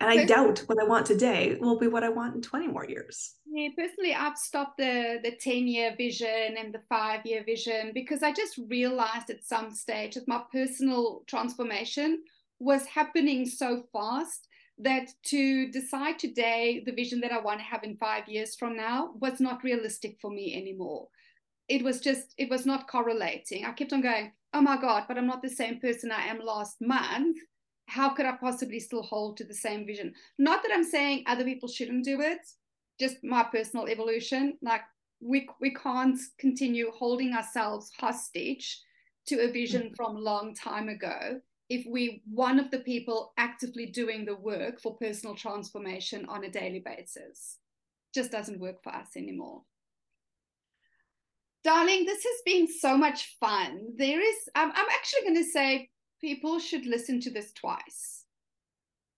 And 0.00 0.10
I 0.10 0.26
doubt 0.26 0.58
what 0.66 0.80
I 0.80 0.84
want 0.84 1.06
today 1.06 1.56
will 1.60 1.78
be 1.78 1.86
what 1.86 2.02
I 2.02 2.08
want 2.08 2.34
in 2.34 2.42
20 2.42 2.66
more 2.68 2.84
years. 2.84 3.34
Yeah, 3.46 3.68
personally, 3.76 4.12
I've 4.12 4.36
stopped 4.36 4.76
the 4.76 5.20
the 5.22 5.36
10 5.36 5.68
year 5.68 5.94
vision 5.96 6.56
and 6.58 6.74
the 6.74 6.82
five 6.88 7.24
year 7.24 7.44
vision 7.44 7.92
because 7.94 8.22
I 8.22 8.32
just 8.32 8.58
realized 8.68 9.30
at 9.30 9.44
some 9.44 9.70
stage 9.70 10.14
that 10.14 10.26
my 10.28 10.42
personal 10.52 11.22
transformation 11.26 12.22
was 12.58 12.84
happening 12.86 13.46
so 13.46 13.84
fast 13.92 14.48
that 14.78 15.08
to 15.26 15.70
decide 15.70 16.18
today 16.18 16.82
the 16.84 16.92
vision 16.92 17.20
that 17.20 17.32
I 17.32 17.40
want 17.40 17.60
to 17.60 17.64
have 17.64 17.84
in 17.84 17.96
five 17.96 18.28
years 18.28 18.56
from 18.56 18.76
now 18.76 19.12
was 19.20 19.40
not 19.40 19.62
realistic 19.62 20.18
for 20.20 20.30
me 20.30 20.56
anymore. 20.56 21.08
It 21.68 21.82
was 21.82 22.00
just, 22.00 22.34
it 22.36 22.50
was 22.50 22.66
not 22.66 22.88
correlating. 22.88 23.64
I 23.64 23.72
kept 23.72 23.92
on 23.92 24.02
going, 24.02 24.32
oh 24.52 24.60
my 24.60 24.76
God, 24.80 25.04
but 25.06 25.16
I'm 25.16 25.26
not 25.26 25.42
the 25.42 25.48
same 25.48 25.80
person 25.80 26.10
I 26.10 26.26
am 26.26 26.40
last 26.40 26.76
month. 26.80 27.38
How 27.86 28.10
could 28.10 28.26
I 28.26 28.32
possibly 28.32 28.80
still 28.80 29.02
hold 29.02 29.36
to 29.36 29.44
the 29.44 29.54
same 29.54 29.86
vision? 29.86 30.12
Not 30.38 30.62
that 30.62 30.72
I'm 30.72 30.84
saying 30.84 31.24
other 31.26 31.44
people 31.44 31.68
shouldn't 31.68 32.04
do 32.04 32.20
it, 32.20 32.40
just 32.98 33.16
my 33.22 33.44
personal 33.44 33.88
evolution. 33.88 34.58
Like 34.62 34.82
we 35.20 35.48
we 35.60 35.74
can't 35.74 36.18
continue 36.38 36.90
holding 36.92 37.34
ourselves 37.34 37.90
hostage 37.98 38.80
to 39.26 39.40
a 39.40 39.50
vision 39.50 39.82
mm-hmm. 39.82 39.94
from 39.94 40.16
a 40.16 40.20
long 40.20 40.54
time 40.54 40.88
ago 40.88 41.40
if 41.68 41.86
we 41.86 42.22
one 42.30 42.58
of 42.60 42.70
the 42.70 42.80
people 42.80 43.32
actively 43.38 43.86
doing 43.86 44.24
the 44.24 44.36
work 44.36 44.80
for 44.80 44.96
personal 44.96 45.34
transformation 45.34 46.26
on 46.28 46.44
a 46.44 46.50
daily 46.50 46.80
basis 46.84 47.58
just 48.14 48.30
doesn't 48.30 48.60
work 48.60 48.82
for 48.82 48.94
us 48.94 49.16
anymore. 49.16 49.62
Darling 51.64 52.04
this 52.04 52.22
has 52.22 52.42
been 52.44 52.68
so 52.68 52.96
much 52.96 53.36
fun. 53.40 53.94
There 53.96 54.20
is 54.20 54.36
i'm, 54.54 54.70
I'm 54.70 54.86
actually 54.92 55.22
going 55.22 55.42
to 55.42 55.50
say 55.50 55.90
people 56.20 56.58
should 56.58 56.86
listen 56.86 57.20
to 57.20 57.30
this 57.30 57.52
twice 57.52 58.24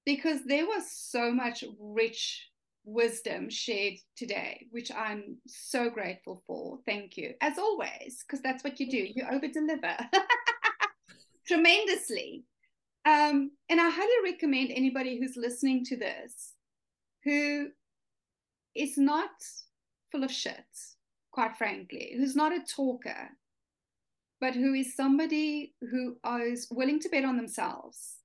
because 0.05 0.45
there 0.47 0.67
was 0.67 0.91
so 0.91 1.33
much 1.33 1.65
rich 1.81 2.49
wisdom 2.85 3.51
shared 3.51 3.95
today 4.17 4.65
which 4.71 4.93
i'm 4.93 5.37
so 5.49 5.91
grateful 5.91 6.43
for. 6.47 6.79
Thank 6.87 7.17
you 7.17 7.35
as 7.41 7.59
always 7.59 8.25
because 8.25 8.41
that's 8.43 8.63
what 8.63 8.79
you 8.79 8.89
do. 8.89 8.97
You. 8.97 9.27
Over 9.31 9.49
deliver 9.49 9.97
tremendously. 11.47 12.45
Um, 13.05 13.53
and 13.69 13.81
I 13.81 13.89
highly 13.89 14.33
recommend 14.33 14.71
anybody 14.73 15.19
who's 15.19 15.37
listening 15.37 15.85
to 15.87 15.97
this 15.97 16.55
who 17.25 17.69
is 18.75 18.97
not 18.97 19.31
full 20.13 20.23
of 20.23 20.31
shit, 20.31 20.65
quite 21.33 21.57
frankly, 21.57 22.15
who's 22.17 22.37
not 22.37 22.53
a 22.53 22.65
talker, 22.65 23.31
but 24.41 24.55
who 24.55 24.75
is 24.75 24.95
somebody 24.95 25.75
who 25.91 26.17
is 26.43 26.69
willing 26.71 27.01
to 27.01 27.09
bet 27.09 27.25
on 27.25 27.37
themselves 27.37 28.17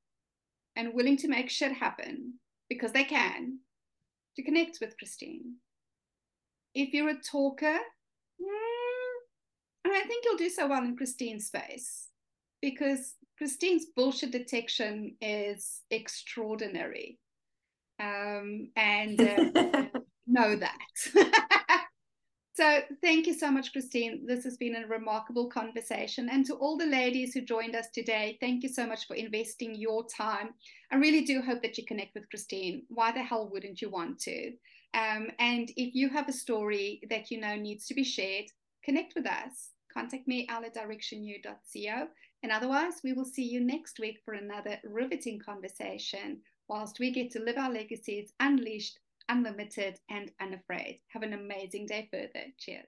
and 0.76 0.94
willing 0.94 1.18
to 1.18 1.28
make 1.28 1.50
shit 1.50 1.74
happen 1.74 2.34
because 2.70 2.92
they 2.92 3.04
can 3.04 3.60
to 4.36 4.44
connect 4.44 4.78
with 4.80 4.98
Christine. 4.98 5.56
If 6.74 6.94
you're 6.94 7.10
a 7.10 7.20
talker, 7.20 7.78
mm, 8.42 9.18
I 9.86 10.04
think 10.08 10.26
you'll 10.26 10.38
do 10.38 10.50
so 10.50 10.68
well 10.68 10.84
in 10.84 10.96
Christine's 10.96 11.48
space 11.48 12.11
because 12.62 13.16
Christine's 13.38 13.88
bullshit 13.96 14.32
detection 14.32 15.16
is 15.20 15.82
extraordinary. 15.90 17.18
Um, 18.00 18.70
and 18.76 19.20
uh, 19.20 19.86
know 20.28 20.56
that. 20.56 20.78
so 22.54 22.82
thank 23.02 23.26
you 23.26 23.34
so 23.34 23.50
much, 23.50 23.72
Christine. 23.72 24.26
This 24.28 24.44
has 24.44 24.58
been 24.58 24.76
a 24.76 24.88
remarkable 24.88 25.50
conversation. 25.50 26.30
And 26.30 26.46
to 26.46 26.54
all 26.54 26.78
the 26.78 26.86
ladies 26.86 27.34
who 27.34 27.42
joined 27.42 27.76
us 27.76 27.88
today, 27.94 28.38
thank 28.40 28.62
you 28.62 28.70
so 28.70 28.86
much 28.86 29.08
for 29.08 29.16
investing 29.16 29.74
your 29.74 30.06
time. 30.08 30.50
I 30.92 30.98
really 30.98 31.22
do 31.26 31.42
hope 31.42 31.64
that 31.64 31.78
you 31.80 31.86
connect 31.86 32.14
with 32.14 32.30
Christine. 32.30 32.84
Why 32.90 33.12
the 33.12 33.24
hell 33.24 33.50
wouldn't 33.52 33.82
you 33.82 33.90
want 33.90 34.20
to? 34.20 34.52
Um, 34.94 35.32
and 35.40 35.72
if 35.78 35.96
you 35.96 36.10
have 36.10 36.30
a 36.30 36.34
story 36.34 37.02
that 37.10 37.32
you 37.32 37.40
know 37.40 37.56
needs 37.56 37.88
to 37.88 37.96
be 37.96 38.04
shared, 38.04 38.46
connect 38.84 39.14
with 39.16 39.26
us. 39.26 39.72
Contact 39.94 40.28
me, 40.28 40.48
at 40.48 40.76
directionu.co 40.76 42.08
and 42.44 42.52
otherwise, 42.52 43.02
we 43.04 43.14
will 43.14 43.26
see 43.26 43.44
you 43.44 43.60
next 43.60 44.00
week 44.00 44.20
for 44.26 44.34
another 44.34 44.78
riveting 44.84 45.40
conversation 45.40 46.42
whilst 46.68 47.00
we 47.00 47.12
get 47.12 47.32
to 47.32 47.40
live 47.40 47.58
our 47.58 47.72
legacies 47.72 48.34
unleashed, 48.40 49.00
unlimited, 49.30 50.00
and 50.10 50.32
unafraid. 50.40 51.00
Have 51.10 51.24
an 51.24 51.34
amazing 51.34 51.86
day 51.86 52.08
further. 52.12 52.46
Cheers. 52.58 52.88